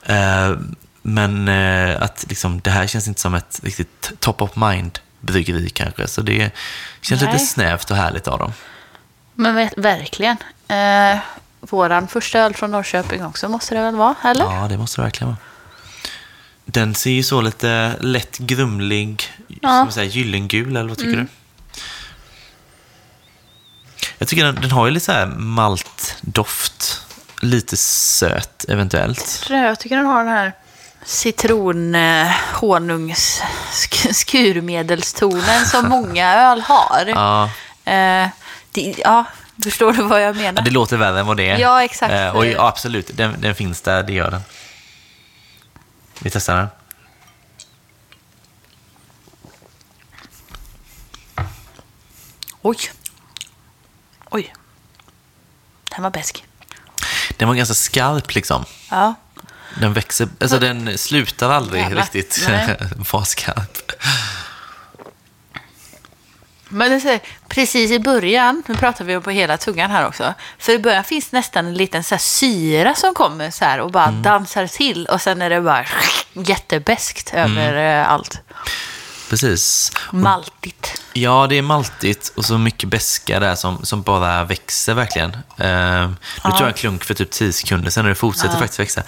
Eh, 0.06 0.52
Men 1.02 1.48
eh, 1.48 2.02
att 2.02 2.26
liksom, 2.30 2.62
det 2.62 2.70
här 2.70 2.88
känns 2.88 3.08
inte 3.08 3.22
som 3.22 3.34
ett 3.36 3.60
riktigt 3.64 4.12
top 4.20 4.42
of 4.42 4.56
mind 4.56 5.00
bryggeri 5.20 5.70
kanske. 5.70 6.08
Så 6.08 6.22
det 6.22 6.52
känns 7.02 7.22
Nej. 7.22 7.34
lite 7.34 7.46
snävt 7.46 7.92
och 7.92 7.98
härligt 7.98 8.28
av 8.28 8.40
dem. 8.40 8.54
Men 9.34 9.58
ver- 9.58 9.82
verkligen. 9.82 10.38
Eh, 10.68 11.20
våran 11.60 12.08
första 12.08 12.40
öl 12.40 12.54
från 12.54 12.72
Norrköping 12.72 13.26
också 13.26 13.50
måste 13.50 13.76
det 13.76 13.82
väl 13.82 13.96
vara, 13.96 14.16
eller? 14.26 14.46
Ja, 14.46 14.68
det 14.70 14.78
måste 14.78 15.02
det 15.02 15.04
verkligen 15.06 15.28
vara. 15.28 15.38
Den 16.66 16.96
ser 16.96 17.12
ju 17.12 17.24
så 17.24 17.42
lite 17.42 17.96
lätt 18.00 18.38
grumlig, 18.38 19.32
ja. 19.62 19.88
säga, 19.92 20.06
gyllengul, 20.06 20.78
eller 20.78 20.90
vad 20.90 20.98
tycker 20.98 21.18
du? 21.18 21.28
Jag 24.18 24.28
tycker 24.28 24.46
den, 24.46 24.56
den 24.56 24.72
har 24.72 24.86
ju 24.86 24.92
lite 24.92 25.06
så 25.06 25.12
här 25.12 25.26
maltdoft, 25.26 27.06
lite 27.42 27.78
söt 27.78 28.66
eventuellt. 28.70 29.42
tror 29.44 29.60
jag. 29.60 29.70
Jag 29.70 29.80
tycker 29.80 29.96
den 29.96 30.06
har 30.06 30.24
den 30.24 30.34
här 30.34 30.54
citron 31.06 31.96
honungs 32.54 33.42
som 35.66 35.90
många 35.90 36.34
öl 36.34 36.62
har. 36.62 37.06
Ja, 37.08 37.50
Eh, 37.86 38.30
det, 38.72 38.96
ja, 38.98 39.26
förstår 39.64 39.94
du 39.94 40.04
vad 40.04 40.22
jag 40.22 40.36
menar? 40.36 40.62
det 40.62 40.72
låter 40.72 40.98
värre 40.98 41.20
än 41.20 41.26
vad 41.28 41.38
det 41.38 41.50
är. 41.50 41.58
Ja, 41.60 41.84
exakt. 41.84 42.14
Eh, 42.14 42.36
och 42.36 42.46
ja, 42.46 42.68
absolut, 42.68 43.10
den, 43.14 43.42
den 43.42 43.56
finns 43.56 43.82
där, 43.82 44.04
det 44.04 44.14
gör 44.14 44.32
den. 44.32 44.42
Vi 46.20 46.30
testar 46.30 46.56
den. 46.58 46.68
Oj. 52.62 52.78
Oj. 54.30 54.54
Den 55.96 56.04
var 56.04 56.10
besk. 56.10 56.46
Den 57.38 57.48
var 57.48 57.56
ganska 57.56 57.74
skarp 57.76 58.36
liksom. 58.36 58.66
Ja. 58.90 59.14
Den 59.80 59.94
växer, 59.94 60.30
alltså 60.40 60.60
den 60.60 60.98
slutar 60.98 61.50
aldrig 61.50 61.82
Jävlar. 61.82 62.02
riktigt 62.02 62.50
vara 63.12 63.26
skarp. 63.26 63.92
Men 66.70 66.92
det 66.92 67.00
så 67.00 67.08
här, 67.08 67.20
precis 67.48 67.92
i 67.92 68.00
början, 68.00 68.64
nu 68.68 68.76
pratar 68.76 69.06
vi 69.06 69.16
om 69.16 69.24
på 69.24 69.30
hela 69.30 69.58
tungan 69.58 69.92
här 69.92 70.08
också, 70.08 70.34
för 70.60 70.72
i 70.72 70.80
början 70.80 71.04
finns 71.04 71.32
nästan 71.32 71.66
en 71.66 71.74
liten 71.74 72.04
så 72.04 72.18
syra 72.18 72.96
som 72.96 73.14
kommer 73.14 73.52
så 73.52 73.66
här 73.66 73.80
och 73.80 73.92
bara 73.92 74.12
dansar 74.12 74.68
till 74.68 75.06
och 75.06 75.22
sen 75.22 75.42
är 75.42 75.50
det 75.50 75.62
bara 75.62 75.86
jättebeskt 76.34 77.34
över 77.34 78.00
eh, 78.00 78.12
allt. 78.12 78.40
Precis. 79.30 79.92
Maltigt. 80.12 81.02
Ja, 81.14 81.48
det 81.50 81.58
är 81.58 81.62
maltigt 81.62 82.34
och 82.36 82.46
så 82.46 82.58
mycket 82.58 82.90
beska 82.90 83.40
där 83.40 83.56
som, 83.56 83.86
som 83.86 84.02
bara 84.02 84.44
växer 84.44 84.94
verkligen. 84.94 85.32
Uh, 85.32 86.10
nu 86.44 86.52
tog 86.52 86.62
jag 86.62 86.68
en 86.68 86.74
klunk 86.74 87.04
för 87.04 87.14
typ 87.14 87.32
10 87.32 87.54
sekunder 87.54 87.90
sen 87.90 88.06
och 88.06 88.10
det 88.10 88.16
fortsätter 88.16 88.58
faktiskt 88.58 88.80
växa. 88.80 89.04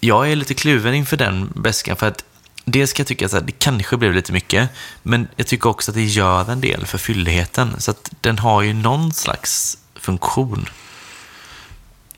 Jag 0.00 0.30
är 0.30 0.36
lite 0.36 0.54
kluven 0.54 0.94
inför 0.94 1.16
den 1.16 1.52
beskan 1.54 1.96
för 1.96 2.08
att 2.08 2.24
dels 2.64 2.90
ska 2.90 3.00
jag 3.00 3.06
tycka 3.06 3.26
att 3.26 3.46
det 3.46 3.52
kanske 3.58 3.96
blev 3.96 4.12
lite 4.12 4.32
mycket, 4.32 4.70
men 5.02 5.28
jag 5.36 5.46
tycker 5.46 5.68
också 5.68 5.90
att 5.90 5.94
det 5.94 6.04
gör 6.04 6.50
en 6.50 6.60
del 6.60 6.86
för 6.86 6.98
fylligheten. 6.98 7.80
Så 7.80 7.90
att 7.90 8.10
den 8.20 8.38
har 8.38 8.62
ju 8.62 8.72
någon 8.72 9.12
slags 9.12 9.78
funktion. 9.94 10.68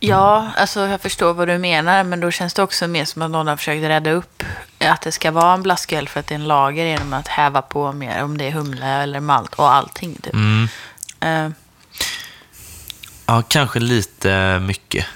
Ja, 0.01 0.51
alltså 0.57 0.81
jag 0.81 1.01
förstår 1.01 1.35
vad 1.35 1.49
du 1.49 1.59
menar, 1.59 2.05
men 2.05 2.21
då 2.21 2.31
känns 2.31 2.55
det 2.55 2.62
också 2.62 2.88
mer 2.88 3.05
som 3.05 3.23
att 3.23 3.31
någon 3.31 3.47
har 3.47 3.57
försökt 3.57 3.83
rädda 3.83 4.11
upp 4.11 4.42
att 4.79 5.01
det 5.01 5.12
ska 5.12 5.31
vara 5.31 5.55
en 5.55 5.62
blasköl 5.62 6.09
för 6.09 6.21
att 6.21 6.27
det 6.27 6.35
är 6.35 6.38
en 6.38 6.49
lager 6.49 6.85
genom 6.85 7.12
att 7.12 7.29
häva 7.29 7.62
på 7.62 7.92
mer, 7.92 8.23
om 8.23 8.38
det 8.38 8.45
är 8.45 8.51
humle 8.51 8.87
eller 8.87 9.21
malt 9.21 9.55
och 9.55 9.75
allting. 9.75 10.14
Typ. 10.14 10.35
Eh, 11.21 11.49
Ja, 13.27 13.42
kanske 13.49 13.81
lite 13.81 14.59
mycket 14.59 15.07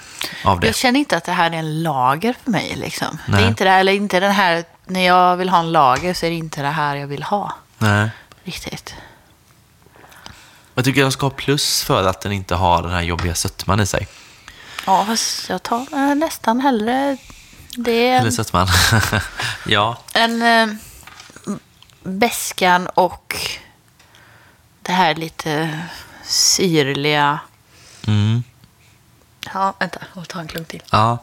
av 0.45 0.61
det. 0.61 0.67
Jag 0.67 0.77
känner 0.77 1.01
inte 1.01 1.17
att 1.17 1.25
det 1.25 1.33
här 1.33 1.51
är 1.51 1.55
en 1.55 1.83
lager 1.83 2.35
för 2.45 2.51
mig. 2.51 2.77
Liksom. 2.77 3.19
Det 3.27 3.37
är 3.37 3.49
inte, 3.49 3.65
det, 3.65 3.71
eller 3.71 3.93
inte 3.93 4.21
den 4.21 4.33
här, 4.33 4.65
när 4.87 5.07
jag 5.07 5.37
vill 5.37 5.49
ha 5.49 5.59
en 5.59 5.73
lager 5.73 6.15
så 6.15 6.27
är 6.27 6.31
det 6.31 6.37
inte 6.37 6.63
det 6.63 6.69
här 6.69 6.97
jag 6.97 7.07
vill 7.07 7.23
ha. 7.23 7.53
Nej. 7.79 8.11
Riktigt. 8.45 8.95
Jag 10.75 10.85
tycker 10.85 11.01
jag 11.01 11.13
ska 11.13 11.27
ha 11.27 11.31
plus 11.31 11.85
för 11.85 12.07
att 12.07 12.21
den 12.21 12.33
inte 12.33 12.55
har 12.55 12.83
den 12.83 12.91
här 12.91 13.03
jobbiga 13.03 13.35
sötman 13.35 13.81
i 13.81 13.87
sig. 13.87 14.09
Ja, 14.87 15.05
fast 15.07 15.49
jag 15.49 15.63
tar 15.63 15.87
eh, 15.93 16.15
nästan 16.15 16.61
hellre 16.61 17.17
det 17.77 18.11
än, 18.11 18.33
sötman. 18.33 18.69
ja. 19.67 19.99
än 20.15 20.43
eh, 20.43 20.77
beskan 22.03 22.87
och 22.87 23.37
det 24.83 24.93
här 24.93 25.15
lite 25.15 25.81
syrliga. 26.25 27.39
Mm. 28.07 28.45
Ja, 29.57 29.75
vänta, 29.79 29.99
jag 30.15 30.29
tar 30.29 30.41
en 30.41 30.49
klunk 30.49 30.69
till. 30.69 30.83
Ja. 30.91 31.19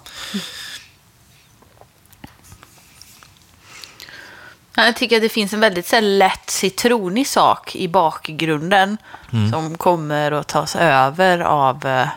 Ja, 4.76 4.86
Jag 4.86 4.96
tycker 4.96 5.16
att 5.16 5.22
det 5.22 5.30
finns 5.30 5.54
en 5.54 5.60
väldigt 5.60 5.88
så 5.88 5.96
här, 5.96 6.02
lätt 6.02 6.50
citronig 6.50 7.28
sak 7.28 7.76
i 7.76 7.88
bakgrunden 7.88 8.98
som 9.52 9.78
kommer 9.78 10.32
att 10.32 10.48
tas 10.48 10.76
över 10.76 11.40
av 11.40 11.86
eh, 11.86 12.08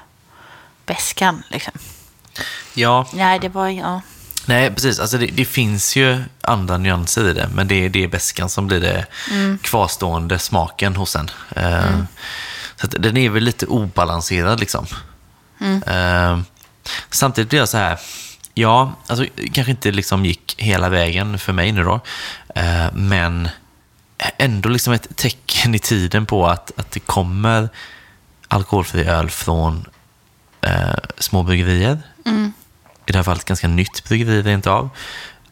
beskan. 0.87 1.43
Liksom. 1.51 1.73
Ja. 2.75 3.07
Nej, 3.15 3.39
det 3.39 3.49
var... 3.49 3.69
Ja. 3.69 4.01
Nej, 4.47 4.71
precis. 4.75 4.99
Alltså 5.01 5.19
det, 5.19 5.27
det 5.27 5.45
finns 5.45 5.97
ju 5.97 6.23
andra 6.41 6.79
nyanser 6.79 7.29
i 7.29 7.33
det, 7.33 7.49
men 7.55 7.69
det, 7.69 7.85
är- 7.85 7.89
det 7.89 8.05
är 8.05 8.09
beskan 8.09 8.49
som 8.49 8.67
blir 8.67 8.81
det 8.81 9.07
kvarstående 9.63 10.39
smaken 10.39 10.97
hos 10.97 11.17
en. 11.17 11.31
Eh, 11.57 11.99
Så 12.77 12.87
att 12.87 12.95
den 12.99 13.17
är 13.17 13.31
väl 13.31 13.43
lite 13.43 13.67
obalanserad 13.67 14.61
liksom. 14.61 14.87
Eh, 15.87 16.39
samtidigt 17.11 17.51
blir 17.51 17.59
jag 17.59 17.69
så 17.69 17.79
här, 17.79 17.99
ja, 18.55 18.93
alltså 19.07 19.27
kanske 19.53 19.71
inte 19.71 19.91
liksom 19.91 20.25
gick 20.25 20.55
hela 20.59 20.89
vägen 20.89 21.39
för 21.39 21.53
mig 21.53 21.73
nu 21.73 21.85
då, 21.85 22.01
eh, 22.55 22.93
men 22.93 23.49
ändå 24.39 24.69
liksom 24.69 24.93
ett 24.93 25.17
tecken 25.17 25.75
i 25.75 25.79
tiden 25.79 26.27
på 26.27 26.47
att, 26.47 26.73
att 26.77 26.91
det 26.91 27.01
kommer 27.01 27.69
alkoholfri 28.49 29.05
öl 29.05 29.31
från 29.31 29.87
eh, 30.61 30.95
små 31.19 31.43
bryggerier. 31.43 32.03
I 33.07 33.13
det 33.13 33.19
här 33.19 33.23
fallet 33.23 33.45
ganska 33.45 33.69
nytt 33.69 34.05
bryggeri 34.05 34.43
rent 34.43 34.67
av. 34.67 34.91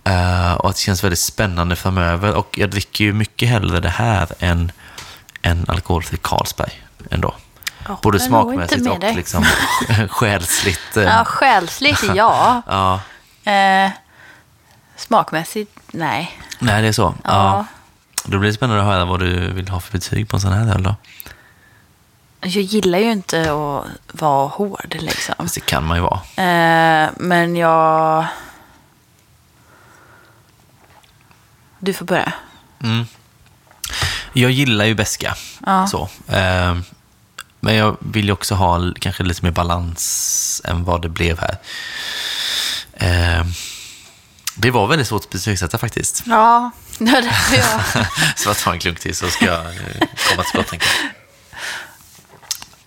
Eh, 0.05 0.53
och 0.53 0.71
att 0.71 0.77
det 0.77 0.83
känns 0.83 1.05
väldigt 1.05 1.19
spännande 1.19 1.77
framöver. 1.77 2.35
Och 2.35 2.59
jag 2.59 2.71
dricker 2.71 3.05
ju 3.05 3.13
mycket 3.13 3.49
hellre 3.49 3.81
det 3.81 3.89
här 3.89 4.29
än, 4.39 4.73
än 5.43 5.65
alkoholfri 5.69 6.19
Carlsberg 6.23 6.83
ändå. 7.11 7.35
Jag 7.89 7.97
Både 8.03 8.21
smakmässigt 8.21 8.89
och 8.89 9.01
dig. 9.01 9.15
liksom 9.15 9.45
själsligt. 10.11 10.97
eh, 10.97 11.03
Ja, 11.05 11.25
själsligt, 11.25 12.03
ja. 12.15 12.63
ja. 12.67 13.01
Eh, 13.53 13.91
smakmässigt, 14.97 15.79
nej. 15.93 16.39
Nej, 16.59 16.83
det 16.83 16.89
är 16.89 16.93
så. 16.93 17.15
Ja. 17.25 17.31
Ja. 17.31 17.65
Då 18.25 18.39
blir 18.39 18.51
det 18.51 18.55
spännande 18.57 18.83
att 18.83 18.89
höra 18.89 19.05
vad 19.05 19.21
du 19.21 19.53
vill 19.53 19.69
ha 19.69 19.81
för 19.81 19.93
betyg 19.93 20.29
på 20.29 20.37
en 20.37 20.41
sån 20.41 20.53
här 20.53 20.75
öl 20.75 20.83
då. 20.83 20.95
Jag 22.41 22.63
gillar 22.63 22.99
ju 22.99 23.13
inte 23.13 23.41
att 23.41 23.87
vara 24.13 24.49
hård, 24.49 24.97
liksom. 25.01 25.35
Fast 25.39 25.55
det 25.55 25.61
kan 25.61 25.85
man 25.85 25.97
ju 25.97 26.03
vara. 26.03 26.21
Eh, 27.05 27.11
men 27.17 27.57
jag... 27.57 28.27
Du 31.79 31.93
får 31.93 32.05
börja. 32.05 32.33
Mm. 32.83 33.07
Jag 34.33 34.51
gillar 34.51 34.85
ju 34.85 34.95
beska. 34.95 35.35
Ja. 35.67 35.87
Så. 35.87 36.09
Eh, 36.29 36.77
men 37.65 37.75
jag 37.75 37.97
vill 38.01 38.25
ju 38.25 38.33
också 38.33 38.55
ha 38.55 38.93
kanske 39.01 39.23
lite 39.23 39.45
mer 39.45 39.51
balans 39.51 40.63
än 40.65 40.85
vad 40.85 41.03
det 41.03 41.09
blev 41.09 41.39
här. 41.39 41.59
Eh, 42.93 43.47
det 44.57 44.71
var 44.71 44.87
väldigt 44.87 45.09
svårt 45.09 45.25
att 45.25 45.31
betygsätta 45.31 45.79
faktiskt. 45.79 46.23
Ja, 46.27 46.71
det 46.99 47.11
är 47.11 47.23
därför 47.23 47.57
jag... 47.57 48.07
Så 48.37 48.49
jag 48.49 48.59
tar 48.59 48.73
en 48.73 48.79
klunk 48.79 49.01
till 49.01 49.17
så 49.17 49.29
ska 49.29 49.45
jag 49.45 49.67
eh, 49.67 50.09
komma 50.31 50.43
till 50.43 50.63
skott. 50.65 50.81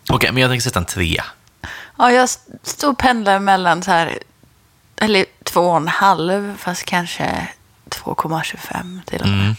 Okej, 0.09 0.31
men 0.31 0.41
jag 0.41 0.51
tänker 0.51 0.63
sätta 0.63 0.79
en 0.79 0.85
trea. 0.85 1.25
Ja, 1.97 2.11
jag 2.11 2.29
står 2.63 2.89
och 2.89 2.97
pendlar 2.97 3.39
mellan 3.39 3.83
så 3.83 3.91
här... 3.91 4.19
Eller 4.97 5.25
två 5.43 5.61
och 5.61 5.77
en 5.77 5.87
halv, 5.87 6.57
fast 6.57 6.83
kanske 6.83 7.47
2,25 7.89 9.01
till 9.05 9.21
och 9.21 9.27
med. 9.27 9.39
Mm. 9.39 9.55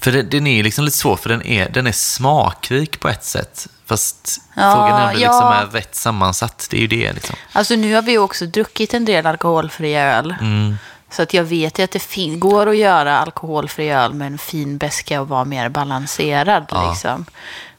För 0.00 0.12
det, 0.12 0.22
den 0.22 0.46
är 0.46 0.62
liksom 0.62 0.84
lite 0.84 0.96
svår, 0.96 1.16
för 1.16 1.28
den 1.28 1.46
är, 1.46 1.68
den 1.68 1.86
är 1.86 1.92
smakrik 1.92 3.00
på 3.00 3.08
ett 3.08 3.24
sätt. 3.24 3.66
Fast 3.86 4.40
Ja, 4.56 4.74
frågan 4.74 5.00
är 5.00 5.02
om 5.02 5.08
det 5.08 5.14
liksom 5.14 5.30
ja. 5.34 5.54
är 5.54 5.66
rätt 5.66 5.94
sammansatt. 5.94 6.66
Det 6.70 6.76
är 6.76 6.80
ju 6.80 6.86
det 6.86 7.12
liksom. 7.12 7.36
Alltså 7.52 7.74
nu 7.76 7.94
har 7.94 8.02
vi 8.02 8.12
ju 8.12 8.18
också 8.18 8.46
druckit 8.46 8.94
en 8.94 9.04
del 9.04 9.26
alkoholfri 9.26 9.94
öl. 9.96 10.34
Mm. 10.40 10.78
Så 11.10 11.22
att 11.22 11.34
jag 11.34 11.44
vet 11.44 11.78
ju 11.78 11.82
att 11.84 11.90
det 11.90 11.98
fin- 11.98 12.40
går 12.40 12.66
att 12.68 12.76
göra 12.76 13.18
alkoholfri 13.18 13.90
öl 13.90 14.14
med 14.14 14.26
en 14.26 14.38
fin 14.38 14.78
beska 14.78 15.20
och 15.20 15.28
vara 15.28 15.44
mer 15.44 15.68
balanserad. 15.68 16.64
Ja. 16.70 16.90
Liksom. 16.90 17.24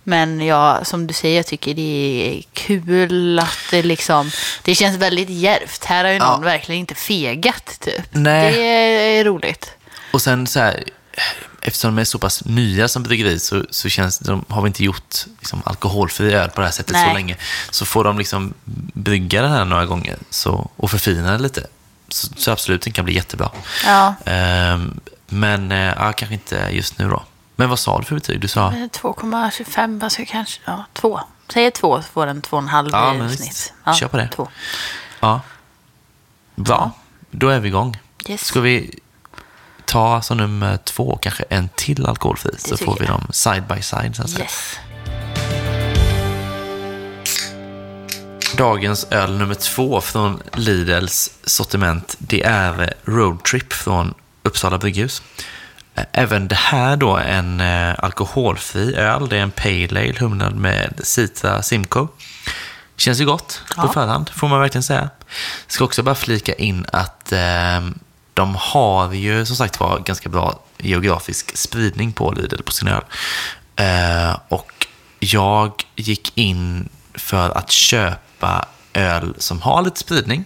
Men 0.04 0.42
jag, 0.42 0.88
som 0.88 1.08
du 1.08 1.14
säger, 1.14 1.38
jag 1.38 1.46
tycker 1.46 1.74
det 1.74 1.82
är 2.38 2.44
kul 2.54 3.40
att 3.40 3.58
det 3.72 3.84
liksom... 3.84 4.32
Det 4.64 4.76
känns 4.76 4.98
väldigt 4.98 5.30
djärvt. 5.30 5.86
Här 5.86 6.04
har 6.04 6.12
ju 6.12 6.18
Ja. 6.18 6.32
någon 6.32 6.44
verkligen 6.44 6.80
inte 6.80 6.96
fegat, 6.96 7.80
typ. 7.80 8.02
Nej. 8.12 8.52
Det 8.54 8.62
är 9.20 9.24
roligt. 9.26 9.72
Och 10.14 10.22
sen 10.22 10.48
så 10.48 10.60
här, 10.60 10.84
eftersom 11.62 11.96
de 11.96 12.02
är 12.02 12.06
så 12.06 12.20
pass 12.20 12.46
nya 12.46 12.88
som 12.88 13.04
bryggeri 13.04 13.40
så, 13.40 13.66
så 13.70 13.90
känns 13.90 14.20
de, 14.20 14.46
har 14.48 14.62
vi 14.62 14.68
inte 14.68 14.84
gjort 14.84 15.16
liksom, 15.40 15.62
alkoholfri 15.66 16.34
öl 16.34 16.50
på 16.50 16.62
det 16.62 16.68
här 16.68 16.72
sättet 16.74 16.94
Nej. 16.94 17.08
så 17.08 17.14
länge. 17.14 17.38
Så 17.70 17.86
får 17.86 18.04
de 18.04 18.18
liksom 18.18 18.54
brygga 18.94 19.42
den 19.42 19.52
här 19.52 19.66
några 19.66 19.86
gånger 19.86 20.18
så, 20.30 20.70
och 20.76 20.92
förfina 20.92 21.32
det 21.32 21.38
lite. 21.38 21.68
Så, 22.10 22.28
så 22.38 22.52
absolut, 22.52 22.82
den 22.82 22.94
kan 22.94 23.06
bli 23.06 23.14
jättebra. 23.14 23.50
Ja. 23.86 24.16
Ehm, 24.26 25.00
men 25.28 25.72
eh, 25.72 25.78
ja, 25.98 26.14
kanske 26.14 26.34
inte 26.34 26.68
just 26.72 26.98
nu 26.98 27.10
då. 27.10 27.24
Men 27.56 27.70
vad 27.70 27.80
sa 27.80 28.00
du 28.00 28.06
för 28.06 28.16
betyg? 28.16 28.40
Du 28.42 28.48
sa? 28.48 28.72
2,25, 28.72 30.04
alltså 30.04 30.22
kanske... 30.28 30.62
Ja, 30.66 30.86
två. 30.94 31.20
Säger 31.54 31.72
två 31.72 32.02
så 32.02 32.08
får 32.08 32.26
den 32.26 32.42
två 32.42 32.58
och 32.58 32.64
en 32.64 32.70
halv 32.70 32.90
Ja, 32.92 33.14
i 33.14 33.18
men 33.18 33.30
snitt. 33.30 33.50
visst. 33.50 33.74
Ja, 33.84 33.94
Kör 33.94 34.08
på 34.08 34.18
det. 34.18 34.28
Två. 34.28 34.48
Ja. 35.20 35.42
Bra, 36.56 36.92
då 37.32 37.50
är 37.50 37.60
vi 37.60 37.68
igång. 37.68 38.00
Yes. 38.28 38.46
Ska 38.46 38.60
vi 38.62 39.00
ta 39.92 40.22
som 40.22 40.38
nummer 40.38 40.78
två 40.78 41.20
kanske 41.22 41.44
en 41.50 41.70
till 41.76 42.06
alkoholfri 42.06 42.52
så 42.58 42.78
tycker 42.78 42.86
får 42.86 43.00
vi 43.00 43.06
dem 43.06 43.28
side 43.32 43.64
by 43.68 43.82
side 43.82 44.16
så 44.16 44.22
att 44.24 44.30
säga. 44.30 44.44
Yes. 44.44 44.80
Dagens 48.58 49.08
öl 49.12 49.38
nummer 49.38 49.56
två 49.56 50.02
från 50.02 50.42
Lidls 50.54 51.32
sortiment, 51.44 52.16
det 52.20 52.44
är 52.44 52.94
Roadtrip 53.06 53.74
från 53.74 54.14
Uppsala 54.44 54.78
Brygghus. 54.78 55.22
Även 56.12 56.48
det 56.48 56.56
här 56.56 56.96
då 56.98 57.18
en 57.18 57.62
eh, 57.62 57.96
alkoholfri 57.98 58.96
öl. 58.96 59.30
Det 59.30 59.38
är 59.38 59.42
en 59.42 59.52
Pale 59.52 59.88
Ale 60.00 60.16
humlad 60.20 60.56
med 60.56 61.02
Citra 61.04 61.62
Simcoe. 61.62 62.08
Känns 62.98 63.22
ju 63.22 63.26
gott 63.26 63.62
på 63.76 63.82
Ja. 63.88 63.94
förhand, 63.94 64.30
får 64.30 64.48
man 64.48 64.60
verkligen 64.60 64.84
säga. 64.84 65.10
Ska 65.68 65.84
också 65.84 66.04
bara 66.04 66.16
flika 66.16 66.54
in 66.54 66.86
att 66.94 67.32
eh, 67.32 67.82
de 68.42 68.56
har 68.60 69.14
ju 69.14 69.46
som 69.46 69.56
sagt 69.56 69.80
var 69.80 70.00
ganska 70.00 70.30
bra 70.30 70.60
geografisk 70.78 71.58
spridning 71.58 72.14
på 72.14 72.32
Lidl 72.32 72.62
på 72.62 72.72
sin 72.72 72.88
öl. 72.88 73.04
Eh, 73.76 74.38
och 74.50 74.88
jag 75.20 75.72
gick 75.96 76.32
in 76.38 76.90
för 77.14 77.50
att 77.58 77.72
köpa 77.72 78.66
öl 78.94 79.34
som 79.38 79.62
har 79.62 79.82
lite 79.82 80.00
spridning. 80.00 80.46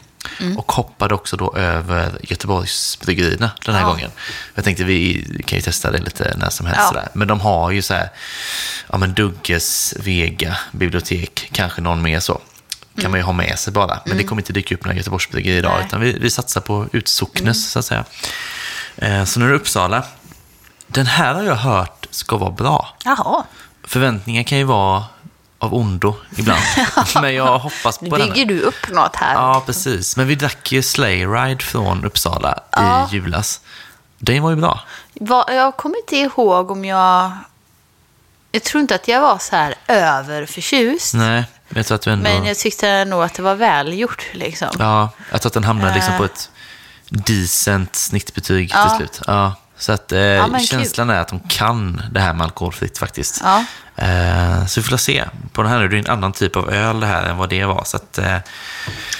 Och 0.58 0.72
hoppade 0.72 1.14
också 1.14 1.38
då 1.38 1.56
över 1.56 2.20
Göteborgsbryggerierna 2.24 3.52
den 3.66 3.76
här 3.76 3.82
Ja. 3.82 3.88
gången. 3.88 4.12
Jag 4.56 4.64
tänkte 4.64 4.84
vi 4.84 5.24
kan 5.48 5.58
ju 5.58 5.62
testa 5.62 5.92
det 5.92 5.98
lite 5.98 6.34
när 6.38 6.50
som 6.50 6.66
helst. 6.66 6.82
Ja. 6.82 6.88
Sådär. 6.88 7.08
Men 7.14 7.28
de 7.28 7.40
har 7.40 7.72
ju 7.72 7.82
så 7.82 7.94
här, 7.94 8.10
ja 8.92 8.98
men 8.98 9.14
Dugges, 9.14 9.94
Vega, 10.00 10.58
bibliotek, 10.72 11.50
kanske 11.52 11.82
någon 11.82 12.02
mer 12.02 12.20
så. 12.20 12.42
Kan 13.02 13.12
man 13.12 13.20
ju 13.20 13.24
ha 13.24 13.34
med 13.34 13.60
sig 13.60 13.74
bara. 13.74 14.00
Men 14.06 14.18
det 14.18 14.24
kommer 14.24 14.42
inte 14.42 14.54
dyka 14.54 14.76
upp 14.76 14.86
några 14.86 14.98
Göteborgsbryggerier 14.98 15.60
idag. 15.60 15.74
Nej. 15.78 15.86
Utan 15.88 16.02
vi, 16.02 16.12
vi 16.20 16.30
satsar 16.30 16.62
på 16.62 16.88
utsocknes 16.92 17.72
så 17.72 17.80
att 17.80 17.86
säga. 17.86 18.06
Eh, 18.98 19.24
så 19.26 19.40
nu 19.40 19.46
är 19.46 19.50
det 19.50 19.56
Uppsala. 19.56 20.04
Den 20.88 21.06
här 21.06 21.34
har 21.34 21.44
jag 21.44 21.56
hört 21.56 22.08
ska 22.10 22.38
vara 22.38 22.52
bra. 22.52 22.96
Jaha, 23.04 23.44
Förväntningar 23.84 24.44
kan 24.44 24.58
ju 24.58 24.64
vara 24.64 25.04
av 25.60 25.74
ondo 25.74 26.16
ibland. 26.38 26.62
Men 27.22 27.34
jag 27.36 27.60
hoppas 27.60 28.02
nu 28.02 28.10
på 28.10 28.18
den. 28.18 28.30
bygger 28.30 28.46
du 28.46 28.60
upp 28.62 28.90
något 28.92 29.16
här. 29.16 29.34
Ja, 29.34 29.64
precis. 29.66 30.18
Men 30.18 30.28
vi 30.28 30.36
drack 30.36 30.72
ju 30.72 30.84
Sleigh 30.84 31.32
Ride 31.32 31.64
från 31.64 32.06
Uppsala 32.06 32.60
Ja. 32.72 33.10
i 33.12 33.16
julas. 33.16 33.62
Den 34.20 34.44
var 34.44 34.50
ju 34.50 34.56
bra. 34.56 34.80
Va- 35.14 35.46
Jag 35.54 35.78
kommer 35.78 35.98
inte 35.98 36.16
ihåg 36.18 36.72
om 36.72 36.86
jag... 36.86 37.32
Jag 38.52 38.64
tror 38.64 38.82
inte 38.82 38.96
att 38.96 39.08
jag 39.08 39.22
var 39.22 39.38
så 39.38 39.56
här 39.56 39.76
överförtjust. 39.88 41.14
Nej, 41.14 41.44
men 41.70 41.84
jag 41.90 42.08
ändå... 42.08 42.24
Men 42.24 42.46
jag 42.46 42.58
tyckte 42.58 43.06
nog 43.06 43.24
att 43.24 43.34
det 43.34 43.42
var 43.42 43.56
välgjort. 43.56 44.26
Liksom. 44.34 44.70
Ja, 44.80 45.10
jag 45.32 45.42
tror 45.42 45.50
att 45.50 45.54
den 45.54 45.64
hamnade 45.64 45.94
liksom 45.94 46.14
Eh. 46.14 46.18
på 46.18 46.26
ett 46.26 46.50
decent 47.10 47.96
snittbetyg 47.96 48.72
Ja. 48.74 48.90
till 48.90 48.98
slut. 48.98 49.22
Ja, 49.28 49.54
så 49.78 49.92
att 49.92 50.12
eh, 50.12 50.20
men 50.48 50.60
känslan 50.60 51.10
är 51.10 51.20
att 51.20 51.28
de 51.28 51.40
kan 51.40 52.02
det 52.12 52.20
här 52.20 52.34
med 52.34 52.44
alkoholfritt 52.46 52.98
faktiskt. 52.98 53.42
Ja. 53.44 53.64
Eh, 54.04 54.66
så 54.66 54.80
vi 54.82 54.88
får 54.88 54.98
se. 54.98 55.24
På 55.54 55.62
den 55.64 55.72
här 55.72 55.80
är 55.80 55.88
det 55.88 55.98
en 55.98 56.08
annan 56.08 56.32
typ 56.34 56.56
av 56.56 56.70
öl 56.74 57.00
det 57.00 57.08
här 57.08 57.24
än 57.24 57.38
vad 57.38 57.50
det 57.50 57.66
var. 57.66 57.84
Så 57.84 57.98
att, 57.98 58.18
eh, 58.18 58.36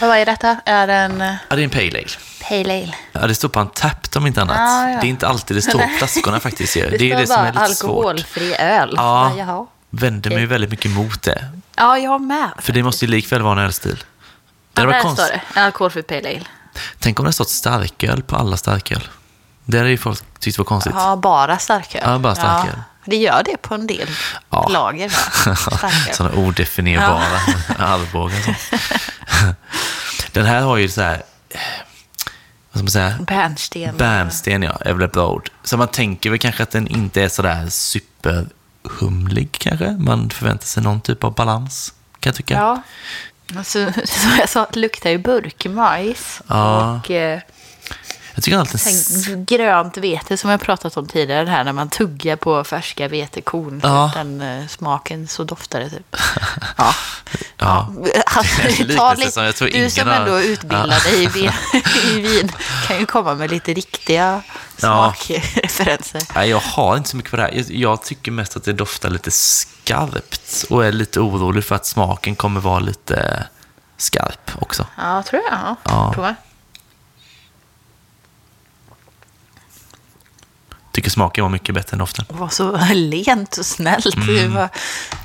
Och 0.02 0.08
Vad 0.08 0.18
är 0.18 0.26
detta? 0.26 0.58
Är 0.66 0.88
det 0.88 0.94
en 0.94 1.22
eh, 1.22 1.34
ja, 1.50 1.56
det 1.56 1.62
är 1.62 1.64
en 1.64 1.70
pale 1.70 1.88
ale. 1.88 2.06
pale 2.50 2.74
ale? 2.84 2.94
Ja, 3.12 3.28
det 3.28 3.36
står 3.36 3.50
på 3.50 3.60
en 3.60 3.68
tapp 3.70 4.08
om 4.16 4.28
inte 4.28 4.42
annat. 4.42 4.58
Ja, 4.60 4.90
ja. 4.90 4.98
Det 5.02 5.08
är 5.08 5.10
inte 5.10 5.28
alltid 5.28 5.58
det 5.58 5.62
står 5.62 5.80
på 5.80 5.90
flaskorna 5.98 6.40
faktiskt. 6.40 6.74
Det, 6.74 6.98
Det 6.98 7.12
är 7.12 7.18
det 7.18 7.28
som 7.28 7.46
är 7.46 7.54
lite 7.54 7.76
svårt. 7.76 7.90
alkoholfri 7.96 8.56
öl. 8.56 8.94
Ja, 8.98 9.68
Jaha. 9.98 10.02
vänder 10.02 10.30
mig 10.30 10.46
väldigt 10.46 10.70
mycket 10.70 10.86
emot 10.92 11.22
det. 11.22 11.46
ja, 11.76 11.98
jag 11.98 12.22
med. 12.22 12.50
För 12.60 12.74
det 12.74 12.84
måste 12.84 13.06
ju 13.06 13.12
likväl 13.12 13.42
vara 13.42 13.60
en 13.60 13.66
ölstil. 13.66 14.04
Det 14.74 14.82
Ja, 14.82 14.88
där 14.88 15.02
konst... 15.02 15.22
står 15.22 15.32
det. 15.54 15.62
Alkoholfri 15.62 16.04
pale 16.04 16.30
ale. 16.30 16.42
Tänk 17.00 17.20
om 17.20 17.26
det 17.26 17.34
stått 17.34 17.50
starköl 17.50 18.22
på 18.24 18.36
alla 18.36 18.58
starköl. 18.58 19.08
Det 19.66 19.78
hade 19.78 19.90
ju 19.90 19.98
folk 19.98 20.24
tyckt 20.40 20.58
var 20.58 20.66
konstigt. 20.66 20.94
Ja, 20.96 21.16
bara 21.16 21.58
starköl. 21.58 22.02
Ja, 22.06 22.18
bara 22.20 22.36
starköl. 22.36 22.76
det 23.06 23.16
gör 23.18 23.44
det 23.46 23.58
på 23.58 23.74
en 23.76 23.88
del 23.88 24.08
Ja. 24.50 24.68
lager. 24.68 25.10
Sådana 26.14 26.36
odefinierbara 26.36 27.18
och 28.14 28.32
sånt. 28.32 28.58
Den 30.32 30.46
här 30.46 30.62
har 30.62 30.78
ju 30.78 30.90
så 30.90 31.02
här, 31.02 31.24
vad 32.72 32.80
ska 32.80 32.80
man 32.84 32.88
säga? 32.92 33.16
Bärnsten. 33.20 33.98
Bärnsten, 33.98 34.64
ja, 34.64 34.72
är 34.82 34.94
väl 34.94 35.04
ett 35.06 35.12
bra 35.12 35.28
ord. 35.28 35.50
Så 35.64 35.78
man 35.78 35.88
tänker 35.88 36.30
väl 36.30 36.40
kanske 36.40 36.64
att 36.64 36.72
den 36.72 36.88
inte 36.88 37.22
är 37.24 37.30
sådär 37.30 37.66
superhumlig 38.86 39.52
kanske. 39.52 39.92
Man 39.92 40.30
förväntar 40.30 40.66
sig 40.66 40.84
någon 40.84 41.02
typ 41.02 41.24
av 41.24 41.34
balans, 41.34 41.94
kan 42.20 42.30
jag 42.30 42.36
tycka. 42.36 42.54
Ja. 42.54 42.82
Alltså, 43.58 43.92
som 44.06 44.32
jag 44.40 44.50
sa, 44.50 44.68
det 44.74 44.80
luktar 44.80 45.10
ju 45.10 45.18
burkmajs. 45.18 46.42
Ja. 46.48 46.96
Och 46.96 47.12
eh, 47.12 47.40
Jag 48.36 48.44
tycker 48.44 48.58
alltid... 48.58 48.82
tänk, 48.84 49.48
grönt 49.50 49.98
vete 49.98 50.38
som 50.38 50.50
jag 50.50 50.62
pratat 50.62 50.98
om 50.98 51.08
tidigare. 51.08 51.50
Här 51.50 51.64
när 51.64 51.74
man 51.74 51.90
tuggar 51.90 52.36
på 52.36 52.64
färska 52.64 53.08
vetekorn. 53.08 53.80
Ja. 53.84 54.06
att 54.06 54.14
Den 54.14 54.42
eh, 54.42 54.68
smaken 54.68 55.28
så 55.28 55.44
doftar 55.44 55.80
det 55.80 55.90
typ. 55.90 56.16
Ja. 56.78 56.94
Ja. 57.58 57.94
Alltså, 58.26 58.84
ta 58.98 59.14
lite- 59.14 59.32
som 59.32 59.44
jag 59.44 59.56
tror 59.56 59.70
du 59.70 59.90
som 59.90 60.08
har- 60.08 60.16
ändå 60.16 60.34
är 60.34 60.44
utbildad 60.44 61.02
i, 61.14 61.28
vin, 61.28 61.52
i 62.16 62.22
vin 62.22 62.52
kan 62.88 63.00
ju 63.00 63.06
komma 63.06 63.36
med 63.36 63.52
lite 63.52 63.74
riktiga 63.74 64.42
Ja. 64.82 65.14
smakreferenser. 65.18 66.22
Nej, 66.36 66.50
jag 66.50 66.60
har 66.60 66.98
inte 66.98 67.10
så 67.10 67.18
mycket 67.18 67.32
på 67.32 67.38
det 67.38 67.44
här. 67.44 67.52
Jag, 67.54 67.66
jag 67.72 68.04
tycker 68.04 68.32
mest 68.32 68.58
att 68.58 68.64
det 68.64 68.74
doftar 68.74 69.10
lite 69.10 69.32
skarpt 69.32 70.66
och 70.70 70.86
är 70.86 70.92
lite 70.92 71.20
orolig 71.20 71.64
för 71.66 71.76
att 71.76 71.86
smaken 71.86 72.36
kommer 72.36 72.60
vara 72.62 72.80
lite 72.80 73.44
skarp 73.98 74.52
också. 74.60 74.88
Ja, 74.98 75.24
tror 75.24 75.42
jag. 75.50 75.60
Ja. 75.60 75.76
Ja. 75.84 76.12
Prova. 76.14 76.36
Tycker 80.96 81.10
smaken 81.10 81.44
var 81.44 81.50
mycket 81.50 81.76
bättre 81.76 81.96
än 81.96 82.00
doften. 82.00 82.26
Det 82.30 82.36
var 82.36 82.50
så 82.50 82.78
lent 82.94 83.58
och 83.58 83.66
snällt. 83.66 84.16
Mm. 84.16 84.36
Det 84.36 84.48
var 84.48 84.70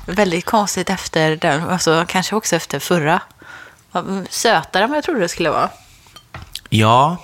väldigt 0.05 0.45
konstigt 0.45 0.89
efter 0.89 1.35
den. 1.35 1.69
Alltså, 1.69 2.05
kanske 2.07 2.35
också 2.35 2.55
efter 2.55 2.79
förra. 2.79 3.21
Sötare 4.29 4.83
än 4.83 4.89
vad 4.89 4.97
jag 4.97 5.03
trodde 5.03 5.19
det 5.19 5.29
skulle 5.29 5.49
vara. 5.49 5.69
Ja, 6.69 7.17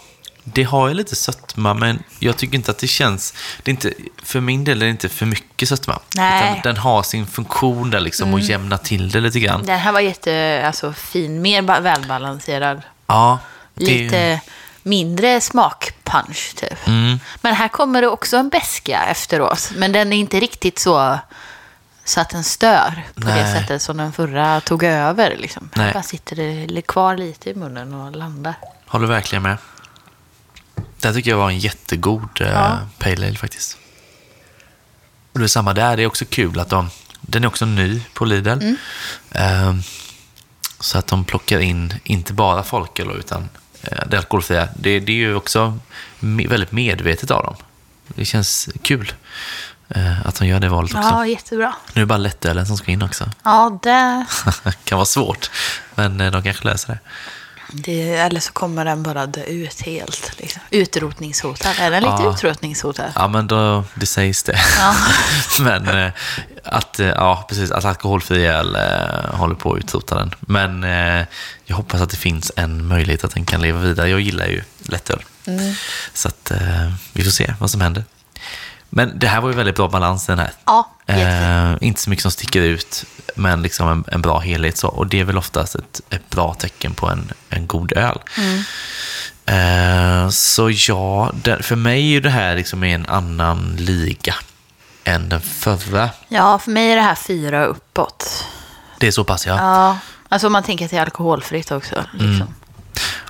det 0.43 0.64
har 0.64 0.88
ju 0.88 0.93
lite 0.93 1.16
sötma, 1.16 1.74
men 1.74 2.04
jag 2.20 2.38
tycker 2.38 2.56
inte 2.56 2.72
att 2.72 2.78
det 2.78 2.88
känns... 2.88 3.34
Det 3.64 3.72
är 3.72 3.74
inte, 3.74 3.93
för 4.24 4.39
min 4.39 4.64
del 4.64 4.82
är 4.82 4.86
det 4.86 4.91
inte 4.91 5.10
för 5.10 5.26
mycket 5.26 5.70
sötma. 5.70 6.00
Nej. 6.16 6.48
Mm. 6.50 6.60
Den 6.64 6.78
har 6.78 7.04
sin 7.04 7.28
funktion 7.28 7.89
där 7.89 8.00
liksom 8.00 8.34
och 8.34 8.39
jämna 8.39 8.78
till 8.78 9.10
det 9.10 9.20
lite 9.20 9.39
grann. 9.39 9.66
Den 9.66 9.80
här 9.80 9.91
var 9.91 10.00
jätte, 10.00 10.64
alltså, 10.68 10.93
fin, 10.93 11.41
mer 11.41 11.62
ba- 11.62 11.80
välbalanserad. 11.80 12.82
Ja, 13.08 13.39
det, 13.76 13.86
Lite 13.86 14.41
mindre 14.88 15.41
smakpunch 15.41 16.55
typ. 16.55 16.88
Mm. 16.88 17.19
Men 17.41 17.55
här 17.55 17.67
kommer 17.67 18.01
det 18.01 18.07
också 18.07 18.38
en 18.38 18.49
beska 18.49 19.03
efteråt. 19.03 19.71
Men 19.75 19.91
den 19.91 20.13
är 20.13 20.17
inte 20.17 20.39
riktigt 20.39 20.79
så, 20.79 21.19
så 22.03 22.21
att 22.21 22.29
den 22.29 22.43
stör 22.43 23.03
på 23.15 23.19
det 23.21 23.35
Nej. 23.35 23.61
sättet 23.61 23.81
som 23.81 23.97
den 23.97 24.13
förra 24.13 24.61
tog 24.61 24.83
över. 24.83 25.35
Liksom. 25.38 25.69
Nej. 25.75 25.85
Här 25.85 25.93
bara 25.93 26.03
sitter 26.03 26.35
det 26.67 26.81
kvar 26.81 27.17
lite 27.17 27.49
i 27.49 27.55
munnen 27.55 27.93
och 27.93 28.15
landar. 28.15 28.53
Håller 28.88 29.07
verkligen 29.07 29.43
med. 29.43 29.57
Det 30.99 31.07
här 31.07 31.13
tycker 31.15 31.31
jag 31.31 31.38
var 31.38 31.49
en 31.49 31.59
jättegod 31.59 32.41
eh, 32.41 32.47
Ja. 32.47 32.79
pale 32.97 33.27
ale 33.27 33.35
faktiskt. 33.38 33.77
Och 35.33 35.39
det 35.39 35.45
är 35.45 35.47
samma 35.47 35.73
där, 35.73 35.97
det 35.97 36.03
är 36.03 36.07
också 36.07 36.25
kul 36.25 36.59
att 36.59 36.69
de... 36.69 36.89
Den 37.21 37.43
är 37.43 37.47
också 37.47 37.65
ny 37.65 38.01
på 38.13 38.25
Lidl. 38.25 38.49
Mm. 38.49 38.77
Eh, 39.31 39.75
så 40.79 40.97
att 40.97 41.07
de 41.07 41.23
plockar 41.25 41.59
in, 41.59 41.93
inte 42.03 42.33
bara 42.33 42.63
folköl 42.63 43.11
utan 43.11 43.41
eh, 43.41 43.47
det 43.82 44.17
alkoholfria. 44.17 44.69
Det, 44.75 44.99
det 44.99 45.11
är 45.11 45.15
ju 45.15 45.36
också 45.36 45.80
väldigt 46.19 46.71
medvetet 46.71 47.32
av 47.32 47.43
dem. 47.43 47.55
Det 48.07 48.25
känns 48.25 48.69
kul 48.82 49.13
eh, 49.89 50.28
att 50.28 50.36
de 50.36 50.47
gör 50.47 50.59
det 50.59 50.69
valet 50.69 50.95
också. 50.95 51.09
Ja, 51.09 51.28
jättebra. 51.28 51.75
Nu 51.93 51.99
är 51.99 51.99
det 51.99 52.05
bara 52.05 52.17
lättölen 52.17 52.65
som 52.65 52.78
ska 52.78 52.91
in 52.91 53.01
också. 53.01 53.30
Ja, 53.43 53.80
det, 53.84 54.25
kan 54.84 54.97
vara 54.97 55.05
svårt, 55.05 55.51
men 55.95 56.21
eh, 56.21 56.32
de 56.32 56.43
kanske 56.43 56.67
löser 56.67 56.93
det. 56.93 56.99
Det, 57.72 58.13
eller 58.15 58.39
så 58.39 58.51
kommer 58.53 58.86
den 58.86 59.03
bara 59.03 59.26
dö 59.26 59.43
ut 59.43 59.82
helt. 59.82 60.32
Liksom. 60.38 60.61
Utrotningshotad. 60.72 61.72
Är 61.80 61.91
den 61.91 62.03
lite 62.03 62.15
Ja. 62.24 62.34
utrotningshotad? 62.34 63.11
Ja, 63.15 63.28
men 63.28 63.47
då, 63.47 63.84
det 63.95 64.05
sägs 64.05 64.43
det. 64.43 64.59
Ja. 64.80 64.95
men 65.59 65.88
eh, 65.88 66.11
att, 66.63 66.99
eh, 66.99 67.07
ja, 67.07 67.45
precis, 67.49 67.72
att 67.72 67.86
alkoholfri 67.86 68.45
öl 68.45 68.76
eh, 68.76 69.36
håller 69.36 69.55
på 69.55 69.74
att 69.74 69.80
utrota 69.80 70.15
den. 70.15 70.36
Men 70.39 70.84
jag 71.65 71.76
hoppas 71.76 72.01
att 72.01 72.09
det 72.09 72.18
finns 72.18 72.51
en 72.55 72.88
möjlighet 72.88 73.24
att 73.24 73.34
den 73.34 73.45
kan 73.45 73.61
leva 73.61 73.80
vidare. 73.80 74.09
Jag 74.09 74.22
gillar 74.22 74.45
ju 74.45 74.61
lättöl. 74.84 75.24
Så 76.13 76.28
att 76.28 76.51
vi 77.13 77.24
får 77.24 77.32
se 77.32 77.53
vad 77.59 77.72
som 77.72 77.82
händer. 77.82 78.03
Men 78.89 79.19
det 79.19 79.27
här 79.27 79.41
var 79.41 79.49
ju 79.49 79.55
väldigt 79.55 79.75
bra 79.75 79.88
balans 79.88 80.25
den 80.25 80.39
här. 80.39 80.51
Ja. 80.65 80.89
Eh, 81.05 81.75
inte 81.81 82.01
så 82.01 82.09
mycket 82.09 82.21
som 82.21 82.31
sticker 82.31 82.61
ut, 82.61 83.05
men 83.35 83.61
liksom 83.61 83.89
en, 83.89 84.03
en 84.07 84.21
bra 84.21 84.39
helhet. 84.39 84.77
Så. 84.77 84.88
Och 84.88 85.07
det 85.07 85.19
är 85.19 85.23
väl 85.23 85.38
oftast 85.38 85.75
ett, 85.75 86.01
ett 86.09 86.29
bra 86.29 86.53
tecken 86.53 86.93
på 86.93 87.07
en, 87.07 87.31
en 87.49 87.67
god 87.67 87.91
öl. 87.91 88.19
Eh, 89.45 90.29
så 90.29 90.69
ja, 90.69 91.31
det, 91.43 91.63
för 91.63 91.75
mig 91.75 92.15
är 92.15 92.21
det 92.21 92.29
här 92.29 92.55
liksom 92.55 92.83
en 92.83 93.05
annan 93.05 93.75
liga 93.79 94.35
än 95.03 95.29
den 95.29 95.41
förra. 95.41 96.09
Ja, 96.27 96.59
för 96.59 96.71
mig 96.71 96.91
är 96.91 96.95
det 96.95 97.01
här 97.01 97.15
fyra 97.15 97.65
uppåt. 97.65 98.45
Det 98.99 99.07
är 99.07 99.11
så 99.11 99.23
pass, 99.23 99.47
ja. 99.47 99.55
Ja, 99.57 99.97
alltså 100.29 100.47
om 100.47 100.53
man 100.53 100.63
tänker 100.63 100.93
är 100.93 101.01
alkoholfritt 101.01 101.71
också. 101.71 101.95
Liksom. 102.13 102.55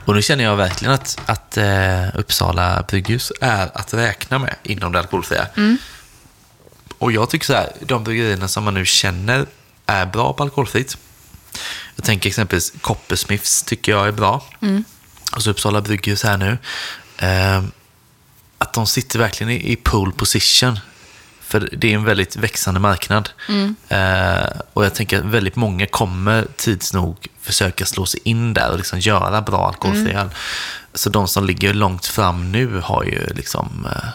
Och 0.07 0.15
nu 0.15 0.21
känner 0.21 0.43
jag 0.43 0.55
verkligen 0.55 0.93
att, 0.93 1.19
att 1.25 1.57
eh, 1.57 2.19
Uppsala 2.19 2.83
brygghus 2.89 3.31
är 3.41 3.71
att 3.73 3.93
räkna 3.93 4.39
med 4.39 4.55
inom 4.63 4.91
det 4.91 4.99
alkoholfria. 4.99 5.47
Och 6.97 7.11
jag 7.11 7.29
tycker 7.29 7.45
så 7.45 7.53
här, 7.53 7.71
de 7.81 8.03
bryggerierna 8.03 8.47
som 8.47 8.63
man 8.63 8.73
nu 8.73 8.85
känner 8.85 9.45
är 9.85 10.05
bra 10.05 10.33
på 10.33 10.43
alkoholfritt, 10.43 10.97
Jag 11.95 12.05
tänker 12.05 12.29
exempelvis 12.29 12.73
Coppersmiths 12.81 13.63
tycker 13.63 13.91
jag 13.91 14.07
är 14.07 14.11
bra. 14.11 14.43
Mm. 14.61 14.83
Och 15.35 15.43
så 15.43 15.49
Uppsala 15.49 15.81
Brygghus 15.81 16.23
här 16.23 16.37
nu. 16.37 16.57
Eh, 17.17 17.63
att 18.57 18.73
de 18.73 18.87
sitter 18.87 19.19
verkligen 19.19 19.51
i, 19.51 19.71
i 19.71 19.75
pole 19.75 20.11
position. 20.11 20.79
För 21.47 21.69
det 21.71 21.91
är 21.91 21.95
en 21.95 22.03
väldigt 22.03 22.35
växande 22.35 22.79
marknad. 22.79 23.29
Mm. 23.49 23.75
Eh, 23.89 24.49
och 24.73 24.85
jag 24.85 24.95
tänker 24.95 25.19
att 25.19 25.25
väldigt 25.25 25.55
många 25.55 25.85
kommer 25.85 26.47
tids 26.55 26.93
nog 26.93 27.27
försöka 27.41 27.85
slå 27.85 28.05
sig 28.05 28.19
in 28.23 28.53
där 28.53 28.71
och 28.71 28.77
liksom 28.77 28.99
göra 28.99 29.41
bra 29.41 29.67
alkoholfri 29.67 30.11
Mm. 30.11 30.29
Så 30.93 31.09
de 31.09 31.27
som 31.27 31.45
ligger 31.45 31.73
långt 31.73 32.05
fram 32.05 32.51
nu 32.51 32.81
har 32.83 33.03
ju 33.03 33.27
liksom 33.33 33.87
eh, 33.91 34.09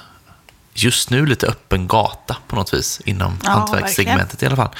just 0.74 1.11
nu 1.11 1.26
lite 1.26 1.47
öppen 1.47 1.89
gata 1.89 2.37
på 2.49 2.57
något 2.57 2.74
vis 2.74 3.01
inom 3.05 3.39
Ja, 3.45 3.51
hantverkssegmentet 3.51 4.43
i 4.43 4.47
alla 4.47 4.57
fall. 4.57 4.70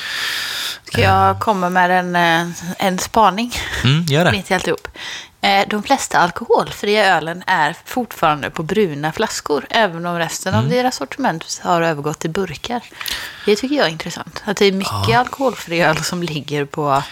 Ska 0.84 1.00
jag 1.00 1.40
komma 1.40 1.70
med 1.70 1.90
en, 1.90 2.16
eh, 2.16 2.55
en 2.78 2.98
spaning? 2.98 3.55
Mm, 3.84 4.05
gör 4.05 4.24
det. 4.24 4.32
Mitt 4.32 4.50
i 4.50 4.55
alltihop. 4.55 4.88
Eh, 5.45 5.68
De 5.68 5.82
flesta 5.82 6.18
alkoholfria 6.18 7.16
ölen 7.16 7.43
är 7.47 7.76
fortfarande 7.84 8.51
på 8.51 8.62
bruna 8.62 9.12
flaskor, 9.12 9.66
även 9.70 10.07
om 10.07 10.18
resten 10.18 10.55
Mm. 10.55 10.64
av 10.64 10.70
deras 10.70 10.97
sortiment 10.97 11.61
har 11.62 11.82
övergått 11.82 12.18
till 12.18 12.30
burkar. 12.30 12.80
Det 13.47 13.57
tycker 13.57 13.76
jag 13.76 13.86
är 13.86 13.90
intressant. 13.90 14.43
Att 14.45 14.57
det 14.57 14.64
är 14.66 14.72
mycket 14.72 15.18
alkoholfri 15.18 15.80
öl 15.82 16.05
som 16.05 16.22
ligger 16.22 16.64
på... 16.64 17.03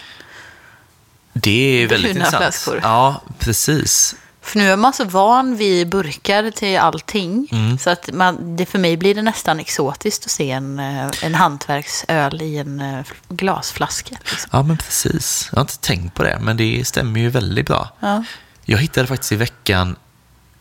Det 1.33 1.83
är 1.83 1.87
väldigt 1.87 2.11
Bruna 2.13 2.25
intressant. 2.25 2.43
flaskor. 2.43 2.79
Ja, 2.83 3.21
precis. 3.39 4.15
För 4.41 4.59
nu 4.59 4.69
är 4.71 4.77
man 4.77 4.93
så 4.93 5.03
van 5.05 5.55
vid 5.55 5.89
burkar 5.89 6.51
till 6.51 6.79
allting, 6.79 7.47
Mm. 7.51 7.77
så 7.77 7.89
att 7.89 8.09
man, 8.13 8.55
det, 8.57 8.65
för 8.65 8.79
mig 8.79 8.97
blir 8.97 9.15
det 9.15 9.21
nästan 9.21 9.59
exotiskt 9.59 10.25
att 10.25 10.31
se 10.31 10.51
en, 10.51 10.79
eh, 10.79 11.09
en 11.23 11.35
hantverksöl 11.35 12.41
i 12.41 12.57
en 12.57 12.79
eh, 12.79 13.05
glasflaska. 13.29 14.15
Liksom. 14.19 14.49
Ja, 14.51 14.63
men 14.63 14.77
precis. 14.77 15.49
Jag 15.51 15.57
har 15.57 15.61
inte 15.61 15.77
tänkt 15.77 16.15
på 16.15 16.23
det, 16.23 16.37
men 16.41 16.57
det 16.57 16.87
stämmer 16.87 17.19
ju 17.19 17.29
väldigt 17.29 17.65
bra. 17.67 17.89
Ja. 17.99 18.23
Jag 18.65 18.77
hittade 18.77 19.07
faktiskt 19.07 19.31
i 19.31 19.35
veckan 19.35 19.95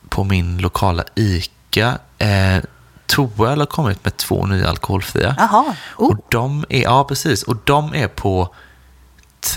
på 0.08 0.24
min 0.24 0.58
lokala 0.58 1.04
ICA 1.14 1.98
eh, 2.18 2.58
Toöl 3.06 3.58
har 3.58 3.66
kommit 3.66 4.04
med 4.04 4.16
två 4.16 4.46
nya 4.46 4.68
alkoholfria. 4.68 5.34
Jaha. 5.38 5.74
Oh. 5.96 6.08
Och 6.10 6.16
de 6.30 6.64
är, 6.68 6.82
ja 6.82 7.04
precis, 7.04 7.42
och 7.42 7.56
de 7.64 7.94
är 7.94 8.08
på, 8.08 8.54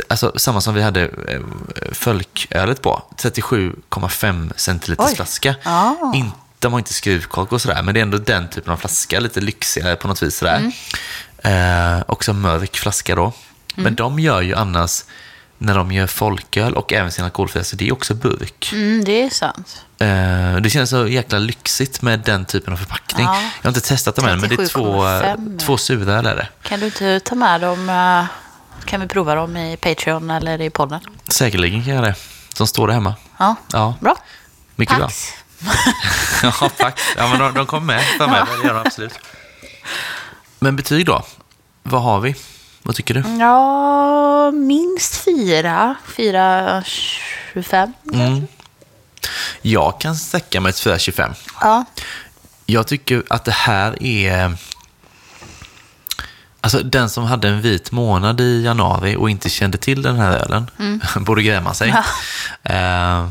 alltså 0.10 0.34
samma 0.36 0.62
som 0.62 0.74
vi 0.74 0.82
hade 0.82 1.02
eh, 1.28 1.40
folkölet 1.92 2.82
på, 2.82 3.04
37,5 3.18 4.52
centiliters 4.56 5.16
flaska. 5.16 5.56
Ah. 5.64 6.14
In, 6.14 6.32
de 6.60 6.72
har 6.74 6.80
inte 6.80 6.94
skruvkork 6.94 7.52
och 7.52 7.62
sådär, 7.62 7.82
men 7.84 7.94
det 7.94 8.00
är 8.00 8.02
ändå 8.02 8.18
den 8.18 8.50
typen 8.50 8.74
av 8.74 8.78
flaska, 8.78 9.20
lite 9.20 9.42
lyxigare 9.42 9.96
på 9.96 10.08
något 10.08 10.24
vis 10.24 10.38
sådär. 10.38 10.72
Mm. 11.44 11.98
Eh, 11.98 12.04
också 12.08 12.34
mörk 12.34 12.76
flaska 12.78 13.16
då. 13.16 13.34
Men 13.76 13.96
de 13.96 14.20
gör 14.20 14.42
ju 14.42 14.56
annars, 14.56 15.04
när 15.58 15.76
de 15.76 15.92
gör 15.92 16.08
folköl 16.08 16.74
och 16.74 16.94
även 16.94 17.12
sin 17.12 17.26
alkoholfria, 17.26 17.64
så 17.64 17.76
det 17.76 17.88
är 17.88 17.94
också 17.94 18.14
burk. 18.14 18.70
Mm, 18.74 19.04
det 19.04 19.22
är 19.24 19.30
sant. 19.30 19.86
Eh, 20.00 20.56
Det 20.62 20.70
känns 20.70 20.90
så 20.90 21.08
jäkla 21.08 21.40
lyxigt 21.40 22.02
med 22.02 22.20
den 22.20 22.46
typen 22.46 22.74
av 22.74 22.78
förpackning. 22.78 23.26
Ja. 23.26 23.42
Jag 23.62 23.64
har 23.64 23.70
inte 23.70 23.82
testat 23.88 24.16
dem 24.16 24.26
än, 24.28 24.40
men 24.40 24.50
det 24.50 24.56
är 24.64 24.68
två, 24.68 25.04
37,5. 25.04 25.60
två 25.60 25.78
suröl 25.78 26.26
är 26.26 26.36
det. 26.36 26.48
Kan 26.62 26.80
du 26.80 26.86
inte 26.86 27.20
ta 27.20 27.36
med 27.36 27.62
dem? 27.62 27.90
eh, 27.90 28.26
Kan 28.86 29.02
vi 29.02 29.08
prova 29.08 29.36
dem 29.36 29.58
i 29.58 29.78
Patreon 29.78 30.30
eller 30.32 30.62
i 30.62 30.70
podden? 30.70 31.00
Säkerligen 31.28 31.84
kan 31.84 31.94
jag 31.94 32.04
det. 32.04 32.16
Som 32.54 32.68
står 32.68 32.88
där 32.88 32.94
hemma. 32.94 33.16
Ja, 33.38 33.56
Ja, 33.72 33.96
bra. 34.02 34.16
mycket 34.76 34.98
Pax. 35.00 35.34
bra. 35.60 35.74
Ja, 36.62 36.70
tack. 36.78 37.00
Ja, 37.18 37.28
men 37.28 37.40
de, 37.40 37.54
de 37.54 37.66
kommer 37.66 37.86
med 37.96 38.04
framöver, 38.18 38.48
det 38.62 38.68
gör 38.68 38.74
de 38.74 38.80
absolut. 38.88 39.14
Men 40.60 40.76
betyg 40.76 41.06
då? 41.06 41.26
Vad 41.84 42.02
har 42.02 42.20
vi? 42.20 42.36
Vad 42.84 42.96
tycker 42.96 43.14
du? 43.14 43.24
Ja, 43.40 44.52
minst 44.52 45.16
fyra. 45.16 45.96
Fyra, 46.16 46.84
25. 46.86 47.94
Mm. 48.14 48.48
Jag 49.62 50.00
kan 50.00 50.16
sträcka 50.16 50.62
mig 50.62 50.74
till 50.74 50.92
4,25. 50.92 51.34
Ja. 51.62 51.86
Jag 52.66 52.88
tycker 52.88 53.24
att 53.30 53.46
det 53.46 53.52
här 53.52 54.04
är... 54.04 54.56
Alltså 56.64 56.80
den 56.84 57.10
som 57.10 57.24
hade 57.24 57.48
en 57.48 57.62
vit 57.62 57.92
månad 57.92 58.42
i 58.42 58.64
januari 58.64 59.16
och 59.16 59.30
inte 59.30 59.50
kände 59.50 59.78
till 59.78 60.02
den 60.02 60.16
här 60.16 60.32
ölen 60.32 60.68
borde 61.26 61.44
gräma 61.44 61.74
sig. 61.74 61.90
Ja. 61.90 62.04
Eh, 62.74 63.28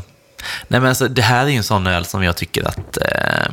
nej 0.67 0.79
men 0.79 0.85
alltså, 0.85 1.07
det 1.07 1.21
här 1.21 1.45
är 1.45 1.49
en 1.49 1.63
sån 1.63 1.87
öl 1.87 2.05
som 2.05 2.23
jag 2.23 2.35
tycker 2.37 2.67
att... 2.67 2.97
Eh, 2.97 3.51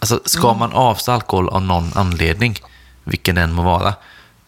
Alltså 0.00 0.20
ska 0.24 0.54
man 0.54 0.72
avstå 0.72 1.12
alkohol 1.12 1.48
av 1.48 1.62
någon 1.62 1.92
anledning, 1.94 2.58
vilken 3.04 3.34
den 3.34 3.52
må 3.52 3.62
vara, 3.62 3.94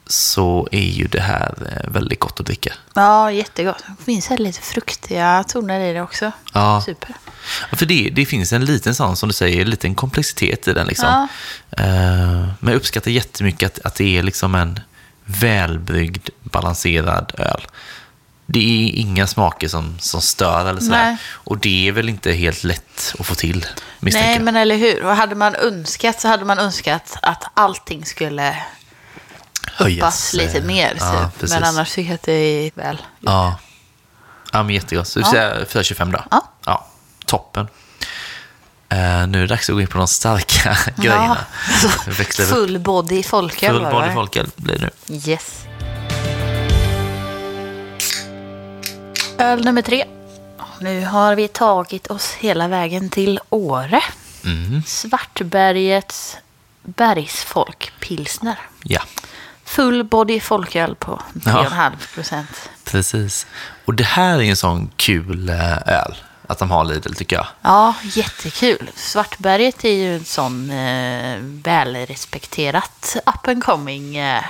så 0.09 0.69
är 0.73 0.89
ju 0.89 1.07
det 1.07 1.21
här 1.21 1.55
eh, 1.73 1.91
väldigt 1.91 2.21
gott 2.21 2.41
att 2.41 2.47
dricka. 2.47 2.73
ja, 2.95 3.33
jättegott. 3.33 3.85
Det 3.99 4.05
finns 4.05 4.27
här 4.27 4.39
lite 4.39 4.61
fruktiga 4.61 5.45
toner 5.49 5.81
i 5.81 5.93
det 5.93 6.03
också. 6.03 6.33
Ja. 6.53 6.83
Super. 6.87 7.15
Ja, 7.71 7.77
För 7.77 7.87
det, 7.87 8.11
det 8.13 8.27
finns 8.27 8.53
en 8.53 8.65
liten 8.65 8.95
sån, 8.95 9.17
som 9.17 9.29
du 9.29 9.33
säger, 9.33 9.61
en 9.61 9.71
liten 9.71 9.95
komplexitet 9.95 10.69
i 10.69 10.73
den. 10.73 10.87
Liksom. 10.87 11.29
Ja. 11.71 11.85
Eh, 11.85 12.49
men 12.61 12.73
jag 12.73 12.75
uppskattar 12.75 13.11
jättemycket 13.11 13.79
att, 13.79 13.87
att 13.87 13.95
det 13.95 14.19
är 14.19 14.23
liksom 14.23 14.55
en 14.55 14.81
välbryggd, 15.25 16.29
balanserad 16.43 17.33
öl. 17.39 17.67
Det 18.47 18.59
är 18.59 19.01
inga 19.01 19.27
smaker 19.27 19.69
som, 19.69 19.99
som 19.99 20.21
stör 20.21 20.71
eller 20.71 20.81
sådär. 20.81 21.05
Nej. 21.05 21.17
Och 21.25 21.59
det 21.59 21.89
är 21.89 21.93
väl 21.93 22.09
inte 22.09 22.33
helt 22.33 22.65
lätt 22.65 23.15
att 23.19 23.27
få 23.27 23.35
till, 23.35 23.67
misstänker 24.01 24.29
Nej, 24.29 24.41
men 24.41 24.57
eller 24.57 24.77
hur. 24.77 25.05
Och 25.05 25.17
hade 25.17 25.35
man 25.35 25.55
önskat 25.55 26.21
så 26.21 26.29
hade 26.29 26.45
man 26.45 26.59
önskat 26.59 27.17
att 27.23 27.45
allting 27.55 28.05
skulle 28.05 28.57
Höjas, 29.79 29.99
uppas 29.99 30.33
lite 30.35 30.61
mer. 30.61 30.97
Ja, 31.01 31.31
typ. 31.41 31.51
Men 31.51 31.65
annars 31.65 31.93
tycker 31.93 32.11
jag 32.11 32.15
att 32.15 32.23
det 32.23 32.33
är 32.33 32.71
väl. 32.75 33.03
Ja. 33.21 33.59
ja, 34.53 34.63
men 34.63 34.75
jättegott. 34.75 35.09
Så 35.09 35.19
vi 35.19 35.25
säger 35.25 35.65
4,25 35.65 36.13
då. 36.13 36.25
Ja. 36.31 36.53
ja 36.65 36.87
toppen. 37.27 37.69
Eh, 38.89 39.27
nu 39.27 39.39
är 39.39 39.41
det 39.41 39.47
dags 39.47 39.69
att 39.71 39.75
gå 39.75 39.81
in 39.81 39.87
på 39.87 39.99
de 39.99 40.09
starka 40.09 40.79
grejerna. 40.97 41.39
Ja, 41.83 42.13
upp. 42.23 42.49
full 42.49 42.79
body 42.79 43.23
folköl 43.23 43.71
Full 43.71 43.91
body 43.91 44.15
folköl 44.15 44.51
blir 44.57 44.79
det 44.79 44.91
nu. 45.07 45.17
Yes. 45.31 45.65
Öl 49.39 49.65
nummer 49.65 49.83
tre. 49.83 50.05
Nu 50.81 51.05
har 51.05 51.35
vi 51.35 51.49
tagit 51.49 52.07
oss 52.07 52.33
hela 52.33 52.69
vägen 52.69 53.11
till 53.11 53.41
Åre. 53.51 54.03
Mm. 54.45 54.83
Svartbergets 54.87 56.37
bergsfolkpilsner. 56.83 58.59
Ja, 58.83 59.03
Full 59.69 60.05
body 60.05 60.41
folköl 60.41 60.95
på 60.95 61.23
Ja. 61.45 61.51
3,5 61.71 62.15
procent. 62.15 62.71
precis. 62.85 63.47
Och 63.85 63.95
det 63.95 64.05
här 64.05 64.39
är 64.39 64.43
en 64.43 64.57
sån 64.57 64.91
kul 64.97 65.49
eh, 65.49 65.73
öl 65.89 66.15
att 66.47 66.59
de 66.59 66.71
har 66.71 66.85
Lidl, 66.85 67.13
tycker 67.15 67.37
jag. 67.37 67.47
Ja, 67.63 67.95
jättekul. 68.03 68.91
Svartberget 68.95 69.85
är 69.85 69.93
ju 69.93 70.17
en 70.17 70.25
sån 70.25 70.71
eh, 70.71 71.39
välrespekterat 71.43 73.17
up 73.27 73.49
and 73.49 73.65
coming 73.65 74.17
eh, 74.17 74.45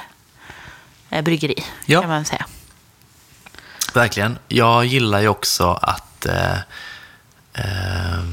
eh, 1.11 1.23
bryggeri, 1.23 1.65
Ja. 1.87 2.01
kan 2.01 2.11
man 2.11 2.25
säga. 2.25 2.47
Verkligen. 3.95 4.39
Jag 4.49 4.85
gillar 4.85 5.21
ju 5.21 5.29
också 5.29 5.73
att 5.83 6.27
eh, 6.27 6.53
eh, 7.55 8.25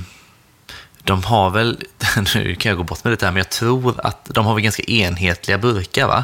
de 1.04 1.24
har 1.24 1.50
väl, 1.50 1.84
nu 2.36 2.56
kan 2.56 2.70
jag 2.70 2.78
gå 2.78 2.84
bort 2.84 3.04
med 3.04 3.14
det 3.14 3.26
här, 3.26 3.32
men 3.32 3.38
jag 3.38 3.50
tror 3.50 4.00
att 4.08 4.26
de 4.26 4.46
har 4.46 4.54
väl 4.54 4.64
ganska 4.64 4.84
enhetliga 4.84 5.58
burkar, 5.58 6.08
va? 6.08 6.24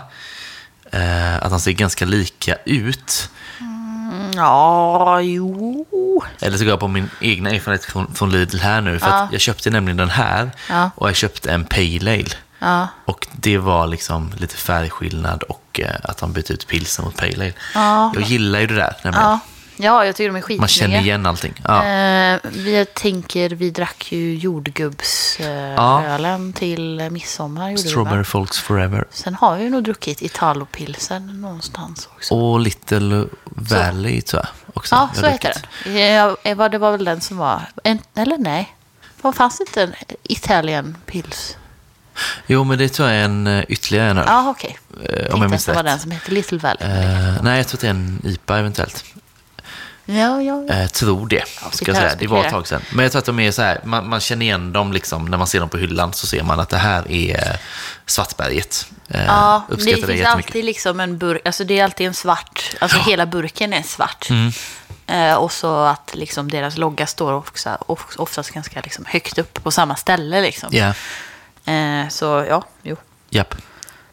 Eh, 0.92 1.36
att 1.44 1.50
de 1.50 1.60
ser 1.60 1.72
ganska 1.72 2.06
lika 2.06 2.56
ut. 2.66 3.30
Mm, 3.60 4.32
Ja, 4.36 5.22
jo. 5.22 6.24
Eller 6.40 6.58
så 6.58 6.64
går 6.64 6.72
jag 6.72 6.80
på 6.80 6.88
min 6.88 7.10
egna 7.22 7.50
erfarenhet 7.50 7.86
från, 7.86 8.14
från 8.16 8.30
Lidl 8.32 8.58
här 8.58 8.82
nu. 8.82 9.00
För 9.00 9.08
Ja. 9.10 9.28
jag 9.32 9.42
köpte 9.42 9.70
nämligen 9.70 9.98
den 9.98 10.10
här 10.10 10.52
Ja. 10.70 10.92
och 10.96 11.08
jag 11.10 11.16
köpte 11.16 11.52
en 11.52 11.66
Pale 11.66 12.12
Ale. 12.14 12.26
Ja. 12.60 12.88
Och 13.06 13.28
det 13.32 13.58
var 13.58 13.88
liksom 13.88 14.34
lite 14.38 14.56
färgskillnad 14.56 15.44
och 15.44 15.80
eh, 15.84 15.96
att 16.04 16.18
de 16.18 16.34
bytte 16.34 16.54
ut 16.54 16.68
pilsen 16.68 17.06
mot 17.06 17.18
Pale 17.18 17.34
Ale. 17.36 17.54
Ja. 17.76 18.12
Jag 18.16 18.24
gillar 18.24 18.60
ju 18.60 18.68
det 18.68 18.76
där 18.76 18.96
nämligen. 19.04 19.40
Ja. 19.82 19.86
ja, 19.86 20.06
jag 20.06 20.16
tycker 20.16 20.30
de 20.30 20.36
är 20.38 20.42
skitsnygga. 20.42 20.62
Man 20.62 20.68
känner 20.68 21.02
igen 21.02 21.26
allting. 21.26 21.54
Ja. 21.68 21.86
Eh, 21.86 22.40
vi 22.44 22.86
tänker, 22.94 23.50
vi 23.50 23.70
drack 23.70 24.12
ju 24.12 24.36
jordgubbsölen 24.36 26.48
Ja. 26.54 26.60
till 26.60 27.10
midsommar. 27.12 27.78
Strawberry? 27.78 28.24
Folks 28.24 28.60
Forever. 28.60 29.06
Sen 29.12 29.36
har 29.36 29.58
vi 29.58 29.70
nog 29.70 29.84
druckit 29.84 30.22
Italopilsen 30.22 31.42
någonstans 31.42 32.10
också. 32.16 32.34
Och 32.36 32.60
Little 32.60 33.26
Valley 33.46 34.22
tror 34.22 34.42
jag 34.44 34.50
också. 34.78 34.96
ja, 34.96 35.10
jag 35.16 35.24
så 35.24 35.30
heter 35.30 35.54
den. 35.84 35.98
Ja, 35.98 36.38
Eva, 36.44 36.70
det 36.70 36.78
var 36.78 36.92
väl 36.92 37.06
den 37.06 37.22
som 37.22 37.38
var... 37.38 37.62
En, 37.84 38.00
eller 38.16 38.38
nej. 38.38 38.76
Vad 39.22 39.36
fanns 39.36 39.60
inte 39.62 39.84
en 39.84 39.94
Italian 40.24 40.98
Pils? 41.06 41.58
Jo, 42.48 42.64
men 42.64 42.78
det 42.78 42.90
tror 42.90 43.08
jag 43.10 43.18
är 43.18 43.24
en 43.26 43.48
eh, 43.48 43.64
ytterligare 43.68 44.10
en 44.10 44.18
öl. 44.18 44.24
Ja, 44.28 44.50
okej. 44.50 44.78
Eh, 45.04 45.12
Okay. 45.12 45.30
om 45.30 45.42
jag 45.42 45.50
minns 45.50 45.70
att 45.70 45.76
det 45.76 45.84
var 45.84 45.84
rätt. 45.84 45.92
den 45.92 46.00
som 46.00 46.12
heter 46.12 46.32
Little 46.32 46.58
Valley. 46.58 46.90
Eh, 46.90 47.44
nej, 47.44 47.58
jag 47.58 47.68
tror 47.68 47.78
att 47.78 47.82
det 47.82 47.88
är 47.88 47.92
en 47.92 48.22
IPA 48.24 48.58
eventuellt. 48.58 49.06
Ja, 50.12 50.42
ja, 50.42 50.64
ja. 50.68 50.74
Eh, 50.74 50.88
tror 50.88 51.28
det, 51.28 51.44
ska 51.72 51.86
jag 51.92 51.98
säga. 51.98 52.16
Det 52.20 52.28
var 52.28 52.44
ett 52.46 52.52
tag 52.52 52.68
sedan. 52.68 52.82
Men 52.92 53.04
jag 53.04 53.12
tror 53.12 53.20
att 53.20 53.26
de 53.26 53.40
är 53.40 53.52
så 53.52 53.62
här, 53.62 53.80
man, 53.84 54.10
man 54.10 54.20
känner 54.20 54.46
igen 54.46 54.74
dem 54.74 54.94
liksom, 54.94 55.26
när 55.26 55.38
man 55.38 55.48
ser 55.48 55.60
dem 55.60 55.70
på 55.70 55.78
hyllan 55.78 56.14
så 56.14 56.28
ser 56.28 56.44
man 56.44 56.60
att 56.60 56.70
det 56.70 56.78
här 56.78 57.12
är 57.12 57.60
Svartberget. 58.06 58.86
Eh, 59.10 59.26
Ja, 59.26 59.64
det 59.70 59.76
det 59.76 59.84
finns 59.84 59.98
jättemycket. 60.00 60.28
alltid 60.28 60.66
liksom 60.66 61.00
en 61.00 61.18
burk, 61.18 61.42
alltså 61.46 61.64
det 61.64 61.80
är 61.80 61.84
alltid 61.84 62.08
en 62.08 62.14
svart, 62.14 62.76
alltså 62.80 62.98
hela 63.00 63.26
burken 63.26 63.74
är 63.74 63.82
svart. 63.84 64.28
Mm. 64.30 64.52
Eh, 65.08 65.36
och 65.36 65.52
så 65.52 65.80
att 65.84 66.12
liksom 66.16 66.52
deras 66.52 66.78
logga 66.78 67.08
står 67.08 67.34
också, 67.34 67.78
of- 67.88 68.16
oftast 68.18 68.52
ganska 68.52 68.82
liksom 68.82 69.06
högt 69.08 69.38
upp 69.38 69.64
på 69.64 69.72
samma 69.72 69.96
ställe 69.96 70.42
liksom. 70.42 70.70
Ja, 70.72 70.94
Eh, 71.66 72.08
så 72.10 72.46
ja, 72.50 72.64
jo. 72.84 72.96
japp. 73.30 73.56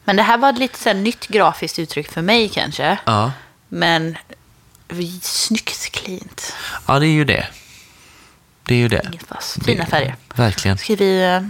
Men 0.05 0.16
det 0.16 0.22
här 0.22 0.38
var 0.38 0.51
ett 0.53 0.59
lite 0.59 0.78
så 0.78 0.92
nytt 0.92 1.26
grafiskt 1.26 1.78
uttryck 1.78 2.12
för 2.12 2.22
mig 2.22 2.49
kanske. 2.49 2.99
Ja. 3.05 3.32
Men 3.68 4.16
snyggt 5.22 5.91
cleant. 5.93 6.55
ja, 6.86 6.99
det 6.99 7.07
är 7.07 7.11
ju 7.12 7.24
det. 7.24 7.47
Det 8.62 8.74
är 8.74 8.78
ju 8.78 8.89
det. 8.89 9.03
Inget 9.12 9.30
vass. 9.30 9.59
Fina 9.64 9.86
färger. 9.86 10.16
Verkligen. 10.34 10.78
Ska 10.78 10.95
vi... 10.97 11.22
eh, 11.24 11.41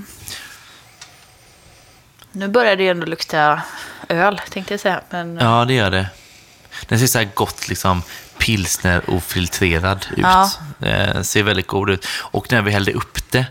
Nu 2.33 2.49
börjar 2.49 2.77
det 2.77 2.89
ändå 2.89 3.07
lukta 3.07 3.63
öl, 4.09 4.41
tänkte 4.51 4.73
jag 4.75 4.81
säga. 4.81 5.01
Men 5.11 5.39
eh, 5.39 5.45
Ja, 5.45 5.65
det 5.65 5.75
gör 5.75 5.91
det. 5.91 6.07
Den 6.89 6.99
ser 6.99 7.07
så 7.07 7.19
här 7.19 7.29
gott 7.35 7.69
liksom 7.69 8.03
pilsner 8.39 9.11
ofiltrerad 9.11 10.07
ut. 10.11 10.19
Ja. 10.23 10.51
Eh, 10.81 11.23
ser 11.23 11.43
väldigt 11.43 11.67
god 11.67 11.91
ut. 11.91 12.07
Och 12.11 12.53
när 12.53 12.63
vi 12.63 12.71
hällde 12.71 12.93
upp 12.93 13.31
det, 13.31 13.47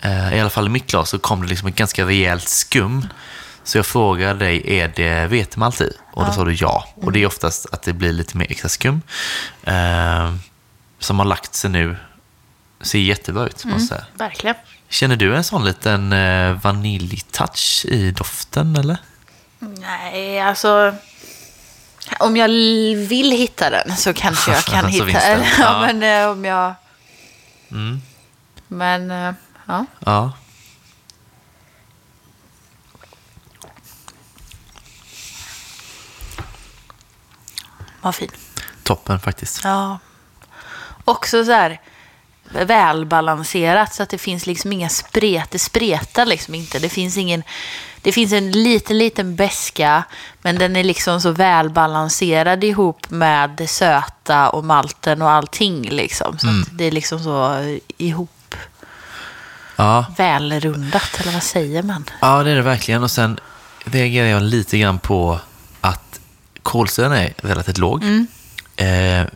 eh, 0.00 0.34
i 0.36 0.40
alla 0.40 0.50
fall 0.50 0.66
i 0.66 0.70
mitt 0.70 0.86
glas, 0.86 1.10
så 1.10 1.18
kom 1.18 1.42
det 1.42 1.48
liksom 1.48 1.68
ett 1.68 1.74
ganska 1.76 2.06
rejält 2.06 2.48
skum. 2.48 3.06
Så 3.64 3.78
jag 3.78 3.86
frågade 3.86 4.38
dig, 4.44 4.78
är 4.80 4.88
det 4.96 5.26
vetemalt 5.26 5.80
i? 5.80 5.92
Och 6.12 6.24
då 6.26 6.32
sa 6.32 6.44
du 6.44 6.52
ja. 6.52 6.88
Och 6.94 7.12
det 7.12 7.22
är 7.22 7.26
oftast 7.26 7.66
att 7.72 7.82
det 7.82 7.92
blir 7.92 8.12
lite 8.12 8.36
mer 8.36 8.46
extra 8.50 8.68
skum. 8.68 9.02
Eh, 9.64 10.34
som 10.98 11.18
har 11.18 11.26
lagt 11.26 11.54
sig 11.54 11.70
nu. 11.70 11.96
Ser 12.80 12.98
jättebra 12.98 13.46
ut, 13.46 13.64
måste 13.64 13.68
jag 13.68 13.82
säga. 13.88 14.04
verkligen. 14.14 14.56
Känner 14.88 15.16
du 15.16 15.36
en 15.36 15.44
sån 15.44 15.64
liten 15.64 16.12
eh, 16.12 16.52
vaniljtouch 16.52 17.84
i 17.88 18.10
doften, 18.10 18.76
eller? 18.76 18.96
Nej, 19.58 20.40
alltså... 20.40 20.94
Om 22.18 22.36
jag 22.36 22.48
vill 23.08 23.30
hitta 23.30 23.70
den 23.70 23.96
så 23.96 24.14
kanske 24.14 24.52
jag 24.52 24.64
kan 24.64 24.86
hitta 24.86 25.04
den. 25.06 25.40
Ja. 25.58 25.86
Ja, 25.86 25.92
men 25.92 26.22
eh, 26.22 26.30
om 26.30 26.44
jag... 26.44 26.74
Mm. 27.70 28.02
Men, 28.68 29.10
eh, 29.10 29.34
ja. 29.66 29.86
Ja. 29.98 30.32
Vad 38.02 38.14
fin. 38.14 38.30
Toppen 38.82 39.20
faktiskt. 39.20 39.60
Ja. 39.64 39.98
Också 41.04 41.44
så 41.44 41.52
här 41.52 41.80
välbalanserat 42.52 43.94
så 43.94 44.02
att 44.02 44.08
det 44.08 44.18
finns 44.18 44.46
liksom 44.46 44.72
inga 44.72 44.88
spret. 44.88 45.50
Det 45.50 45.58
spretar 45.58 46.26
liksom 46.26 46.54
inte. 46.54 46.78
Det 46.78 46.88
finns 46.88 47.16
ingen... 47.16 47.42
Det 48.02 48.12
finns 48.12 48.32
en 48.32 48.50
liten, 48.50 48.98
liten 48.98 49.36
beska 49.36 50.04
men 50.42 50.58
den 50.58 50.76
är 50.76 50.84
liksom 50.84 51.20
så 51.20 51.30
välbalanserad 51.30 52.64
ihop 52.64 53.10
med 53.10 53.50
det 53.50 53.66
söta 53.66 54.48
och 54.50 54.64
malten 54.64 55.22
och 55.22 55.30
allting 55.30 55.88
liksom. 55.90 56.38
Så 56.38 56.48
att 56.48 56.78
det 56.78 56.84
är 56.84 56.90
liksom 56.90 57.18
så 57.24 57.58
ihop 57.96 58.30
Ja. 59.76 60.06
välrundat, 60.16 61.20
eller 61.20 61.32
vad 61.32 61.42
säger 61.42 61.82
man? 61.82 62.04
ja, 62.20 62.42
det 62.42 62.50
är 62.50 62.56
det 62.56 62.62
verkligen. 62.62 63.02
Och 63.02 63.10
sen 63.10 63.38
reagerar 63.84 64.26
jag 64.26 64.42
lite 64.42 64.78
grann 64.78 64.98
på 64.98 65.40
kolsyran 66.62 67.12
är 67.12 67.34
relativt 67.36 67.78
låg. 67.78 68.04
Eh, 68.76 69.26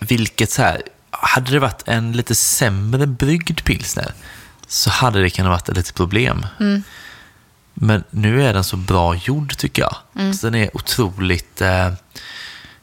vilket 0.00 0.50
så 0.50 0.62
här, 0.62 0.82
hade 1.10 1.50
det 1.50 1.58
varit 1.58 1.82
en 1.86 2.12
lite 2.12 2.34
sämre 2.34 3.06
bryggd 3.06 3.64
pilsner 3.64 4.12
så 4.66 4.90
hade 4.90 5.22
det 5.22 5.30
kunnat 5.30 5.50
varit 5.50 5.68
ett 5.68 5.76
litet 5.76 5.94
problem. 5.94 6.46
Men 7.74 8.04
nu 8.10 8.44
är 8.44 8.54
den 8.54 8.64
så 8.64 8.76
bra 8.76 9.14
gjord 9.14 9.56
tycker 9.56 9.82
jag. 9.82 9.96
Så 10.34 10.46
den 10.46 10.54
är 10.54 10.76
otroligt 10.76 11.60
eh, 11.60 11.86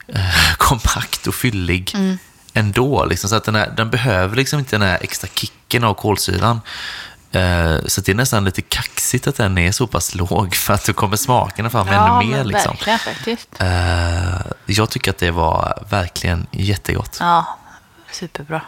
eh, 0.08 0.54
kompakt 0.58 1.28
och 1.28 1.36
fyllig 1.36 1.96
ändå. 2.54 3.06
Liksom, 3.06 3.30
så 3.30 3.36
att 3.36 3.44
den, 3.44 3.56
är, 3.56 3.74
den 3.78 3.90
behöver 3.90 4.36
liksom 4.36 4.60
inte 4.60 4.76
den 4.76 4.82
här 4.82 4.98
extra 5.02 5.28
kicken 5.36 5.84
av 5.84 5.94
kolsyran. 5.94 6.62
Eh, 7.36 7.80
så 7.86 8.02
det 8.02 8.12
är 8.12 8.16
nästan 8.16 8.46
lite 8.46 8.62
kaxigt 8.62 9.28
att 9.28 9.36
den 9.36 9.58
är 9.58 9.72
så 9.72 9.88
pass 9.88 10.16
låg 10.16 10.56
för 10.56 10.74
att 10.74 10.86
då 10.86 10.94
kommer 10.94 11.18
smakerna 11.18 11.70
fram 11.70 11.88
ännu 11.88 12.30
mer. 12.30 12.44
Liksom. 12.44 12.72
verkligen 12.72 13.00
faktiskt. 13.00 13.50
Eh, 13.60 14.52
jag 14.66 14.90
tycker 14.90 15.12
att 15.12 15.18
det 15.18 15.32
var 15.32 15.84
verkligen 15.90 16.48
jättegott. 16.52 17.18
Ja, 17.20 17.58
superbra. 18.12 18.62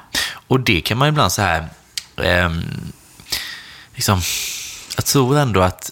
Och 0.47 0.59
det 0.59 0.81
kan 0.81 0.97
man 0.97 1.07
ibland 1.07 1.31
så 1.31 1.41
här... 1.41 1.67
ehm, 2.17 2.63
liksom, 3.95 4.21
jag 4.95 5.05
tror 5.05 5.37
ändå 5.37 5.61
att 5.61 5.91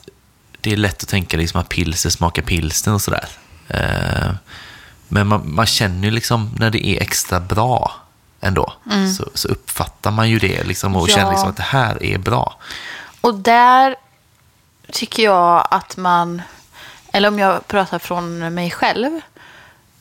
det 0.61 0.71
är 0.71 0.77
lätt 0.77 1.03
att 1.03 1.09
tänka 1.09 1.37
liksom 1.37 1.61
att 1.61 1.69
pilser 1.69 2.09
smakar 2.09 2.41
pilsner 2.41 2.93
och 2.93 3.01
sådär. 3.01 3.27
Eh, 3.67 4.31
men 5.07 5.27
man, 5.27 5.53
man 5.55 5.65
känner 5.65 6.03
ju 6.07 6.11
liksom 6.11 6.55
när 6.59 6.69
det 6.69 6.87
är 6.87 7.01
extra 7.01 7.39
bra 7.39 8.04
ändå. 8.45 8.73
Så, 9.17 9.29
så 9.33 9.47
uppfattar 9.47 10.11
man 10.11 10.29
ju 10.29 10.39
det 10.39 10.63
liksom 10.63 10.95
och 10.95 11.09
Ja. 11.09 11.15
känner 11.15 11.31
liksom 11.31 11.49
att 11.49 11.57
det 11.57 11.63
här 11.63 12.03
är 12.03 12.17
bra. 12.17 12.55
Och 13.21 13.33
där 13.35 13.95
tycker 14.91 15.23
jag 15.23 15.67
att 15.71 15.97
man, 15.97 16.41
eller 17.13 17.27
om 17.27 17.39
jag 17.39 17.67
pratar 17.67 17.99
från 17.99 18.53
mig 18.53 18.71
själv, 18.71 19.21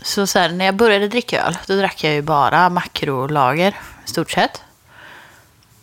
så, 0.03 0.27
så 0.27 0.39
här, 0.39 0.49
när 0.49 0.65
jag 0.65 0.77
började 0.77 1.09
dricka 1.09 1.43
öl, 1.47 1.59
då 1.67 1.77
drack 1.77 2.05
jag 2.05 2.13
ju 2.13 2.23
bara 2.23 2.69
makrolager 2.69 3.75
i 4.07 4.09
stort 4.09 4.31
sett. 4.31 4.63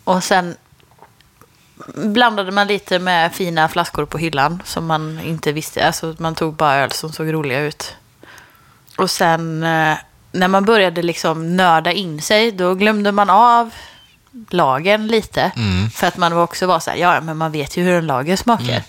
Och 0.04 0.24
sen 0.24 0.56
blandade 1.94 2.50
man 2.50 2.66
lite 2.66 2.98
med 2.98 3.32
fina 3.32 3.68
flaskor 3.68 4.06
på 4.06 4.18
hyllan 4.18 4.62
som 4.64 4.86
man 4.86 5.20
inte 5.20 5.52
visste, 5.52 5.86
alltså 5.86 6.14
man 6.18 6.34
tog 6.34 6.54
bara 6.54 6.74
öl 6.76 6.92
som 6.92 7.12
såg 7.12 7.32
roliga 7.32 7.60
ut. 7.60 7.96
Och 8.98 9.10
sen 9.10 9.62
eh, 9.62 9.96
när 10.32 10.48
man 10.48 10.64
började 10.64 11.02
liksom 11.02 11.56
nörda 11.56 11.92
in 11.92 12.22
sig, 12.22 12.52
då 12.52 12.74
glömde 12.74 13.12
man 13.12 13.30
av 13.30 13.70
lagen 14.50 15.06
lite. 15.06 15.52
För 15.94 16.06
att 16.06 16.16
man 16.16 16.32
också 16.38 16.66
var 16.66 16.80
så 16.80 16.90
här, 16.90 16.96
ja 16.96 17.20
men 17.20 17.36
man 17.36 17.52
vet 17.52 17.76
ju 17.76 17.82
hur 17.84 17.94
en 17.94 18.06
lager 18.06 18.36
smakar. 18.36 18.82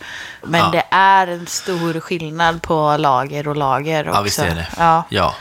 Men 0.44 0.60
Ja. 0.62 0.70
det 0.72 0.84
är 0.89 1.28
en 1.28 1.48
stor 1.48 2.00
skillnad 2.00 2.62
på 2.62 2.98
lager 2.98 3.48
och 3.48 3.56
lager 3.56 4.08
också. 4.08 4.18
Ja, 4.18 4.22
visst 4.22 4.39
är 4.39 4.56
det. 4.56 4.68
Ja. 4.78 5.04
ja. 5.10 5.36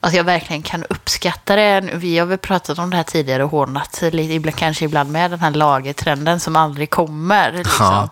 Att 0.00 0.14
jag 0.14 0.24
verkligen 0.24 0.62
kan 0.62 0.84
uppskatta 0.84 1.56
det. 1.56 1.80
Vi 1.94 2.18
har 2.18 2.26
väl 2.26 2.38
pratat 2.38 2.78
om 2.78 2.90
det 2.90 2.96
här 2.96 3.04
tidigare 3.04 3.44
och 3.44 3.50
hånat 3.50 4.02
lite, 4.12 4.52
kanske 4.52 4.84
ibland 4.84 5.12
med 5.12 5.30
den 5.30 5.40
här 5.40 5.50
lagertrenden 5.50 6.40
som 6.40 6.56
aldrig 6.56 6.90
kommer. 6.90 7.52
Liksom. 7.52 7.86
Ja. 7.86 8.08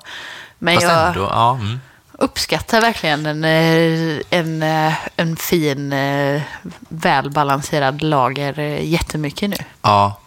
Men 0.58 0.74
Fast 0.74 0.86
jag 0.86 1.06
ändå, 1.08 1.20
ja. 1.30 1.54
Mm. 1.54 1.80
Uppskattar 2.22 2.80
verkligen 2.80 3.26
en, 3.26 3.44
eh, 3.44 4.22
en, 4.30 4.62
eh, 4.62 4.94
en 5.16 5.36
fin, 5.36 5.92
eh, 5.92 6.42
välbalanserad 6.88 8.02
lager 8.02 8.60
jättemycket 8.78 9.50
nu. 9.50 9.56
Ja. 9.82 10.20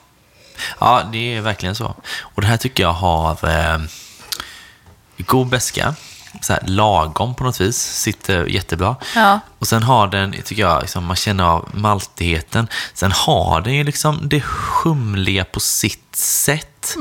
ja, 0.79 1.03
det 1.11 1.35
är 1.35 1.41
verkligen 1.41 1.75
så. 1.75 1.95
Och 2.19 2.41
det 2.41 2.47
här 2.47 2.57
tycker 2.57 2.83
jag 2.83 2.93
har 2.93 3.31
eh, 3.31 3.79
god 5.17 5.47
beska, 5.47 5.95
så 6.41 6.53
här, 6.53 6.61
lagom 6.65 7.35
på 7.35 7.43
något 7.43 7.61
vis, 7.61 7.77
sitter 7.77 8.45
jättebra. 8.45 8.95
Ja. 9.15 9.39
Och 9.59 9.67
sen 9.67 9.83
har 9.83 10.07
den, 10.07 10.31
tycker 10.31 10.61
jag, 10.61 10.81
liksom, 10.81 11.05
man 11.05 11.15
känner 11.15 11.43
av 11.43 11.69
maltigheten. 11.73 12.67
Sen 12.93 13.11
har 13.11 13.61
den 13.61 13.73
ju 13.73 13.83
liksom 13.83 14.29
det 14.29 14.43
humliga 14.83 15.45
på 15.45 15.59
sitt 15.59 16.15
sätt. 16.15 16.95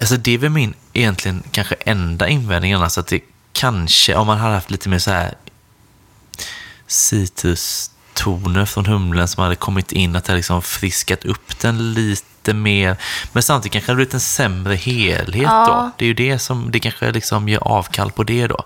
Alltså 0.00 0.16
det 0.16 0.34
är 0.34 0.38
väl 0.38 0.50
min 0.50 0.74
egentligen 0.92 1.42
kanske 1.50 1.74
enda 1.74 2.28
invändning 2.28 2.72
annars, 2.72 2.98
att 2.98 3.06
det 3.06 3.20
kanske, 3.56 4.14
om 4.14 4.26
man 4.26 4.38
hade 4.38 4.54
haft 4.54 4.70
lite 4.70 4.88
mer 4.88 4.98
så 4.98 5.10
här 5.10 5.34
citrustoner 6.86 8.64
från 8.66 8.86
humlen 8.86 9.28
som 9.28 9.42
hade 9.42 9.56
kommit 9.56 9.92
in, 9.92 10.16
att 10.16 10.24
det 10.24 10.28
hade 10.32 10.36
liksom 10.36 10.62
friskat 10.62 11.24
upp 11.24 11.58
den 11.60 11.94
lite 11.94 12.54
mer. 12.54 12.96
Men 13.32 13.42
samtidigt 13.42 13.72
kanske 13.72 13.86
det 13.86 13.92
hade 13.92 13.96
blivit 13.96 14.14
en 14.14 14.20
sämre 14.20 14.74
helhet 14.74 15.42
Ja. 15.42 15.66
då. 15.66 15.90
Det 15.98 16.04
är 16.04 16.06
ju 16.06 16.14
det 16.14 16.38
som, 16.38 16.70
det 16.70 16.80
kanske 16.80 17.12
liksom 17.12 17.48
gör 17.48 17.68
avkall 17.68 18.12
på 18.12 18.22
det 18.22 18.46
då. 18.46 18.64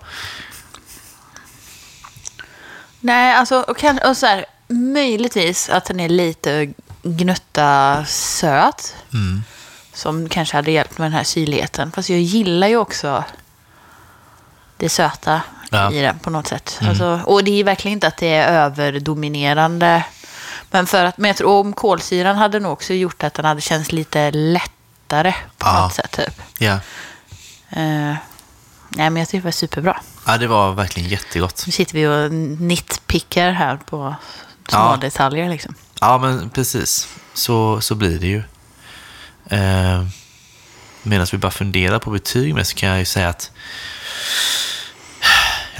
Nej, 2.99 3.33
alltså, 3.35 3.61
och, 3.61 3.77
kan, 3.77 3.99
och 3.99 4.17
så 4.17 4.25
här, 4.25 4.45
möjligtvis 4.67 5.69
att 5.69 5.85
den 5.85 5.99
är 5.99 6.09
lite 6.09 6.73
gnutta 7.03 8.05
söt. 8.05 8.95
Mm. 9.13 9.43
Som 9.93 10.29
kanske 10.29 10.55
hade 10.55 10.71
hjälpt 10.71 10.97
med 10.97 11.05
den 11.05 11.13
här 11.13 11.23
syrligheten. 11.23 11.91
Fast 11.91 12.09
jag 12.09 12.19
gillar 12.19 12.67
ju 12.67 12.77
också 12.77 13.23
det 14.81 14.89
söta 14.89 15.41
Ja. 15.69 15.79
Mm. 15.81 15.93
i 15.93 16.01
den 16.01 16.19
på 16.19 16.29
något 16.29 16.47
sätt. 16.47 16.79
Alltså, 16.81 17.19
och 17.25 17.43
det 17.43 17.59
är 17.59 17.63
verkligen 17.63 17.93
inte 17.93 18.07
att 18.07 18.17
det 18.17 18.27
är 18.35 18.53
överdominerande. 18.65 20.03
Men, 20.71 20.87
för 20.87 21.05
att, 21.05 21.17
men 21.17 21.27
jag 21.27 21.37
tror 21.37 21.59
om 21.59 21.73
kolsyran 21.73 22.35
hade 22.37 22.59
nog 22.59 22.71
också 22.73 22.93
gjort 22.93 23.23
att 23.23 23.33
den 23.33 23.45
hade 23.45 23.61
känts 23.61 23.91
lite 23.91 24.31
lättare 24.31 25.31
på 25.57 25.67
Ja. 25.67 25.81
något 25.83 25.93
sätt. 25.93 26.11
Typ. 26.11 26.41
Ja. 26.59 26.73
Eh, 27.69 28.15
nej, 28.89 29.09
men 29.09 29.15
jag 29.17 29.27
tycker 29.27 29.37
det 29.41 29.43
var 29.43 29.51
superbra. 29.51 30.01
ja, 30.27 30.37
det 30.37 30.47
var 30.47 30.71
verkligen 30.71 31.09
jättegott. 31.09 31.63
Nu 31.65 31.71
sitter 31.71 31.93
vi 31.93 32.07
och 32.07 32.31
nitpickar 32.61 33.51
här 33.51 33.77
på 33.77 34.15
små 34.69 34.79
Ja. 34.79 34.97
detaljer. 35.01 35.49
Liksom. 35.49 35.75
Ja, 36.01 36.17
men 36.17 36.49
precis. 36.49 37.07
Så, 37.33 37.81
så 37.81 37.95
blir 37.95 38.19
det 38.19 38.27
ju. 38.27 38.43
Eh, 39.49 40.05
Medan 41.03 41.27
vi 41.31 41.37
bara 41.37 41.51
funderar 41.51 41.99
på 41.99 42.09
betyg 42.09 42.55
med 42.55 42.67
så 42.67 42.75
kan 42.75 42.89
jag 42.89 42.99
ju 42.99 43.05
säga 43.05 43.29
att 43.29 43.51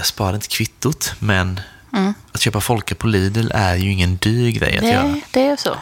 jag 0.02 0.06
sparade 0.06 0.34
inte 0.34 0.48
kvittot, 0.48 1.14
men 1.18 1.60
att 2.32 2.40
köpa 2.40 2.60
Folka 2.60 2.94
på 2.94 3.06
Lidl 3.06 3.50
är 3.54 3.74
ju 3.76 3.92
ingen 3.92 4.16
dyr 4.16 4.50
grej 4.50 4.78
att 4.78 4.84
göra. 4.84 5.02
Nej, 5.06 5.24
det 5.30 5.46
är 5.46 5.56
så. 5.56 5.76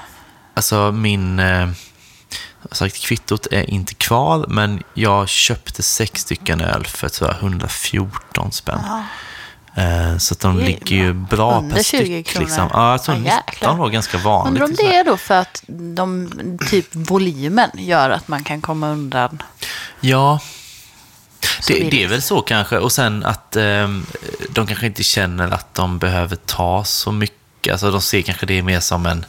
Alltså 0.55 0.93
min... 0.93 1.39
Eh, 1.39 1.69
sagt, 2.73 2.97
kvittot 3.03 3.47
är 3.51 3.71
inte 3.71 3.95
kvar, 3.95 4.47
men 4.49 4.83
jag 4.95 5.29
köpte 5.29 5.83
sex 5.83 6.21
stycken 6.21 6.61
öl 6.61 6.87
för 6.87 7.09
tror 7.09 7.31
jag, 7.31 7.39
114 7.39 8.53
spänn. 8.53 8.79
Eh, 9.75 10.17
så 10.19 10.35
att 10.35 10.41
de 10.41 10.59
är 10.59 10.65
ligger 10.65 10.97
ju 10.97 11.13
bra. 11.13 11.61
per 11.71 11.83
20 11.83 11.83
styck. 11.83 12.27
kronor. 12.27 12.47
Liksom. 12.47 12.69
Ja, 12.73 12.91
jag 12.91 13.03
tror 13.03 13.17
Ja, 13.17 13.21
19 13.23 13.43
jäklar. 13.47 13.77
var 13.77 13.89
ganska 13.89 14.19
vanligt. 14.19 14.49
Undrar 14.63 14.65
om 14.65 14.75
det 14.91 14.97
är 14.97 15.05
då 15.05 15.17
för 15.17 15.35
att 15.35 15.63
de, 15.67 16.31
typ 16.71 16.87
volymen 16.93 17.71
gör 17.75 18.11
att 18.11 18.29
man 18.29 18.45
kan 18.45 18.61
komma 18.61 18.89
undan. 18.89 19.43
Ja, 20.01 20.41
det, 21.69 21.91
det 21.91 22.05
är 22.05 22.09
väl 22.09 22.23
så 22.23 22.43
kanske. 22.43 22.79
Och 22.79 22.93
sen 22.93 23.25
att 23.25 23.57
eh, 23.57 23.89
de 24.51 24.67
kanske 24.67 24.87
inte 24.87 25.03
känner 25.03 25.51
att 25.51 25.75
de 25.75 25.99
behöver 25.99 26.37
ta 26.37 26.85
så 26.85 27.13
mycket. 27.13 27.73
Alltså 27.73 27.91
de 27.91 28.03
ser 28.03 28.23
kanske 28.23 28.47
det 28.47 28.63
mer 28.63 28.81
som 28.81 29.07
en... 29.07 29.25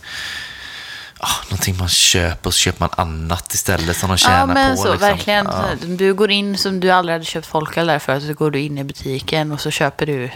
ah, 1.20 1.36
någonting 1.50 1.78
man 1.78 1.90
köper 1.90 2.48
och 2.48 2.54
så 2.54 2.58
köper 2.58 2.80
man 2.80 2.90
annat 2.96 3.54
istället 3.54 3.98
som 3.98 4.10
de 4.10 4.18
tjänar 4.18 4.40
Ja, 4.40 4.46
men 4.46 4.76
på. 4.76 4.82
så 4.84 4.92
liksom. 4.92 5.10
verkligen. 5.10 5.46
Ja. 5.46 5.64
Du 5.88 6.14
går 6.14 6.32
in 6.32 6.58
som 6.58 6.80
du 6.80 6.90
aldrig 6.90 7.14
hade 7.14 7.26
köpt 7.26 7.48
folköl 7.48 7.88
där 7.88 8.00
för 8.00 8.20
så 8.20 8.34
går 8.34 8.52
du 8.52 8.60
in 8.60 8.78
i 8.78 8.84
butiken 8.84 9.52
och 9.52 9.62
så 9.62 9.72
köper 9.72 10.06
du 10.06 10.30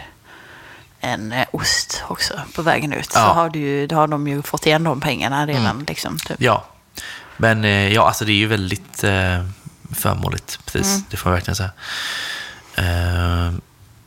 en 1.00 1.32
eh, 1.32 1.46
ost 1.52 2.02
också 2.08 2.34
på 2.54 2.62
vägen 2.62 2.92
ut. 2.92 3.12
Så 3.12 3.18
Ja. 3.18 3.32
har, 3.32 3.50
du, 3.50 3.86
då 3.86 3.96
har 3.96 4.06
de 4.06 4.28
ju 4.28 4.42
fått 4.42 4.66
igen 4.66 4.84
de 4.84 5.00
pengarna 5.00 5.46
redan. 5.46 5.84
Liksom, 5.88 6.18
typ. 6.18 6.36
Ja, 6.40 6.64
men 7.36 7.64
eh, 7.64 7.92
ja, 7.92 8.06
alltså 8.08 8.24
det 8.24 8.32
är 8.32 8.36
ju 8.36 8.46
väldigt 8.46 9.04
eh, 9.04 9.44
förmånligt. 9.94 10.58
Precis, 10.64 10.94
Mm. 10.94 11.04
det 11.10 11.16
får 11.16 11.30
jag 11.32 11.34
verkligen 11.36 11.56
säga. 11.56 11.70
Eh, 12.74 13.52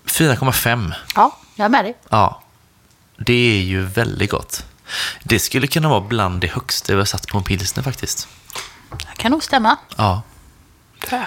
4,5. 0.06 0.94
Ja, 1.16 1.38
jag 1.56 1.66
är 1.66 1.70
med 1.70 1.86
dig. 1.86 1.98
Ja, 2.10 2.44
det 3.18 3.34
är 3.58 3.62
ju 3.62 3.82
väldigt 3.86 4.32
gott. 4.32 4.66
Det 5.24 5.40
skulle 5.40 5.68
kunna 5.68 5.90
vara 5.90 6.02
bland 6.02 6.42
det 6.42 6.48
högsta 6.48 6.94
vi 6.94 7.00
har 7.00 7.06
satt 7.06 7.28
på 7.28 7.38
en 7.38 7.44
pilsner 7.44 7.84
faktiskt. 7.84 8.28
Det 8.90 9.18
kan 9.18 9.32
nog 9.32 9.44
stämma. 9.44 9.78
Ja, 9.98 10.22
jag. 11.12 11.26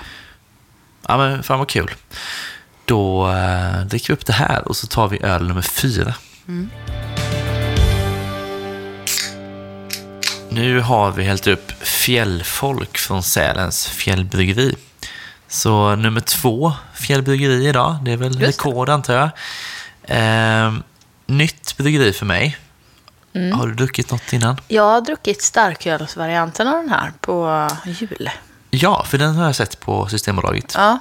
ja 1.06 1.16
men 1.18 1.42
fan 1.42 1.58
vad 1.58 1.68
kul. 1.68 1.90
Då 2.84 3.30
eh, 3.30 3.80
dricker 3.80 4.08
vi 4.08 4.14
upp 4.14 4.26
det 4.26 4.32
här 4.32 4.68
och 4.68 4.76
så 4.76 4.86
tar 4.86 5.08
vi 5.08 5.22
öl 5.22 5.48
nummer 5.48 5.62
fyra. 5.62 6.14
Nu 10.54 10.80
har 10.80 11.10
vi 11.10 11.24
hällt 11.24 11.46
upp 11.46 11.72
Fjällfolk 11.82 12.98
från 12.98 13.22
Sälens 13.22 13.88
fjällbryggeri. 13.88 14.76
Så 15.48 15.96
nummer 15.96 16.20
två 16.20 16.72
fjällbryggeri 16.94 17.68
idag, 17.68 17.96
det 18.02 18.12
är 18.12 18.16
väl 18.16 18.38
det. 18.38 18.46
rekord 18.46 18.88
antar 18.88 19.14
jag. 19.14 19.30
Eh, 20.02 20.72
nytt 21.26 21.76
bryggeri 21.76 22.12
för 22.12 22.26
mig. 22.26 22.56
Har 23.54 23.66
du 23.66 23.74
druckit 23.74 24.10
något 24.10 24.32
innan? 24.32 24.56
Jag 24.68 24.82
har 24.82 25.00
druckit 25.00 25.42
starkölsvarianten 25.42 26.68
av 26.68 26.74
den 26.74 26.88
här 26.88 27.12
på 27.20 27.68
jul. 27.84 28.30
Ja, 28.70 29.04
för 29.04 29.18
den 29.18 29.34
har 29.34 29.44
jag 29.46 29.56
sett 29.56 29.80
på 29.80 30.08
Systembolaget. 30.08 30.74
Ja. 30.76 30.98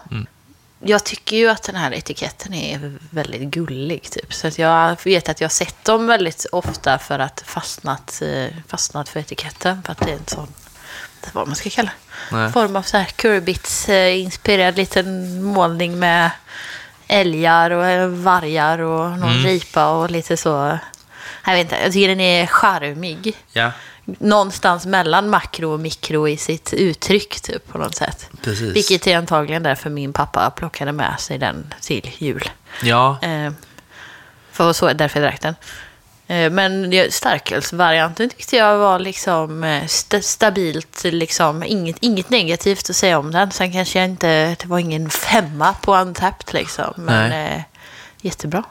Jag 0.84 1.04
tycker 1.04 1.38
ju 1.38 1.50
att 1.50 1.64
den 1.64 1.76
här 1.76 1.94
etiketten 1.94 2.54
är 2.54 2.98
väldigt 3.10 3.42
gullig. 3.42 4.12
Typ. 4.12 4.34
Så 4.34 4.48
att 4.48 4.60
jag 4.60 4.98
vet 5.04 5.30
att 5.30 5.42
jag 5.42 5.46
har 5.46 5.52
sett 5.52 5.86
dem 5.86 6.08
väldigt 6.08 6.46
ofta 6.52 7.00
för 7.00 7.20
att 7.20 7.44
fastnat, 7.46 8.22
eh, 8.22 8.48
fastnat 8.68 9.10
för 9.10 9.20
etiketten. 9.20 9.84
För 9.84 9.92
att 9.92 10.00
det 10.00 10.12
är 10.12 10.16
en 10.16 10.28
sån, 10.28 10.48
vad 11.34 11.48
man 11.48 11.56
ska 11.56 11.70
kalla. 11.70 11.92
Nej. 12.32 12.52
form 12.52 12.76
av 12.76 12.82
så 12.82 12.98
här 12.98 13.06
Curbits-inspirerad 13.06 14.76
liten 14.76 15.44
målning 15.44 16.00
med 16.00 16.32
älgar 17.08 17.72
och 17.72 17.86
eh, 17.86 18.08
vargar 18.08 18.80
och 18.80 19.20
någon 19.20 19.44
ripa 19.44 19.88
och 19.92 20.12
lite 20.12 20.38
så. 20.38 20.80
Jag 21.46 21.54
vet 21.54 21.62
inte, 21.62 21.76
jag 21.84 21.94
tycker 21.94 22.08
den 22.08 22.20
är 22.20 22.48
charmig. 22.48 23.38
Ja, 23.54 23.72
Någonstans 24.06 24.86
mellan 24.86 25.30
makro 25.30 25.74
och 25.74 25.80
mikro 25.80 26.28
i 26.28 26.38
sitt 26.38 26.74
uttryck 26.74 27.42
typ 27.42 27.68
på 27.72 27.78
något 27.78 27.96
sätt. 27.96 28.30
precis. 28.44 28.76
Vilket 28.76 29.08
är 29.08 29.18
antagligen 29.18 29.64
därför 29.64 29.90
min 29.90 30.14
pappa 30.14 30.50
plockade 30.52 30.92
med 30.92 31.20
sig 31.20 31.38
den 31.38 31.74
till 31.82 32.10
jul. 32.18 32.50
Ja, 32.84 33.18
Eh, 33.22 33.52
för 34.52 34.74
så 34.74 34.86
är 34.88 34.94
därför 34.94 35.20
jag 35.22 35.30
drack 35.32 35.42
den. 35.42 35.56
Eh, 36.28 36.52
men 36.52 36.94
starkölsvarianten 37.10 38.30
tyckte 38.30 38.56
jag 38.56 38.78
var 38.78 39.00
liksom 39.00 39.64
eh, 39.64 39.84
st- 39.84 40.22
stabilt, 40.22 41.04
liksom 41.04 41.64
inget, 41.64 41.96
inget 42.00 42.30
negativt 42.30 42.90
att 42.90 42.96
säga 42.96 43.20
om 43.20 43.32
den. 43.32 43.52
Sen 43.52 43.72
kanske 43.72 44.00
jag 44.00 44.10
inte, 44.10 44.56
det 44.60 44.66
var 44.66 44.80
ingen 44.80 45.10
femma 45.10 45.74
på 45.74 45.96
Untapped 45.98 46.54
liksom. 46.54 46.94
Men 46.98 47.32
eh, 47.58 47.62
jättebra. 48.22 48.64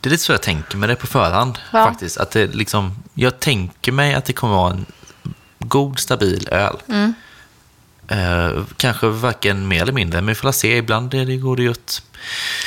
Det 0.00 0.08
är 0.08 0.10
lite 0.10 0.22
så 0.22 0.32
jag 0.32 0.42
tänker 0.42 0.76
med 0.76 0.88
det 0.88 0.96
på 0.96 1.06
förhand 1.06 1.58
Ja. 1.72 1.84
faktiskt. 1.84 2.16
Att 2.16 2.30
det 2.30 2.46
liksom, 2.46 3.02
jag 3.14 3.40
tänker 3.40 3.92
mig 3.92 4.14
att 4.14 4.24
det 4.24 4.32
kommer 4.32 4.54
vara 4.54 4.70
en 4.70 4.86
god, 5.58 5.98
stabil 5.98 6.48
öl. 6.50 6.76
Mm. 6.88 7.14
Eh, 8.08 8.62
kanske 8.76 9.06
varken 9.06 9.68
mer 9.68 9.82
eller 9.82 9.92
mindre, 9.92 10.20
men 10.20 10.28
vi 10.28 10.34
får 10.34 10.52
se. 10.52 10.76
Ibland 10.76 11.14
är 11.14 11.26
det, 11.26 11.36
går 11.36 11.56
det 11.56 11.62
ju 11.62 11.70
åt 11.70 12.02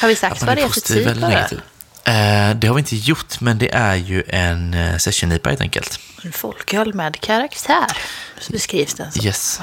Har 0.02 0.08
vi 0.08 0.16
sagt 0.16 0.44
vad 0.44 0.58
det 0.58 0.62
är 0.62 0.70
för 0.70 0.82
typ 0.82 1.08
eller 1.08 1.28
negativ. 1.28 1.62
Eh, 2.06 2.56
det 2.56 2.68
har 2.68 2.74
vi 2.74 2.80
inte 2.80 2.96
gjort, 2.96 3.40
men 3.40 3.58
det 3.58 3.74
är 3.74 3.96
ju 3.96 4.24
en 4.28 4.74
uh, 4.74 4.98
session-IPA 4.98 5.50
helt 5.50 5.62
enkelt. 5.62 6.00
En 6.24 6.32
folköl 6.32 6.94
med 6.94 7.20
karaktär, 7.20 7.98
så 8.40 8.52
beskrivs 8.52 8.94
den 8.94 9.12
som. 9.12 9.26
Yes. 9.26 9.60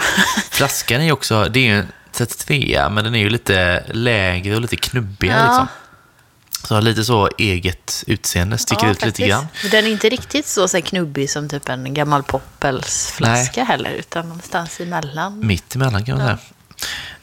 Flaskan 0.50 1.00
är 1.00 1.04
ju 1.04 1.12
också, 1.12 1.44
det 1.44 1.60
är 1.60 1.64
ju 1.64 1.78
en 1.78 1.88
33 2.12 2.88
men 2.90 3.04
den 3.04 3.14
är 3.14 3.18
ju 3.18 3.30
lite 3.30 3.84
lägre 3.92 4.54
och 4.54 4.60
lite 4.60 4.76
knubbigare. 4.76 5.38
Ja. 5.38 5.46
Liksom. 5.46 5.68
Så 6.70 6.74
har 6.74 6.82
lite 6.82 7.04
så 7.04 7.28
eget 7.38 8.04
utseende, 8.06 8.58
sticker 8.58 8.90
ut 8.90 9.04
lite 9.04 9.26
grann. 9.28 9.46
Den 9.70 9.84
är 9.84 9.88
inte 9.88 10.08
riktigt 10.08 10.46
så, 10.46 10.68
så 10.68 10.82
knubbig 10.82 11.30
som 11.30 11.48
typ 11.48 11.68
en 11.68 11.94
gammal 11.94 12.22
Poppels-flaska 12.22 13.64
heller, 13.64 13.90
utan 13.90 14.28
någonstans 14.28 14.80
emellan. 14.80 15.46
Mitt 15.46 15.74
emellan 15.74 16.04
kan 16.04 16.18
man 16.18 16.26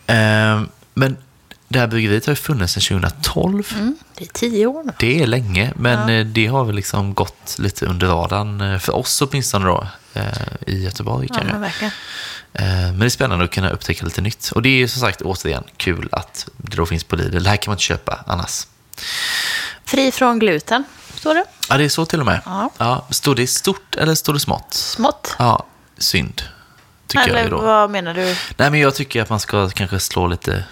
säga. 0.07 0.53
Eh, 0.53 0.61
men 0.93 1.17
det 1.67 1.79
här 1.79 1.87
bryggeriet 1.87 2.25
har 2.25 2.31
ju 2.31 2.35
funnits 2.35 2.73
sedan 2.73 2.99
2012. 3.01 3.63
Mm, 3.75 3.97
det 4.17 4.23
är 4.23 4.29
tio 4.33 4.65
år 4.65 4.83
nu. 4.83 4.93
Det 4.99 5.21
är 5.21 5.27
länge, 5.27 5.73
men 5.75 6.09
eh, 6.09 6.25
det 6.25 6.47
har 6.47 6.65
väl 6.65 6.75
liksom 6.75 7.13
gått 7.13 7.55
lite 7.59 7.85
under 7.85 8.07
radarn 8.07 8.61
eh, 8.61 8.79
för 8.79 8.95
oss 8.95 9.21
åtminstone 9.21 9.65
då, 9.65 9.87
eh, 10.13 10.23
i 10.67 10.83
Göteborg 10.83 11.27
Ja, 11.29 11.35
kanske. 11.35 11.53
men 11.53 11.61
verkligen. 11.61 11.93
Eh, 12.53 12.65
Men 12.65 12.99
det 12.99 13.05
är 13.05 13.09
spännande 13.09 13.45
att 13.45 13.51
kunna 13.51 13.69
upptäcka 13.69 14.05
lite 14.05 14.21
nytt. 14.21 14.51
Och 14.55 14.61
det 14.61 14.69
är 14.69 14.77
ju 14.77 14.87
som 14.87 15.01
sagt 15.01 15.21
återigen 15.21 15.63
kul 15.77 16.09
att 16.11 16.47
det 16.57 16.77
då 16.77 16.85
finns 16.85 17.03
på 17.03 17.15
Lidl. 17.15 17.43
Det 17.43 17.49
här 17.49 17.57
kan 17.57 17.71
man 17.71 17.75
inte 17.75 17.83
köpa 17.83 18.23
annars. 18.27 18.67
Fri 19.87 20.11
från 20.11 20.39
gluten, 20.39 20.83
står 21.15 21.33
det. 21.35 21.43
Ja, 21.69 21.77
det 21.77 21.83
är 21.83 21.89
så 21.89 22.05
till 22.05 22.19
och 22.19 22.25
med. 22.25 22.41
Ja. 22.45 22.69
Ja, 22.77 23.05
står 23.09 23.35
det 23.35 23.47
stort 23.47 23.95
eller 23.95 24.15
står 24.15 24.33
det 24.33 24.39
smått? 24.39 24.73
Smått. 24.73 25.35
Ja, 25.39 25.65
synd. 25.97 26.41
Tycker 27.07 27.27
jag 27.27 27.35
ju 27.35 27.39
Eller 27.39 27.49
då. 27.49 27.57
vad 27.61 27.89
menar 27.89 28.13
du? 28.13 28.35
Nej, 28.57 28.71
men 28.71 28.79
jag 28.79 28.95
tycker 28.95 29.21
att 29.21 29.29
man 29.29 29.39
ska 29.39 29.69
kanske 29.69 29.99
slå 29.99 30.27
lite 30.27 30.63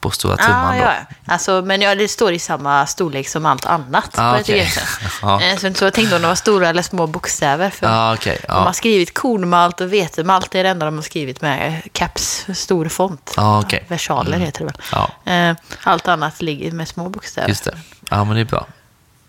på 0.00 0.10
stora 0.10 0.36
trumman 0.36 0.76
ja, 0.76 0.92
då. 1.26 1.32
Alltså, 1.32 1.62
men 1.64 1.80
ja, 1.80 1.94
det 1.94 2.08
står 2.08 2.32
i 2.32 2.38
samma 2.38 2.86
storlek 2.86 3.28
som 3.28 3.46
allt 3.46 3.66
annat 3.66 4.10
Ah, 4.18 4.32
på 4.34 4.40
etiketten. 4.40 4.82
Ja. 5.22 5.42
Eh, 5.42 5.56
Så, 5.58 5.74
så 5.74 5.84
jag 5.84 5.94
tänkte 5.94 6.16
om 6.16 6.22
det 6.22 6.28
var 6.28 6.34
stora 6.34 6.68
eller 6.68 6.82
små 6.82 7.06
bokstäver. 7.06 7.70
För 7.70 7.86
Ja, 7.86 8.14
okej. 8.14 8.38
De 8.48 8.52
har 8.52 8.72
skrivit 8.72 9.14
kornmalt 9.14 9.80
och 9.80 9.92
vetemalt. 9.92 10.50
Det 10.50 10.58
är 10.58 10.64
det 10.64 10.70
enda 10.70 10.86
de 10.86 10.94
har 10.94 11.02
skrivit 11.02 11.40
med 11.40 11.82
caps, 11.92 12.46
stor 12.54 12.88
font. 12.88 13.32
Ja, 13.36 13.60
okej. 13.60 13.84
Versaler 13.88 14.38
heter 14.38 14.58
det 14.58 14.64
väl. 14.64 14.82
ja, 14.92 15.32
Eh, 15.32 15.56
Allt 15.82 16.08
annat 16.08 16.42
ligger 16.42 16.72
med 16.72 16.88
små 16.88 17.08
bokstäver. 17.08 17.48
just 17.48 17.64
det. 17.64 17.78
Ja, 18.10 18.24
men 18.24 18.34
det 18.34 18.40
är 18.40 18.44
bra. 18.44 18.66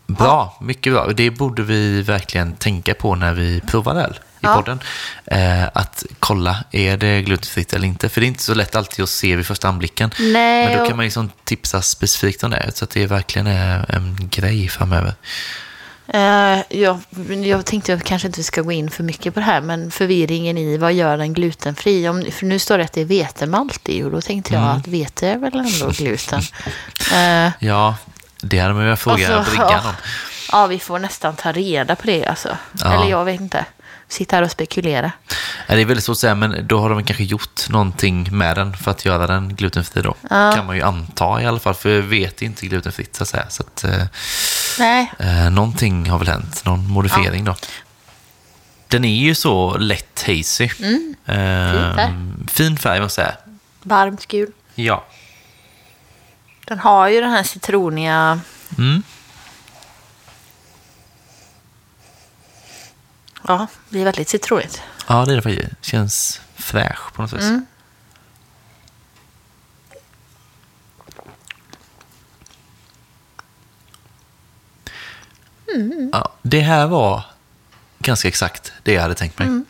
Bra, 0.08 0.58
mycket 0.62 0.94
bra. 0.94 1.08
Det 1.08 1.30
borde 1.32 1.64
vi 1.64 2.02
verkligen 2.02 2.56
tänka 2.56 2.94
på 2.94 3.16
när 3.16 3.34
vi 3.34 3.62
provar 3.62 3.96
öl 3.96 4.14
i 4.14 4.24
Ja. 4.40 4.56
podden. 4.56 4.80
Eh, 5.26 5.64
att 5.74 6.04
kolla, 6.20 6.64
är 6.72 6.98
det 6.98 7.22
glutenfritt 7.22 7.74
eller 7.74 7.88
inte? 7.88 8.10
För 8.10 8.22
det 8.22 8.26
är 8.26 8.28
inte 8.28 8.44
så 8.44 8.54
lätt 8.54 8.76
alltid 8.76 9.04
att 9.04 9.10
se 9.10 9.36
vid 9.36 9.46
första 9.46 9.68
anblicken. 9.68 10.12
Nej, 10.20 10.68
Men 10.68 10.78
då 10.80 10.88
kan 10.88 10.98
man 10.98 11.04
liksom 11.06 11.30
tipsa 11.44 11.82
specifikt 11.82 12.44
om 12.44 12.52
det. 12.52 12.72
Så 12.76 12.84
att 12.84 12.90
det 12.92 13.06
verkligen 13.08 13.48
är 13.48 13.96
en 13.96 14.18
grej 14.32 14.68
framöver. 14.70 15.14
Eh, 16.08 16.60
jag, 16.80 17.00
jag 17.46 17.66
tänkte 17.66 17.94
att 17.94 18.04
kanske 18.04 18.28
inte 18.28 18.40
vi 18.40 18.44
ska 18.44 18.62
gå 18.62 18.72
in 18.72 18.90
för 18.92 19.04
mycket 19.04 19.34
på 19.34 19.40
det 19.40 19.46
här, 19.46 19.62
men 19.62 19.92
förvirringen 19.92 20.58
i 20.58 20.78
vad 20.78 20.94
gör 20.94 21.18
den 21.18 21.34
glutenfri? 21.34 22.08
Om, 22.10 22.26
för 22.32 22.46
nu 22.46 22.60
står 22.60 22.78
det 22.78 22.84
att 22.84 22.94
det 22.94 23.02
är 23.02 23.06
vetemalt 23.06 23.90
i 23.90 24.04
och 24.04 24.12
då 24.12 24.22
tänkte 24.22 24.54
jag 24.54 24.64
Mm. 24.64 24.78
att 24.78 24.88
vete 24.88 25.28
är 25.28 25.38
väl 25.38 25.56
ändå 25.56 25.90
gluten. 25.98 26.42
Eh, 27.14 27.52
Ja, 27.60 27.96
det 28.50 28.60
hade 28.60 28.74
man 28.74 28.84
velat 28.84 29.00
fråga 29.00 29.38
Alltså, 29.38 29.52
bryggan 29.52 29.82
ja. 29.84 29.90
om. 29.90 29.96
ja, 30.52 30.68
vi 30.68 30.80
får 30.80 31.00
nästan 31.00 31.36
ta 31.36 31.52
reda 31.52 31.96
på 31.96 32.08
det 32.08 32.26
alltså. 32.26 32.58
Ja. 32.84 32.94
Eller 32.94 33.12
jag 33.12 33.26
vet 33.26 33.42
inte. 33.42 33.66
Sitta 34.08 34.36
här 34.36 34.44
och 34.44 34.52
spekulera. 34.52 35.12
Ja, 35.68 35.76
det 35.76 35.82
är 35.82 35.86
väldigt 35.86 36.04
svårt 36.04 36.14
att 36.14 36.18
säga, 36.20 36.36
men 36.36 36.68
då 36.68 36.80
har 36.80 36.90
de 36.90 37.04
kanske 37.04 37.24
gjort 37.24 37.70
någonting 37.70 38.38
med 38.38 38.58
den 38.58 38.78
för 38.78 38.92
att 38.92 39.06
göra 39.06 39.28
den 39.28 39.56
glutenfri 39.56 40.02
då. 40.02 40.16
Ja. 40.30 40.52
Kan 40.56 40.66
man 40.66 40.76
ju 40.76 40.82
anta 40.82 41.42
i 41.42 41.46
alla 41.46 41.60
fall, 41.60 41.74
för 41.74 42.02
vet 42.02 42.42
är 42.42 42.46
inte 42.46 42.66
glutenfritt 42.66 43.16
så 43.16 43.24
att 43.24 43.30
säga. 43.30 43.50
Så 43.50 43.64
att, 43.64 43.84
eh, 43.84 44.04
Nej, 44.80 45.12
eh, 45.20 45.50
någonting 45.50 46.10
har 46.10 46.20
väl 46.20 46.28
hänt, 46.28 46.66
någon 46.66 46.88
modifiering 46.88 47.46
då. 47.46 47.56
Den 48.88 49.06
är 49.06 49.16
ju 49.16 49.36
så 49.36 49.78
lätt 49.78 50.24
hazy. 50.28 50.70
Mm. 50.80 51.16
Eh, 51.26 51.96
färg. 51.96 52.14
fin 52.48 52.78
färg 52.78 53.02
måste 53.02 53.22
jag 53.22 53.28
säga. 53.28 53.38
Varmt 53.84 54.26
gul. 54.28 54.52
Ja. 54.76 55.06
Den 56.66 56.80
har 56.80 57.08
ju 57.08 57.22
den 57.22 57.32
här 57.32 57.44
citroniga... 57.44 58.40
Mm. 58.78 59.04
Ja, 63.48 63.68
det 63.90 64.02
är 64.02 64.06
väldigt 64.06 64.30
citronigt. 64.30 64.82
Ja, 65.08 65.26
det 65.26 65.32
är 65.32 65.36
det 65.36 65.42
faktiskt. 65.42 65.74
Känns 65.82 66.42
fräsch 66.56 67.14
på 67.14 67.22
något 67.22 67.34
vis. 67.34 67.42
Mm. 67.42 67.66
Ja, 76.14 76.34
det 76.42 76.62
här 76.62 76.88
var 76.88 77.24
ganska 78.00 78.28
exakt 78.28 78.74
det 78.84 78.94
jag 78.94 79.02
hade 79.02 79.16
tänkt 79.16 79.40
mig. 79.40 79.48
Mm. 79.48 79.66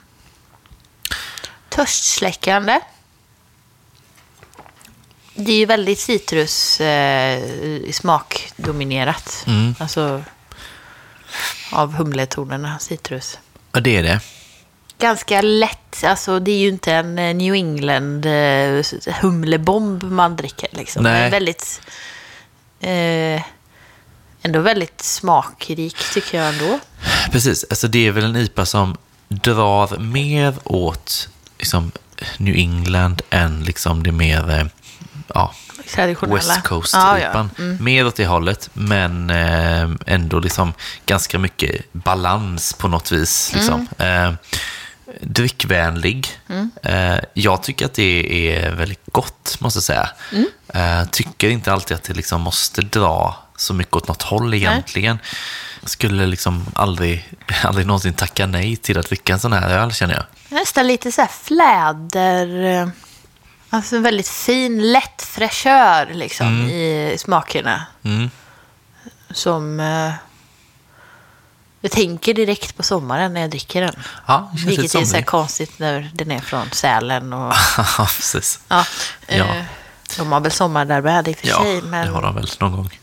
Törstsläckande. 1.69 2.79
Det 5.35 5.51
är 5.51 5.57
ju 5.57 5.65
väldigt 5.65 5.99
citrus 5.99 6.81
eh, 6.81 7.43
smakdominerat. 7.91 9.43
Mm. 9.47 9.75
Alltså 9.79 10.23
av 11.71 11.93
humletonerna, 11.93 12.79
citrus. 12.79 13.39
Ja, 13.71 13.79
det 13.79 13.97
är 13.97 14.03
det. 14.03 14.19
Ganska 14.99 15.41
lätt, 15.41 16.03
alltså 16.03 16.39
det 16.39 16.51
är 16.51 16.57
ju 16.57 16.67
inte 16.67 16.93
en 16.93 17.19
eh, 17.19 17.35
New 17.35 17.53
England 17.53 18.25
eh, 18.25 18.85
humlebomb 19.21 20.03
man 20.03 20.35
dricker 20.35 20.69
liksom. 20.71 21.03
Nej. 21.03 21.19
Det 21.19 21.25
är 21.25 21.31
väldigt, 21.31 21.81
eh, 22.79 23.43
ändå 24.41 24.59
väldigt 24.59 25.01
smakrik 25.01 25.97
tycker 26.13 26.37
jag 26.37 26.49
ändå. 26.49 26.79
Precis, 27.31 27.65
alltså 27.69 27.87
det 27.87 28.07
är 28.07 28.11
väl 28.11 28.23
en 28.23 28.35
IPA 28.35 28.65
som 28.65 28.97
drar 29.27 29.97
mer 29.97 30.55
åt 30.63 31.29
liksom, 31.57 31.91
New 32.37 32.55
England 32.55 33.21
än 33.29 33.63
liksom 33.63 34.03
det 34.03 34.11
mer 34.11 34.51
eh, 34.51 34.65
ja, 35.33 35.53
Traditionella. 35.95 36.35
West 36.35 36.63
coast 36.63 36.93
Ja. 36.93 37.19
IPAn. 37.19 37.49
Mer 37.79 38.07
åt 38.07 38.15
det 38.15 38.25
hållet, 38.25 38.69
men 38.73 39.29
eh, 39.29 39.89
ändå 40.05 40.39
liksom 40.39 40.73
ganska 41.05 41.39
mycket 41.39 41.93
balans 41.93 42.73
på 42.73 42.87
något 42.87 43.11
vis. 43.11 43.51
Liksom. 43.55 43.87
Mm. 43.97 44.29
Eh, 44.29 44.35
drickvänlig. 45.21 46.27
Eh, 46.83 47.15
jag 47.33 47.63
tycker 47.63 47.85
att 47.85 47.93
det 47.93 48.51
är 48.55 48.71
väldigt 48.71 49.05
gott, 49.11 49.57
måste 49.59 49.77
jag 49.77 49.83
säga. 49.83 50.09
Mm. 50.31 51.07
Tycker 51.11 51.49
inte 51.49 51.73
alltid 51.73 51.97
att 51.97 52.03
det 52.03 52.13
liksom 52.13 52.41
måste 52.41 52.81
dra 52.81 53.35
så 53.55 53.73
mycket 53.73 53.95
åt 53.95 54.07
något 54.07 54.21
håll 54.21 54.53
egentligen. 54.53 55.19
Skulle 55.83 56.25
liksom 56.25 56.65
aldrig, 56.73 57.29
aldrig 57.63 57.87
någonsin 57.87 58.13
tacka 58.13 58.45
nej 58.45 58.75
till 58.75 58.97
att 58.97 59.07
dricka 59.07 59.33
en 59.33 59.39
sån 59.39 59.53
här 59.53 59.69
öl, 59.69 59.93
känner 59.93 60.13
jag. 60.13 60.23
Nästan 60.49 60.87
lite 60.87 61.11
så 61.11 61.21
här 61.21 61.31
fläder. 61.43 62.91
Alltså 63.75 63.95
en 63.95 64.03
väldigt 64.03 64.27
fin, 64.27 64.91
lätt 64.91 65.21
fräschör 65.21 66.09
liksom 66.13 66.47
i 66.69 67.15
smakerna. 67.19 67.85
Mm. 68.03 68.29
Som... 69.31 69.79
Eh, 69.79 70.13
jag 71.81 71.91
tänker 71.91 72.33
direkt 72.33 72.77
på 72.77 72.83
sommaren 72.83 73.33
när 73.33 73.41
jag 73.41 73.49
dricker 73.49 73.81
den. 73.81 73.95
Ja, 74.27 74.51
det 74.53 74.67
Vilket 74.67 74.95
är 74.95 75.05
så 75.05 75.15
här 75.15 75.23
konstigt 75.23 75.79
när 75.79 76.11
den 76.13 76.31
är 76.31 76.39
från 76.39 76.71
Sälen. 76.71 77.33
Och, 77.33 77.53
Ja, 77.77 78.07
precis. 78.15 78.59
ja, 78.67 78.85
eh, 79.27 79.37
Ja. 79.37 79.45
De 80.17 80.31
har 80.31 80.39
väl 80.39 80.51
sommar 80.51 80.85
där 80.85 81.01
med 81.01 81.27
i 81.27 81.33
och 81.33 81.37
för 81.37 81.47
Ja, 81.47 81.61
sig. 81.63 81.81
Men, 81.81 82.07
det 82.07 82.13
har 82.13 82.21
de 82.21 82.35
väl 82.35 82.47
någon 82.59 82.71
gång. 82.71 82.99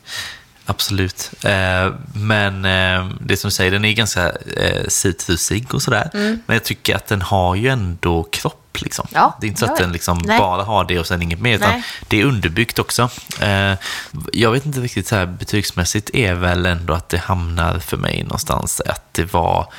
Absolut. 0.67 1.31
Eh, 1.45 1.95
men 2.15 2.65
eh, 2.65 3.15
det 3.21 3.37
som 3.37 3.49
du 3.49 3.53
säger, 3.53 3.71
den 3.71 3.85
är 3.85 3.93
ganska 3.93 4.33
eh, 4.57 4.89
citrusig 4.89 5.75
och 5.75 5.83
sådär. 5.83 6.11
Men 6.13 6.43
jag 6.47 6.65
tycker 6.65 6.97
att 6.97 7.07
den 7.07 7.23
har 7.23 7.55
ju 7.55 7.69
ändå 7.69 8.23
kropp. 8.23 8.59
Liksom. 8.81 9.07
Mm. 9.11 9.23
Ja, 9.23 9.37
det 9.41 9.47
är 9.47 9.49
inte 9.49 9.61
så 9.61 9.67
att 9.67 9.77
den 9.77 9.93
liksom 9.93 10.23
bara 10.39 10.63
har 10.63 10.85
det 10.85 10.99
och 10.99 11.07
sen 11.07 11.23
inget 11.23 11.41
mer. 11.41 11.57
Utan 11.57 11.71
Nej. 11.71 11.85
det 12.09 12.21
är 12.21 12.25
underbyggt 12.25 12.79
också. 12.79 13.11
Eh, 13.41 13.75
jag 14.33 14.51
vet 14.53 14.67
inte 14.67 14.81
riktigt, 14.81 15.09
så 15.09 15.17
här, 15.17 15.27
betygsmässigt 15.27 16.11
är 16.15 16.35
väl 16.35 16.67
ändå 16.67 16.95
att 16.95 17.09
det 17.09 17.19
hamnar 17.19 17.79
för 17.79 17.97
mig 17.97 18.23
någonstans 18.23 18.81
att 18.81 19.15
det 19.15 19.33
var, 19.33 19.73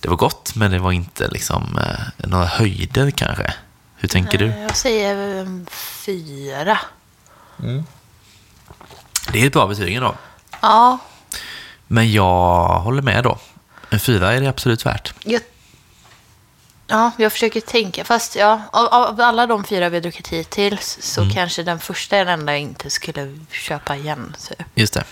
det 0.00 0.08
var 0.08 0.16
gott, 0.16 0.54
men 0.54 0.70
det 0.70 0.78
var 0.78 0.92
inte 0.92 1.28
liksom, 1.28 1.78
eh, 1.78 2.28
några 2.28 2.46
höjder 2.46 3.10
kanske. 3.10 3.54
Hur 3.96 4.08
tänker 4.08 4.38
du? 4.38 4.46
Jag 4.46 4.76
säger 4.76 5.40
eh, 5.40 5.46
fyra. 6.04 6.78
Det 9.32 9.42
är 9.42 9.46
ett 9.46 9.52
bra 9.52 9.66
betyg 9.66 9.94
ändå. 9.94 10.14
Ja, 10.60 10.98
Men 11.86 12.12
jag 12.12 12.68
håller 12.80 13.02
med 13.02 13.24
då. 13.24 13.38
En 13.90 14.00
fyra 14.00 14.32
är 14.32 14.40
det 14.40 14.46
absolut 14.48 14.86
värt. 14.86 15.14
jag, 15.24 15.42
ja, 16.86 17.10
jag 17.18 17.32
försöker 17.32 17.60
tänka. 17.60 18.04
Fast 18.04 18.36
ja, 18.36 18.60
av, 18.72 18.86
av 18.86 19.20
alla 19.20 19.46
de 19.46 19.64
fyra 19.64 19.88
vi 19.88 19.96
har 19.96 20.02
druckit 20.02 20.28
hittills 20.28 20.98
så 21.00 21.20
Mm. 21.22 21.34
kanske 21.34 21.62
den 21.62 21.78
första 21.80 22.16
är 22.16 22.24
den 22.24 22.40
enda 22.40 22.52
jag 22.52 22.60
inte 22.60 22.90
skulle 22.90 23.38
köpa 23.50 23.96
igen. 23.96 24.36
Så, 24.38 24.54
Just 24.74 24.92
det. 24.94 25.04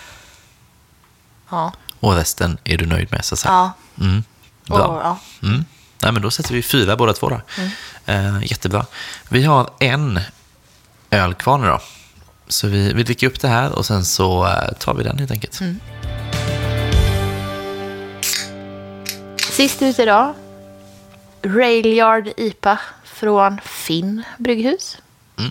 ja. 1.51 1.73
Och 2.01 2.15
resten 2.15 2.59
är 2.65 2.77
du 2.77 2.87
nöjd 2.87 3.13
med, 3.13 3.25
så 3.25 3.35
att 3.35 3.39
säga. 3.39 3.53
Ja. 3.53 3.73
Mm. 4.05 4.25
Och, 4.69 4.77
Bra. 4.79 5.01
ja. 5.03 5.19
Mm. 5.49 5.65
Nej, 6.03 6.13
men 6.13 6.23
då 6.23 6.31
sätter 6.31 6.55
vi 6.55 6.63
fyra 6.63 6.97
båda 6.97 7.13
två 7.13 7.29
då. 7.29 7.41
Eh, 8.07 8.39
jättebra. 8.43 8.87
Vi 9.29 9.45
har 9.45 9.71
en 9.79 10.21
öl 11.11 11.35
kvar 11.35 11.59
nu 11.59 11.67
då. 11.67 11.81
Så 12.49 12.67
vi, 12.69 12.93
vi 12.93 13.03
dricker 13.03 13.27
upp 13.27 13.41
det 13.41 13.49
här 13.49 13.73
och 13.73 13.87
sen 13.87 14.05
så 14.05 14.47
eh, 14.47 14.73
tar 14.79 14.95
vi 14.95 15.05
den 15.05 15.19
helt 15.19 15.31
enkelt. 15.31 15.61
Sist 19.51 19.83
ut 19.83 19.99
idag. 19.99 20.35
Railyard 21.43 22.29
IPA 22.37 22.79
från 23.05 23.61
Finn 23.61 24.23
brygghus. 24.39 24.99
Mm. 25.39 25.51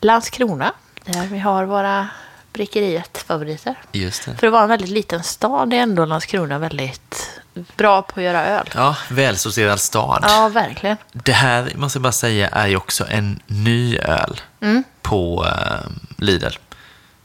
Landskrona, 0.00 0.72
där 1.04 1.26
vi 1.26 1.38
har 1.38 1.64
våra 1.64 2.08
Brickeriet-favoriter. 2.52 3.74
För 4.38 4.46
att 4.46 4.52
vara 4.52 4.62
en 4.62 4.68
väldigt 4.68 4.90
liten 4.90 5.22
stad 5.22 5.72
är 5.72 5.76
ändå 5.76 6.04
Landskrona 6.04 6.58
väldigt 6.58 7.30
bra 7.76 8.02
på 8.02 8.20
att 8.20 8.24
göra 8.24 8.44
öl. 8.46 8.70
Ja, 8.74 8.96
välsorterad 9.08 9.80
stad. 9.80 10.24
Ja, 10.28 10.48
verkligen. 10.48 10.96
Det 11.12 11.32
här, 11.32 11.72
måste 11.76 11.96
jag 11.96 12.02
bara 12.02 12.12
säga, 12.12 12.48
är 12.48 12.66
ju 12.66 12.76
också 12.76 13.06
en 13.08 13.40
ny 13.46 13.98
öl 13.98 14.40
Mm. 14.60 14.84
på 15.02 15.46
eh, 15.46 15.90
Lidl. 16.16 16.54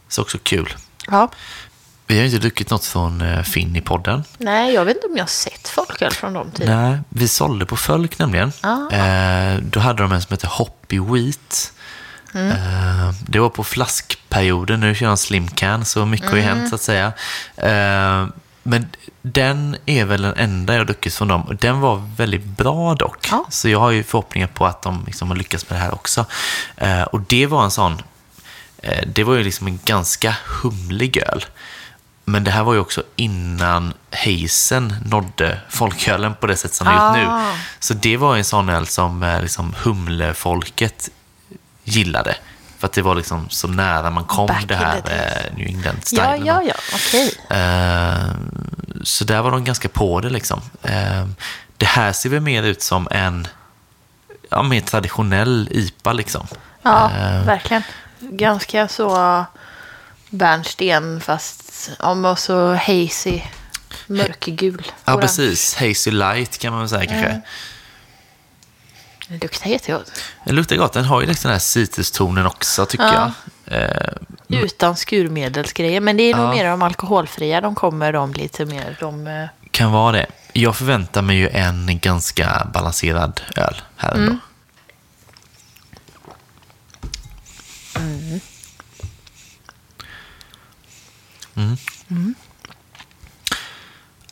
Så 0.07 0.21
också 0.21 0.37
kul. 0.43 0.75
Ja. 1.07 1.29
Vi 2.07 2.15
har 2.15 2.19
ju 2.21 2.25
inte 2.29 2.39
druckit 2.41 2.69
något 2.69 2.85
från 2.85 3.21
eh, 3.21 3.41
Finn 3.43 3.75
i 3.75 3.81
podden. 3.81 4.23
Nej, 4.37 4.73
jag 4.73 4.85
vet 4.85 4.95
inte 4.95 5.07
om 5.07 5.17
jag 5.17 5.23
har 5.23 5.27
sett 5.27 5.67
folköl 5.67 6.11
från 6.11 6.33
dem 6.33 6.51
tidigare. 6.51 6.89
Nej, 6.89 6.99
vi 7.09 7.27
sålde 7.27 7.65
på 7.65 7.75
Fölk 7.77 8.19
nämligen. 8.19 8.51
Ah. 8.61 8.95
Eh, 8.95 9.57
då 9.61 9.79
hade 9.79 10.03
de 10.03 10.11
en 10.11 10.21
som 10.21 10.33
heter 10.33 10.47
Hoppy 10.47 10.99
Wheat. 10.99 11.71
Eh, 12.33 13.11
det 13.27 13.39
var 13.39 13.49
på 13.49 13.63
flaskperioden, 13.63 14.79
nu 14.79 14.95
kör 14.95 15.07
de 15.07 15.17
Slim 15.17 15.47
Can, 15.47 15.85
så 15.85 16.05
mycket 16.05 16.29
har 16.29 16.37
ju 16.37 16.43
hänt 16.43 16.69
så 16.69 16.75
att 16.75 16.81
säga. 16.81 17.13
Eh, 17.57 18.27
men 18.67 18.89
den 19.21 19.77
är 19.85 20.05
väl 20.05 20.21
den 20.21 20.33
enda 20.37 20.73
jag 20.73 20.79
har 20.79 20.85
druckit 20.85 21.13
från 21.13 21.27
dem. 21.27 21.41
Och 21.41 21.55
den 21.55 21.79
var 21.79 22.09
väldigt 22.17 22.43
bra 22.45 22.95
dock. 22.95 23.27
Ja. 23.31 23.45
Så 23.49 23.69
jag 23.69 23.79
har 23.79 23.91
ju 23.91 24.03
förhoppningar 24.03 24.47
på 24.47 24.65
att 24.65 24.81
de 24.81 25.03
liksom 25.05 25.27
har 25.29 25.35
lyckats 25.35 25.69
med 25.69 25.79
det 25.79 25.83
här 25.83 25.93
också. 25.93 26.25
Eh, 26.77 27.01
och 27.01 27.21
det 27.21 27.45
var 27.47 27.63
en 27.63 27.71
sån, 27.71 28.01
eh, 28.77 29.07
det 29.07 29.23
var 29.23 29.35
ju 29.35 29.43
liksom 29.43 29.67
en 29.67 29.79
ganska 29.85 30.35
humlig 30.61 31.17
öl. 31.17 31.45
Men 32.25 32.43
det 32.43 32.51
här 32.51 32.63
var 32.63 32.73
ju 32.73 32.79
också 32.79 33.03
innan 33.15 33.93
Hazen 34.11 34.95
nådde 35.05 35.59
folkölen 35.69 36.35
på 36.35 36.47
det 36.47 36.57
sätt 36.57 36.73
som 36.73 36.87
den 36.87 36.97
har 36.97 37.17
gjort 37.19 37.27
Ah. 37.29 37.51
nu. 37.51 37.57
Så 37.79 37.93
det 37.93 38.17
var 38.17 38.37
en 38.37 38.43
sån 38.43 38.69
öl 38.69 38.87
som 38.87 39.23
eh, 39.23 39.41
liksom 39.41 39.75
humlefolket 39.83 41.09
gillade. 41.83 42.35
För 42.85 42.87
att 42.87 42.93
det 42.93 43.01
var 43.01 43.15
liksom 43.15 43.49
så 43.49 43.67
nära 43.67 44.09
man 44.09 44.23
kom 44.23 44.47
Back 44.47 44.65
det 44.67 44.75
här 44.75 44.97
eh, 44.97 45.55
New 45.57 45.67
Ja, 45.67 45.67
England-stilen. 45.67 46.45
ja, 46.45 46.61
ja, 46.63 46.73
okej. 46.93 47.33
Eh, 47.49 48.35
så 49.03 49.23
där 49.23 49.41
var 49.41 49.51
de 49.51 49.63
ganska 49.63 49.89
på 49.89 50.21
det 50.21 50.29
liksom. 50.29 50.61
Eh, 50.83 51.25
det 51.77 51.85
här 51.85 52.13
ser 52.13 52.29
väl 52.29 52.39
mer 52.41 52.63
ut 52.63 52.81
som 52.81 53.07
en 53.11 53.47
ja, 54.49 54.63
mer 54.63 54.81
traditionell 54.81 55.67
IPA 55.71 56.13
liksom. 56.13 56.47
Ja, 56.81 57.11
Eh, 57.11 57.45
verkligen. 57.45 57.83
Ganska 58.19 58.87
så 58.87 59.45
bärnsten 60.29 61.21
fast 61.21 61.89
om 61.99 62.25
och 62.25 62.39
så 62.39 62.73
hazy, 62.73 63.41
mörkgul. 64.07 64.91
ja, 65.05 65.17
precis. 65.17 65.75
Hazy 65.75 66.11
light 66.11 66.57
kan 66.57 66.71
man 66.71 66.79
väl 66.81 66.89
säga 66.89 67.05
kanske. 67.05 67.41
Det 69.27 69.41
luktar 69.43 69.69
jättegott. 69.69 70.11
Den 70.45 70.55
luktar 70.55 70.75
gott. 70.75 70.93
Den 70.93 71.05
har 71.05 71.21
ju 71.21 71.27
liksom 71.27 71.49
den 71.49 71.53
här 71.53 71.59
citrustonen 71.59 72.45
också 72.45 72.85
tycker 72.85 73.05
Ja. 73.05 73.31
jag. 73.65 73.81
Eh, 73.81 74.61
Utan 74.63 74.95
skurmedelsgrejer. 74.95 76.01
Men 76.01 76.17
det 76.17 76.23
är 76.23 76.35
nog 76.35 76.45
Ja. 76.45 76.49
mer 76.51 76.65
de 76.65 76.81
alkoholfria. 76.81 77.61
De 77.61 77.75
kommer 77.75 78.13
de 78.13 78.33
lite 78.33 78.65
mer. 78.65 78.97
De, 78.99 79.27
eh, 79.27 79.47
kan 79.71 79.91
vara 79.91 80.11
det. 80.11 80.25
Jag 80.53 80.75
förväntar 80.75 81.21
mig 81.21 81.37
ju 81.37 81.49
en 81.49 81.99
ganska 81.99 82.67
balanserad 82.73 83.41
öl 83.55 83.81
här 83.97 84.13
ändå. 84.13 84.37
Mm. 91.55 91.77
Mm. 92.09 92.35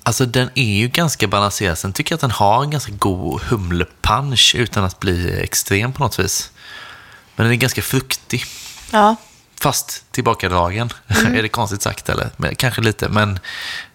Alltså 0.03 0.25
den 0.25 0.49
är 0.55 0.73
ju 0.75 0.87
ganska 0.87 1.27
balanserad. 1.27 1.77
Sen 1.77 1.93
tycker 1.93 2.11
jag 2.13 2.17
att 2.17 2.21
den 2.21 2.31
har 2.31 2.63
en 2.63 2.69
ganska 2.69 2.91
god 2.91 3.41
humlepunch 3.41 4.55
utan 4.57 4.83
att 4.83 4.99
bli 4.99 5.39
extrem 5.41 5.93
på 5.93 6.03
något 6.03 6.19
vis. 6.19 6.51
Men 7.35 7.43
den 7.45 7.53
är 7.53 7.57
ganska 7.57 7.81
fruktig. 7.81 8.45
Ja. 8.91 9.15
Fast 9.59 10.05
tillbakadragen. 10.11 10.89
är 11.07 11.41
det 11.41 11.49
konstigt 11.49 11.81
sagt 11.81 12.09
eller? 12.09 12.29
Men, 12.37 12.55
kanske 12.55 12.81
lite. 12.81 13.09
Men 13.09 13.39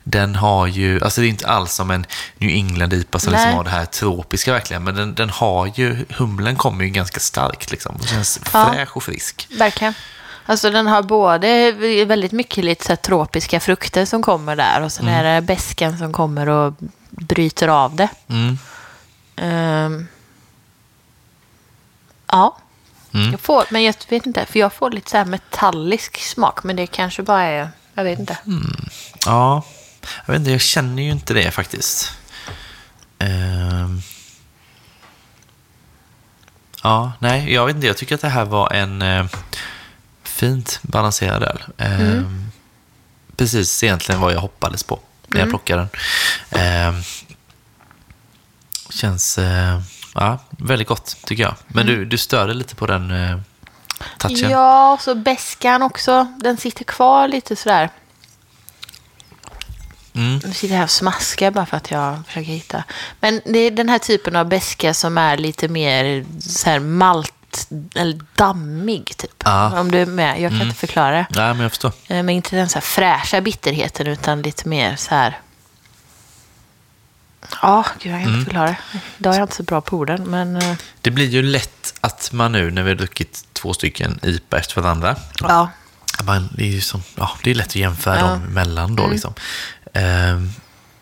den 0.05 0.35
har 0.35 0.67
ju, 0.67 1.05
alltså 1.05 1.21
det 1.21 1.27
är 1.27 1.29
inte 1.29 1.47
alls 1.47 1.73
som 1.73 1.91
en 1.91 2.07
New 2.39 2.51
England 2.51 2.93
IPA 2.93 3.19
som 3.19 3.33
liksom 3.33 3.53
har 3.53 3.65
det 3.65 3.71
här 3.71 3.85
tropiska 3.85 4.53
verkligen. 4.53 4.85
Men 4.85 4.95
den, 4.95 5.15
den 5.15 5.31
har 5.31 5.73
ju, 5.75 6.05
humlen 6.09 6.57
kommer 6.57 6.85
ju 6.85 6.91
ganska 6.91 7.21
starkt 7.21 7.71
liksom. 7.71 7.97
Och 7.97 8.09
känns 8.09 8.41
Ja. 8.53 8.73
fräsch 8.73 8.97
och 8.97 9.03
frisk. 9.03 9.47
Verkligen. 9.51 9.95
Alltså 10.51 10.71
den 10.71 10.87
har 10.87 11.03
både 11.03 11.73
väldigt 12.05 12.33
mycket 12.33 12.65
lite 12.65 12.85
så 12.85 12.97
tropiska 12.97 13.61
frukter 13.61 14.05
som 14.05 14.23
kommer 14.23 14.57
där 14.57 14.83
och 14.83 14.93
sen 14.93 15.09
är 15.09 15.35
det 15.35 15.41
besken 15.41 15.99
som 15.99 16.13
kommer 16.13 16.49
och 16.49 16.75
bryter 17.11 17.69
av 17.69 17.97
det. 17.97 18.09
Mm. 18.29 18.59
Ehm. 19.37 20.07
ja. 22.27 22.57
Mm. 23.15 23.31
Jag 23.31 23.41
får, 23.41 23.65
men 23.71 23.83
jag 23.83 23.95
vet 24.09 24.27
inte, 24.27 24.47
för 24.47 24.59
jag 24.59 24.73
får 24.73 24.91
lite 24.91 25.11
så 25.11 25.17
här 25.17 25.25
metallisk 25.25 26.19
smak, 26.19 26.65
men 26.65 26.77
det 26.77 26.87
kanske 26.87 27.23
bara 27.23 27.43
är, 27.43 27.69
jag 27.95 28.05
vet 28.05 28.19
inte. 28.19 28.39
Ja, 29.27 29.63
jag 30.27 30.33
vet 30.33 30.41
inte, 30.41 30.51
jag 30.51 30.61
känner 30.61 31.03
ju 31.03 31.11
inte 31.11 31.35
det 31.35 31.51
faktiskt. 31.51 32.13
Ehm. 33.19 34.01
Ja, 36.83 37.13
nej, 37.19 37.53
jag 37.53 37.67
vet 37.67 37.75
inte. 37.77 37.87
Jag 37.87 37.97
tycker 37.97 38.15
att 38.15 38.21
det 38.21 38.29
här 38.29 38.45
var 38.45 38.73
en 38.73 39.03
eh, 39.03 39.27
fint 40.39 40.79
balanserad 40.83 41.43
öl. 41.43 41.65
Ehm, 41.79 42.51
Precis 43.37 43.83
egentligen 43.85 44.21
vad 44.21 44.33
jag 44.33 44.41
hoppades 44.41 44.83
på 44.83 45.01
när 45.27 45.41
jag 45.41 45.49
plockade 45.49 45.89
den. 46.51 46.61
Ehm, 46.61 47.03
känns 48.91 49.39
eh, 49.39 49.81
ja, 50.15 50.39
väldigt 50.51 50.89
gott, 50.89 51.17
tycker 51.25 51.43
jag. 51.43 51.55
Men 51.69 51.87
du, 51.87 52.05
du 52.05 52.19
störde 52.19 52.55
lite 52.55 52.75
på 52.75 52.87
den 52.87 53.11
eh, 53.11 53.39
touchen. 54.19 54.51
Ja, 54.51 54.93
och 54.93 55.01
så 55.01 55.15
beskan 55.15 55.83
också. 55.83 56.35
Den 56.41 56.57
sitter 56.57 56.85
kvar 56.85 57.29
lite 57.29 57.57
sådär. 57.57 57.91
Mm. 60.15 60.41
Nu 60.45 60.53
sitter 60.53 60.75
jag 60.75 60.79
här 60.79 60.85
och 60.85 60.91
smaskar 60.91 61.51
bara 61.51 61.67
för 61.67 61.77
att 61.77 61.91
jag 61.91 62.27
försöker 62.27 62.53
hitta. 62.53 62.85
Men 63.21 63.41
det 63.45 63.59
är 63.59 63.71
den 63.71 63.89
här 63.89 63.99
typen 63.99 64.37
av 64.37 64.49
beska 64.49 64.95
som 64.95 65.19
är 65.19 65.37
lite 65.37 65.69
mer 65.69 66.27
så 66.41 66.71
här 66.71 66.79
malt 66.79 67.35
eller 67.95 68.19
dammig 68.35 69.17
typ. 69.17 69.31
Ja. 69.45 69.81
Om 69.81 69.91
du 69.91 69.99
är 69.99 70.07
med. 70.07 70.41
Jag 70.41 70.51
kan 70.51 70.63
inte 70.63 70.75
förklara. 70.77 71.27
Nej, 71.31 71.55
men 71.55 71.61
jag 71.61 71.71
förstår. 71.71 71.93
Eh, 72.09 72.17
Men 72.23 72.31
inte 72.31 72.57
den 72.57 72.69
så 72.69 72.75
här 72.75 72.81
fräscha 72.81 73.41
bitterheten 73.41 74.07
utan 74.07 74.43
lite 74.43 74.69
mer 74.69 74.97
så 74.97 75.15
här. 75.15 75.39
Ja, 77.63 77.85
gud 78.03 78.13
jag 78.13 78.23
kan 78.25 78.33
inte 78.35 78.45
förklara 78.45 78.67
det. 78.67 78.77
Idag 79.19 79.35
är 79.35 79.39
jag 79.39 79.45
inte 79.45 79.57
så 79.57 79.63
bra 79.63 79.81
på 79.81 79.97
orden, 79.97 80.23
men 80.31 80.57
eh, 80.57 80.75
Det 81.01 81.11
blir 81.11 81.27
ju 81.29 81.43
lätt 81.43 81.95
att 82.01 82.33
man 82.33 82.53
nu 82.53 82.71
när 82.71 82.83
vi 82.83 82.91
har 82.91 82.97
druckit 82.97 83.45
två 83.53 83.75
stycken 83.75 84.21
IPA 84.23 84.59
efter 84.59 84.81
varandra, 84.81 85.17
ja. 85.41 85.71
man, 86.25 86.49
det 86.57 86.63
är 86.65 86.71
ju 86.71 86.81
som, 86.81 87.03
ja, 87.17 87.31
det 87.43 87.51
är 87.51 87.55
lätt 87.55 87.67
att 87.67 87.77
jämföra 87.77 88.19
Ja. 88.19 88.27
dem 88.27 88.43
emellan 88.43 88.97
då. 88.97 89.07
Liksom. 89.07 89.35
Ehm, 89.93 90.53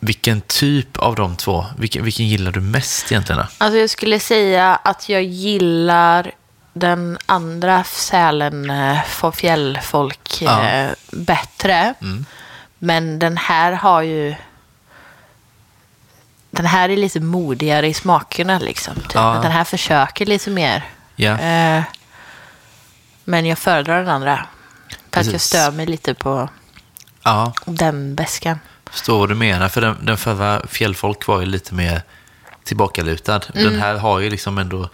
vilken 0.07 0.41
typ 0.41 0.97
av 0.97 1.15
de 1.17 1.37
två, 1.37 1.67
vilken, 1.79 2.05
vilken 2.05 2.27
gillar 2.29 2.53
du 2.53 2.61
mest 2.61 3.13
egentligen? 3.13 3.41
Alltså 3.59 3.79
jag 3.79 3.91
skulle 3.91 4.21
säga 4.21 4.77
att 4.77 5.09
jag 5.09 5.23
gillar 5.23 6.33
den 6.73 7.19
andra 7.27 7.85
sälen 7.85 8.71
eh, 8.71 9.03
för 9.05 9.31
fjällfolk 9.33 10.39
Ja. 10.41 10.69
eh, 10.69 10.91
bättre. 11.13 11.95
Men 12.79 13.19
den 13.19 13.37
här 13.37 13.73
har 13.73 14.03
ju... 14.03 14.35
Den 16.51 16.67
här 16.67 16.89
är 16.89 16.97
lite 16.97 17.21
modigare 17.21 17.89
i 17.89 17.95
smakerna 17.95 18.59
liksom. 18.59 18.95
Typ. 18.95 19.15
Ja. 19.15 19.39
Den 19.43 19.53
här 19.53 19.65
försöker 19.65 20.27
lite 20.27 20.51
mer. 20.51 20.85
Eh, 21.17 21.83
men 23.25 23.47
jag 23.47 23.59
föredrar 23.59 23.99
den 23.99 24.09
andra. 24.09 24.47
För 25.11 25.21
att 25.21 25.33
jag 25.33 25.41
stör 25.41 25.71
mig 25.71 25.87
lite 25.87 26.15
på 26.15 26.49
ja, 27.23 27.53
den 27.65 28.15
beskan. 28.15 28.59
Förstår 28.91 29.19
vad 29.19 29.29
du 29.29 29.35
menar. 29.35 29.69
För 29.69 29.81
den, 29.81 29.97
den 30.03 30.17
förra 30.17 30.67
Fjällfolk 30.67 31.27
var 31.27 31.41
ju 31.41 31.47
lite 31.47 31.75
mer 31.75 32.03
tillbakalutad. 32.65 33.41
Den 33.53 33.81
här 33.81 33.95
har 33.95 34.21
ju 34.21 34.31
liksom 34.31 34.59
ändå, 34.59 34.89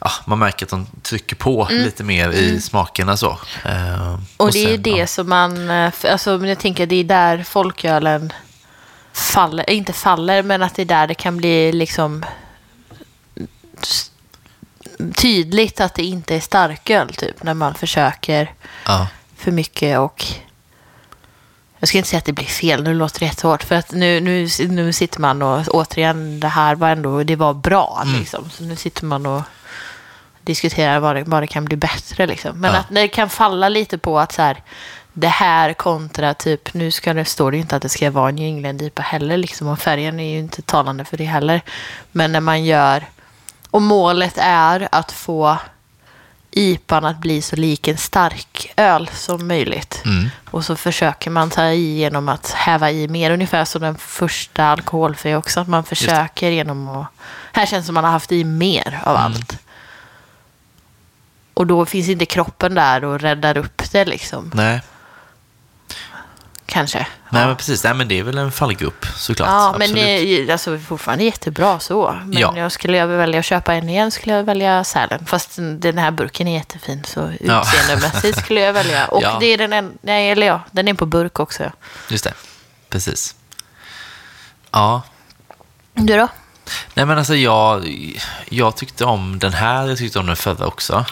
ja, 0.00 0.10
man 0.26 0.38
märker 0.38 0.66
att 0.66 0.70
de 0.70 0.86
trycker 1.02 1.36
på 1.36 1.68
lite 1.70 2.04
mer 2.04 2.30
i 2.30 2.60
smakerna 2.60 3.16
så. 3.16 3.38
Ehm, 3.64 4.18
Och, 4.36 4.52
det 4.52 4.58
är 4.58 4.68
ju 4.68 4.74
sen, 4.74 4.82
det 4.82 4.90
ja. 4.90 5.06
som 5.06 5.28
man, 5.28 5.70
eh, 5.70 5.92
alltså 6.10 6.46
jag 6.46 6.58
tänker 6.58 6.86
det 6.86 6.96
är 6.96 7.04
där 7.04 7.42
folkölen 7.42 8.32
faller, 9.12 9.70
inte 9.70 9.92
faller, 9.92 10.42
men 10.42 10.62
att 10.62 10.74
det 10.74 10.82
är 10.82 10.86
där 10.86 11.06
det 11.06 11.14
kan 11.14 11.36
bli 11.36 11.72
liksom 11.72 12.24
tydligt 15.14 15.80
att 15.80 15.94
det 15.94 16.02
inte 16.02 16.34
är 16.34 16.40
starköl 16.40 17.14
typ, 17.14 17.42
när 17.42 17.54
man 17.54 17.74
försöker 17.74 18.52
Ja, 18.84 19.08
för 19.36 19.50
mycket 19.52 19.98
och 19.98 20.24
jag 21.78 21.88
ska 21.88 21.98
inte 21.98 22.10
säga 22.10 22.18
att 22.18 22.24
det 22.24 22.32
blir 22.32 22.44
fel, 22.46 22.82
nu 22.82 22.94
låter 22.94 23.20
det 23.20 23.26
jättehårt. 23.26 23.62
För 23.62 23.74
att 23.74 23.92
nu, 23.92 24.20
nu, 24.20 24.48
nu 24.68 24.92
sitter 24.92 25.20
man 25.20 25.42
och 25.42 25.68
återigen, 25.68 26.40
det 26.40 26.48
här 26.48 26.74
var 26.74 26.88
ändå, 26.88 27.22
det 27.22 27.36
var 27.36 27.54
bra 27.54 28.02
liksom. 28.18 28.50
Så 28.50 28.64
nu 28.64 28.76
sitter 28.76 29.04
man 29.04 29.26
och 29.26 29.42
diskuterar 30.42 30.98
vad 31.00 31.16
det, 31.16 31.24
vad 31.24 31.42
det 31.42 31.46
kan 31.46 31.64
bli 31.64 31.76
bättre 31.76 32.26
liksom. 32.26 32.60
Men 32.60 32.72
Ja. 32.72 32.78
att 32.78 32.86
det 32.90 33.08
kan 33.08 33.28
falla 33.30 33.68
lite 33.68 33.98
på 33.98 34.18
att 34.18 34.32
så 34.32 34.42
här, 34.42 34.62
det 35.12 35.28
här 35.28 35.72
kontra 35.72 36.34
typ, 36.34 36.74
nu 36.74 36.90
ska 36.90 37.14
det, 37.14 37.24
står 37.24 37.50
det 37.50 37.56
ju 37.56 37.60
inte 37.60 37.76
att 37.76 37.82
det 37.82 37.88
ska 37.88 38.10
vara 38.10 38.28
en 38.28 38.36
New 38.36 38.90
heller 39.00 39.36
liksom. 39.36 39.68
Och 39.68 39.78
färgen 39.78 40.20
är 40.20 40.32
ju 40.32 40.38
inte 40.38 40.62
talande 40.62 41.04
för 41.04 41.16
det 41.16 41.24
heller. 41.24 41.60
Men 42.12 42.32
när 42.32 42.40
man 42.40 42.64
gör, 42.64 43.04
och 43.70 43.82
målet 43.82 44.34
är 44.38 44.88
att 44.92 45.12
få 45.12 45.56
IPAn 46.58 47.04
att 47.04 47.18
bli 47.18 47.42
så 47.42 47.56
lik 47.56 47.88
en 47.88 47.96
stark 47.96 48.72
öl 48.76 49.10
som 49.12 49.48
möjligt. 49.48 50.02
Mm. 50.04 50.28
Och 50.50 50.64
så 50.64 50.76
försöker 50.76 51.30
man 51.30 51.50
ta 51.50 51.64
i 51.70 51.98
genom 51.98 52.28
att 52.28 52.50
häva 52.50 52.90
i 52.90 53.08
mer, 53.08 53.30
ungefär 53.30 53.64
som 53.64 53.82
den 53.82 53.98
första 53.98 54.64
alkoholfria 54.64 55.38
också. 55.38 55.60
Att 55.60 55.68
man 55.68 55.84
försöker 55.84 56.50
genom 56.50 56.88
att... 56.88 57.06
Här 57.52 57.66
känns 57.66 57.82
det 57.82 57.86
som 57.86 57.94
man 57.94 58.04
har 58.04 58.10
haft 58.10 58.32
i 58.32 58.44
mer 58.44 59.00
av 59.04 59.16
Mm. 59.16 59.24
allt. 59.24 59.58
Och 61.54 61.66
då 61.66 61.86
finns 61.86 62.08
inte 62.08 62.26
kroppen 62.26 62.74
där 62.74 63.04
och 63.04 63.20
räddar 63.20 63.56
upp 63.56 63.92
det 63.92 64.04
liksom. 64.04 64.50
nej. 64.54 64.80
Kanske. 66.76 66.98
Nej, 66.98 67.42
ja. 67.42 67.46
men 67.46 67.56
precis. 67.56 67.84
Nej, 67.84 67.94
men 67.94 68.08
det 68.08 68.18
är 68.18 68.22
väl 68.22 68.38
en 68.38 68.52
fallgrupp 68.52 69.06
såklart. 69.16 69.48
Ja, 69.48 69.74
men 69.78 69.92
det 69.92 70.00
är 70.00 70.52
alltså, 70.52 70.78
fortfarande 70.78 71.24
jättebra 71.24 71.78
så. 71.80 72.16
Men 72.24 72.38
Ja. 72.38 72.56
jag 72.56 72.72
skulle 72.72 72.96
jag 72.96 73.06
välja 73.06 73.38
att 73.38 73.44
köpa 73.44 73.74
en 73.74 73.88
igen 73.88 74.10
skulle 74.10 74.34
jag 74.34 74.44
välja 74.44 74.84
Sälen. 74.84 75.26
Fast 75.26 75.50
den 75.56 75.98
här 75.98 76.10
burken 76.10 76.48
är 76.48 76.58
jättefin 76.58 77.04
så 77.04 77.32
Ja. 77.40 77.60
utseendemässigt 77.62 78.38
skulle 78.38 78.60
jag 78.60 78.72
välja. 78.72 79.06
Och 79.08 79.22
Ja. 79.22 79.36
det 79.40 79.46
är 79.46 79.58
den 79.58 79.72
en, 79.72 79.98
nej, 80.02 80.30
eller 80.30 80.46
ja, 80.46 80.60
den 80.70 80.88
är 80.88 80.94
på 80.94 81.06
burk 81.06 81.40
också. 81.40 81.72
Just 82.08 82.24
det. 82.24 82.32
Precis. 82.90 83.34
Ja. 84.70 85.02
Du 85.94 86.16
då? 86.16 86.28
Nej, 86.94 87.06
men 87.06 87.18
alltså 87.18 87.34
jag, 87.34 87.88
jag 88.48 88.76
tyckte 88.76 89.04
om 89.04 89.38
den 89.38 89.52
här, 89.52 89.88
jag 89.88 89.98
tyckte 89.98 90.18
om 90.18 90.26
den 90.26 90.36
förra 90.36 90.66
också. 90.66 91.04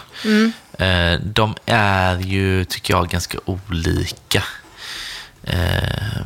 Eh, 0.79 1.19
de 1.23 1.55
är 1.65 2.17
ju, 2.19 2.65
tycker 2.65 2.93
jag, 2.93 3.09
ganska 3.09 3.37
olika. 3.45 4.43
Eh, 5.47 6.21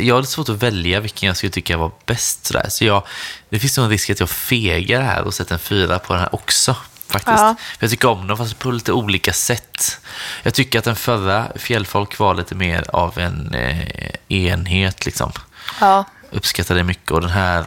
jag 0.00 0.20
lite 0.20 0.32
svårt 0.32 0.48
att 0.48 0.62
välja 0.62 1.00
vilken 1.00 1.26
jag 1.26 1.36
skulle 1.36 1.50
tycka 1.52 1.76
var 1.76 1.90
bäst. 2.06 2.46
Sådär. 2.46 2.66
Så 2.68 2.84
jag, 2.84 3.06
det 3.48 3.58
finns 3.58 3.76
nog 3.76 3.84
en 3.84 3.90
risk 3.90 4.10
att 4.10 4.20
jag 4.20 4.30
fegar 4.30 5.00
här 5.00 5.22
och 5.22 5.34
sätter 5.34 5.52
en 5.52 5.58
fyra 5.58 5.98
på 5.98 6.12
den 6.12 6.22
här 6.22 6.34
också. 6.34 6.76
Faktiskt. 7.08 7.38
Ja. 7.38 7.54
Jag 7.78 7.90
tycker 7.90 8.08
om 8.08 8.26
dem 8.26 8.36
fast 8.36 8.58
på 8.58 8.70
lite 8.70 8.92
olika 8.92 9.32
sätt. 9.32 9.98
Jag 10.42 10.54
tycker 10.54 10.78
att 10.78 10.84
den 10.84 10.96
förra 10.96 11.46
Fjällfolk 11.56 12.18
var 12.18 12.34
lite 12.34 12.54
mer 12.54 12.84
av 12.92 13.18
en 13.18 13.54
eh, 13.54 13.88
enhet. 14.28 15.06
Liksom 15.06 15.32
Ja. 15.80 16.04
uppskattar 16.30 16.74
det 16.74 16.82
mycket. 16.84 17.10
Och 17.10 17.20
den 17.20 17.30
här 17.30 17.66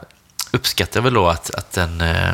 uppskattar 0.51 0.97
jag 0.97 1.03
väl 1.03 1.13
då 1.13 1.27
att, 1.29 1.49
att 1.55 1.71
den 1.71 2.01
eh, 2.01 2.33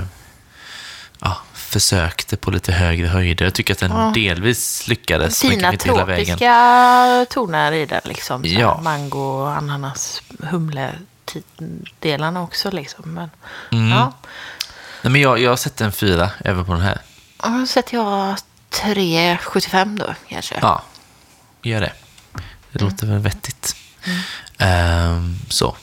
försökte 1.70 2.38
på 2.38 2.51
lite 2.51 2.72
högre 2.72 3.07
höjder. 3.07 3.45
Jag 3.45 3.53
tycker 3.53 3.74
att 3.74 3.80
den 3.80 4.13
delvis 4.13 4.88
lyckades. 4.88 5.41
Fina 5.41 5.72
tropiska 5.78 7.26
toner 7.30 7.72
i 7.72 7.86
den. 7.86 8.01
Liksom. 8.03 8.41
Ja. 8.45 8.80
Mango, 8.84 9.45
ananas, 9.45 10.22
humle 10.39 10.91
delarna 11.99 12.41
också. 12.41 12.72
Liksom. 12.72 13.03
Men, 13.13 13.30
Mm. 13.72 13.89
ja. 13.89 14.13
Nej, 15.01 15.11
men 15.11 15.22
jag, 15.22 15.39
jag 15.39 15.49
har 15.49 15.57
sett 15.57 15.82
en 15.82 15.91
fyra 15.91 16.32
även 16.45 16.65
på 16.65 16.74
den 16.74 16.82
här. 16.82 17.01
Då 17.43 17.65
sätter 17.67 17.97
jag 17.97 18.36
3,75 18.72 19.97
då 19.99 20.13
kanske. 20.30 20.55
Ja, 20.61 20.84
gör 21.61 21.82
det. 21.82 21.93
Det 22.72 22.82
låter 22.82 23.07
väl 23.07 23.20
vettigt. 23.20 23.76
Ehm, 24.57 25.38
så. 25.49 25.76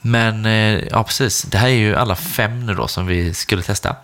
Men 0.00 0.46
eh, 0.46 0.82
ja, 0.90 1.04
precis. 1.04 1.42
Det 1.42 1.58
här 1.58 1.68
är 1.68 1.72
ju 1.72 1.96
alla 1.96 2.16
fem 2.16 2.66
nu 2.66 2.74
då 2.74 2.88
som 2.88 3.06
vi 3.06 3.34
skulle 3.34 3.62
testa. 3.62 3.96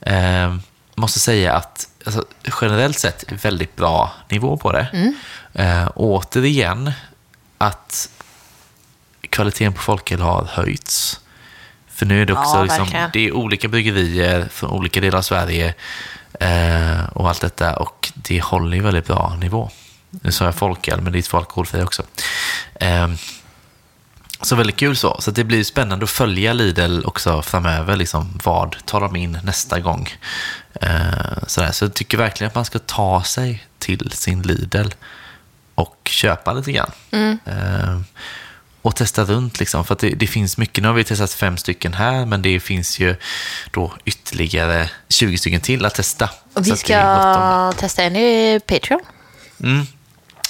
Ehm, 0.00 0.62
måste 0.94 1.20
säga 1.20 1.52
att 1.52 1.88
alltså, 2.04 2.24
generellt 2.60 2.98
sett 2.98 3.24
väldigt 3.44 3.76
bra 3.76 4.12
nivå 4.28 4.56
på 4.56 4.72
det. 4.72 5.12
Eh, 5.52 5.88
återigen 5.94 6.92
att 7.58 8.10
kvaliteten 9.20 9.72
på 9.72 9.80
folköl 9.80 10.20
har 10.20 10.44
höjts. 10.44 11.20
För 11.88 12.06
nu 12.06 12.22
är 12.22 12.26
det 12.26 12.32
också 12.32 12.56
Ja, 12.56 12.62
liksom, 12.62 13.10
det 13.12 13.26
är 13.26 13.32
olika 13.32 13.68
bryggerier 13.68 14.48
från 14.50 14.70
olika 14.70 15.00
delar 15.00 15.18
av 15.18 15.22
Sverige 15.22 15.74
eh, 16.40 17.04
och 17.12 17.28
allt 17.28 17.40
detta 17.40 17.76
och 17.76 18.12
det 18.14 18.42
håller 18.42 18.76
ju 18.76 18.82
väldigt 18.82 19.06
bra 19.06 19.36
nivå. 19.40 19.70
Nu 20.10 20.32
sa 20.32 20.44
jag 20.44 20.54
folköl, 20.54 21.00
men 21.00 21.12
det 21.12 21.18
är 21.18 21.22
två 21.22 21.36
alkoholfria 21.36 21.84
också. 21.84 22.02
Eh, 22.74 23.08
så 24.42 24.56
väldigt 24.56 24.76
kul 24.76 24.96
så. 24.96 25.16
Så 25.20 25.30
det 25.30 25.44
blir 25.44 25.64
spännande 25.64 26.04
att 26.04 26.10
följa 26.10 26.52
Lidl 26.52 27.04
också 27.04 27.42
framöver. 27.42 27.96
Liksom, 27.96 28.38
vad 28.44 28.76
tar 28.86 29.00
de 29.00 29.16
in 29.16 29.38
nästa 29.44 29.80
gång? 29.80 30.08
Eh, 30.80 31.46
sådär. 31.46 31.72
Så 31.72 31.84
jag 31.84 31.94
tycker 31.94 32.18
verkligen 32.18 32.48
att 32.48 32.54
man 32.54 32.64
ska 32.64 32.78
ta 32.78 33.22
sig 33.22 33.64
till 33.78 34.10
sin 34.10 34.42
Lidl 34.42 34.88
och 35.74 35.96
köpa 36.10 36.52
lite 36.52 36.72
grann. 36.72 36.92
Eh, 37.44 38.00
och 38.82 38.96
testa 38.96 39.24
runt 39.24 39.60
liksom. 39.60 39.84
För 39.84 39.96
det, 40.00 40.10
det 40.10 40.26
finns 40.26 40.58
mycket. 40.58 40.82
Nu 40.82 40.88
har 40.88 40.94
vi 40.94 41.04
testat 41.04 41.32
fem 41.32 41.56
stycken 41.56 41.94
här, 41.94 42.26
men 42.26 42.42
det 42.42 42.60
finns 42.60 42.98
ju 42.98 43.16
då 43.70 43.92
ytterligare 44.04 44.90
20 45.08 45.38
stycken 45.38 45.60
till 45.60 45.84
att 45.84 45.94
testa. 45.94 46.30
Och 46.54 46.64
Så 46.66 46.70
vi 46.70 46.76
ska 46.76 47.72
testa 47.76 48.02
en 48.02 48.16
i 48.16 48.60
Patreon. 48.66 49.00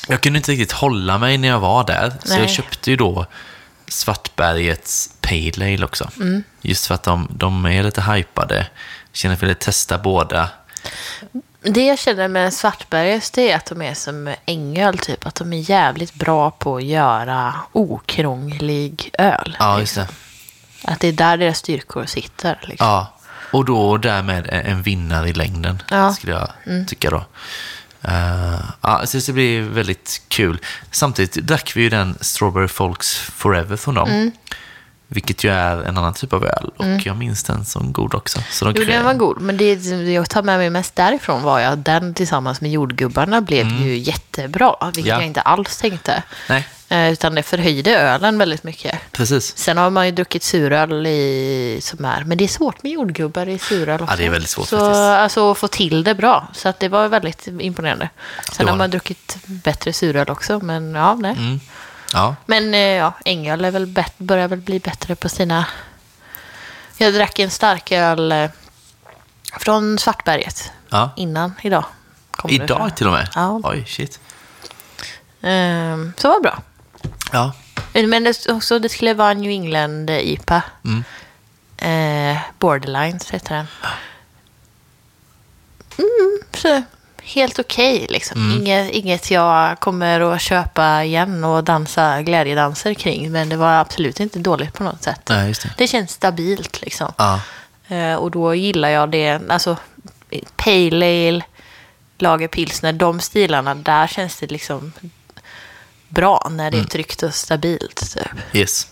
Jag 0.08 0.20
kunde 0.20 0.36
inte 0.36 0.52
riktigt 0.52 0.72
hålla 0.72 1.18
mig 1.18 1.38
när 1.38 1.48
jag 1.48 1.60
var 1.60 1.84
där, 1.84 2.12
så 2.24 2.32
Nej. 2.32 2.40
jag 2.40 2.50
köpte 2.50 2.90
ju 2.90 2.96
då 2.96 3.26
Svartbergets 3.90 5.10
Pale 5.20 5.74
Ale 5.74 5.84
också. 5.84 6.10
Mm. 6.16 6.42
Just 6.62 6.86
för 6.86 6.94
att 6.94 7.02
de, 7.02 7.28
de 7.30 7.66
är 7.66 7.82
lite 7.82 8.00
hypade. 8.02 8.66
Känner 9.12 9.34
att 9.34 9.42
jag 9.42 9.48
vill 9.48 9.56
testa 9.56 9.98
båda. 9.98 10.48
Det 11.62 11.86
jag 11.86 11.98
känner 11.98 12.28
med 12.28 12.54
Svartbergets 12.54 13.30
det 13.30 13.50
är 13.50 13.56
att 13.56 13.66
de 13.66 13.82
är 13.82 13.94
som 13.94 14.34
ängöl, 14.46 14.98
typ. 14.98 15.26
Att 15.26 15.34
de 15.34 15.52
är 15.52 15.70
jävligt 15.70 16.14
bra 16.14 16.50
på 16.50 16.76
att 16.76 16.84
göra 16.84 17.54
okrånglig 17.72 19.10
öl. 19.18 19.56
Ja, 19.58 19.80
just 19.80 19.94
det. 19.94 20.08
Att 20.84 21.00
det 21.00 21.08
är 21.08 21.12
där 21.12 21.36
deras 21.36 21.58
styrkor 21.58 22.06
sitter. 22.06 22.58
Liksom. 22.62 22.86
Ja, 22.86 23.12
och 23.52 23.64
då 23.64 23.96
därmed 23.96 24.48
en 24.50 24.82
vinnare 24.82 25.28
i 25.28 25.32
längden, 25.32 25.82
Ja. 25.90 25.96
Mm. 25.96 26.12
skulle 26.14 26.32
jag 26.32 26.48
tycka 26.88 27.10
då. 27.10 27.24
Uh, 28.08 28.60
ja, 28.80 29.06
så 29.06 29.18
det 29.18 29.32
blir 29.32 29.62
väldigt 29.62 30.22
kul. 30.28 30.58
Samtidigt 30.90 31.34
drack 31.46 31.76
vi 31.76 31.82
ju 31.82 31.88
den 31.88 32.16
Strawberry 32.20 32.68
Folks 32.68 33.18
Forever 33.18 33.76
från 33.76 33.94
dem. 33.94 34.08
Mm. 34.08 34.32
Vilket 35.12 35.44
ju 35.44 35.50
är 35.50 35.82
en 35.82 35.98
annan 35.98 36.14
typ 36.14 36.32
av 36.32 36.44
öl. 36.44 36.70
Och 36.76 37.06
jag 37.06 37.16
minns 37.16 37.42
den 37.42 37.64
som 37.64 37.92
god 37.92 38.14
också. 38.14 38.40
Så 38.50 38.64
de 38.64 38.74
Jo, 38.76 38.84
den 38.84 39.04
var 39.04 39.14
god. 39.14 39.40
Men 39.40 39.56
det 39.56 39.74
det 39.74 40.12
jag 40.12 40.30
tar 40.30 40.42
med 40.42 40.58
mig 40.58 40.70
mest 40.70 40.96
därifrån 40.96 41.42
var 41.42 41.58
ju 41.58 41.64
att 41.64 41.84
den 41.84 42.14
tillsammans 42.14 42.60
med 42.60 42.70
jordgubbarna 42.70 43.40
blev 43.40 43.66
ju 43.66 43.96
jättebra. 43.98 44.74
Vilket 44.80 44.98
Mm. 44.98 45.08
Ja. 45.08 45.14
jag 45.14 45.26
inte 45.26 45.40
alls 45.40 45.76
tänkte. 45.76 46.22
Nej, 46.48 46.68
Utan 46.92 47.34
det 47.34 47.42
förhöjde 47.42 47.98
ölen 47.98 48.38
väldigt 48.38 48.64
mycket. 48.64 48.98
precis. 49.12 49.56
Sen 49.56 49.76
har 49.76 49.90
man 49.90 50.06
ju 50.06 50.12
druckit 50.12 50.42
suröl 50.42 51.06
i, 51.06 51.78
som 51.82 52.04
är, 52.04 52.24
men 52.24 52.38
det 52.38 52.44
är 52.44 52.48
svårt 52.48 52.82
med 52.82 52.92
jordgubbar 52.92 53.48
i 53.48 53.58
suröl 53.58 54.02
också. 54.02 54.16
det 54.16 54.26
är 54.26 54.30
väldigt 54.30 54.50
svårt 54.50 54.68
så, 54.68 54.78
faktiskt. 54.78 55.00
Alltså 55.00 55.50
att 55.50 55.58
få 55.58 55.68
till 55.68 56.04
det 56.04 56.14
bra. 56.14 56.48
Så 56.52 56.68
att 56.68 56.80
det 56.80 56.88
var 56.88 57.08
väldigt 57.08 57.46
imponerande. 57.60 58.08
Sen 58.52 58.66
Det 58.66 58.72
har 58.72 58.78
man 58.78 58.90
det. 58.90 58.96
druckit 58.96 59.36
bättre 59.44 59.92
suröl 59.92 60.30
också, 60.30 60.60
men 60.60 60.94
ja, 60.94 61.14
nej. 61.14 61.32
Mm. 61.38 61.60
Ja, 62.12 62.36
Men 62.46 62.74
eh, 62.74 62.80
ja, 62.80 63.12
ängöl 63.24 63.64
är 63.64 63.70
väl 63.70 63.86
bet- 63.86 64.18
börjar 64.18 64.48
väl 64.48 64.60
bli 64.60 64.80
bättre 64.80 65.14
på 65.14 65.28
sina... 65.28 65.66
Jag 66.96 67.14
drack 67.14 67.38
en 67.38 67.50
starköl 67.50 68.32
eh, 68.32 68.50
från 69.58 69.98
Svartberget 69.98 70.72
ja. 70.88 71.10
innan 71.16 71.52
idag. 71.62 71.84
det 72.44 72.54
Idag 72.54 72.96
till 72.96 73.06
och 73.06 73.12
med? 73.12 73.28
Ja. 73.34 73.60
Oj, 73.64 73.84
shit. 73.88 74.20
Ehm, 75.42 76.12
så 76.16 76.28
var 76.28 76.40
bra. 76.40 76.62
Ja, 77.30 77.52
Men 77.92 78.24
det, 78.24 78.48
också, 78.48 78.78
det 78.78 78.88
skulle 78.88 79.14
vara 79.14 79.30
en 79.30 79.38
New 79.40 79.50
England 79.50 80.10
IPA. 80.10 80.62
Mm. 80.84 81.04
Eh, 81.76 82.38
Borderlines 82.58 83.30
heter 83.30 83.54
den. 83.54 83.66
Mm, 85.98 86.40
så, 86.54 86.82
helt 87.22 87.58
okej 87.58 88.06
liksom. 88.10 88.40
Mm. 88.40 88.58
Inget, 88.58 88.90
inget 88.90 89.30
jag 89.30 89.80
kommer 89.80 90.20
att 90.20 90.40
köpa 90.40 91.04
igen 91.04 91.44
och 91.44 91.64
dansa 91.64 92.22
glädjedanser 92.22 92.94
kring. 92.94 93.32
Men 93.32 93.48
det 93.48 93.56
var 93.56 93.72
absolut 93.72 94.20
inte 94.20 94.38
dåligt 94.38 94.74
på 94.74 94.82
något 94.82 95.02
sätt. 95.02 95.20
nej, 95.28 95.52
det. 95.62 95.70
Det 95.76 95.86
känns 95.86 96.10
stabilt 96.10 96.80
liksom. 96.82 97.12
Ja, 97.18 97.40
Eh, 97.90 98.14
och 98.14 98.30
då 98.30 98.54
gillar 98.54 98.88
jag 98.88 99.10
det. 99.10 99.40
Alltså, 99.48 99.76
Pale 100.56 101.28
Ale, 101.28 101.42
Lagerpilsner, 102.18 102.92
de 102.92 103.20
stilarna, 103.20 103.74
där 103.74 104.06
känns 104.06 104.36
det 104.36 104.46
liksom 104.46 104.92
bra 106.10 106.48
när 106.50 106.68
Mm. 106.68 106.70
det 106.80 106.86
är 106.86 106.88
tryggt 106.88 107.22
och 107.22 107.34
stabilt. 107.34 108.14
Typ. 108.14 108.56
yes. 108.56 108.86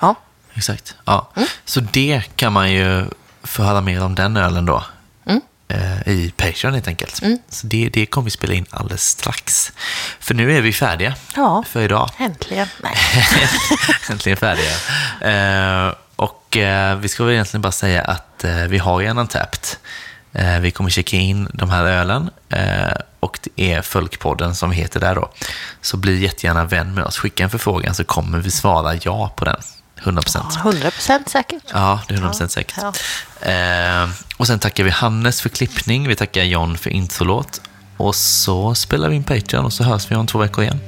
Ja. 0.00 0.14
Exakt. 0.54 0.94
Ja. 1.04 1.30
Mm. 1.36 1.48
Så 1.64 1.80
det 1.80 2.22
kan 2.36 2.52
man 2.52 2.72
ju 2.72 3.06
få 3.42 3.62
höra 3.62 3.80
mer 3.80 4.02
om 4.04 4.14
den 4.14 4.36
ölen 4.36 4.66
då. 4.66 4.84
Mm. 5.26 5.40
Eh, 5.68 6.08
I 6.08 6.32
Patreon 6.36 6.74
helt 6.74 6.88
enkelt. 6.88 7.22
Så 7.48 7.66
det, 7.66 7.88
det 7.88 8.06
kommer 8.06 8.24
vi 8.24 8.30
spela 8.30 8.54
in 8.54 8.66
alldeles 8.70 9.02
strax. 9.08 9.72
För 10.20 10.34
nu 10.34 10.56
är 10.56 10.60
vi 10.60 10.72
färdiga 10.72 11.14
Ja. 11.36 11.64
för 11.68 11.82
idag. 11.82 12.10
Äntligen. 12.18 12.66
Nej. 12.82 12.94
Äntligen 14.10 14.36
färdiga. 14.36 14.72
Eh, 15.88 15.94
och 16.16 16.56
eh, 16.56 16.96
vi 16.98 17.08
ska 17.08 17.24
väl 17.24 17.32
egentligen 17.34 17.62
bara 17.62 17.72
säga 17.72 18.02
att 18.02 18.44
eh, 18.44 18.54
vi 18.56 18.78
har 18.78 19.00
ju 19.00 19.06
en 19.06 19.18
Untapped. 19.18 19.60
Eh, 20.32 20.58
vi 20.60 20.70
kommer 20.70 20.90
checka 20.90 21.16
in 21.16 21.48
de 21.54 21.70
här 21.70 21.84
ölen 21.84 22.30
eh, 22.48 22.92
och 23.30 23.38
det 23.42 23.72
är 23.72 23.82
Folkpodden 23.82 24.54
som 24.54 24.70
heter 24.70 25.00
där 25.00 25.14
då. 25.14 25.30
Så 25.80 25.96
bli 25.96 26.22
jättegärna 26.22 26.64
vän 26.64 26.94
med 26.94 27.04
oss. 27.04 27.18
Skicka 27.18 27.44
en 27.44 27.50
förfrågan 27.50 27.94
så 27.94 28.04
kommer 28.04 28.38
vi 28.38 28.50
svara 28.50 28.94
ja 29.02 29.32
på 29.36 29.44
den. 29.44 29.56
100 30.02 30.22
procent. 30.22 30.56
100 30.56 30.90
procent 30.90 31.28
säkert. 31.28 31.62
Ja, 31.72 32.00
det 32.08 32.14
är 32.14 32.18
100% 32.18 32.48
säkert. 32.48 32.76
Ja. 32.80 32.92
Eh, 33.50 34.08
och 34.36 34.46
sen 34.46 34.58
tackar 34.58 34.84
vi 34.84 34.90
Hannes 34.90 35.40
för 35.40 35.48
klippning, 35.48 36.08
vi 36.08 36.16
tackar 36.16 36.42
John 36.42 36.78
för 36.78 36.90
introlåt. 36.90 37.60
Och 37.96 38.14
så 38.14 38.74
spelar 38.74 39.08
vi 39.08 39.16
in 39.16 39.24
Patreon 39.24 39.64
och 39.64 39.72
så 39.72 39.84
hörs 39.84 40.10
vi 40.10 40.14
om 40.14 40.26
två 40.26 40.38
veckor 40.38 40.64
igen. 40.64 40.80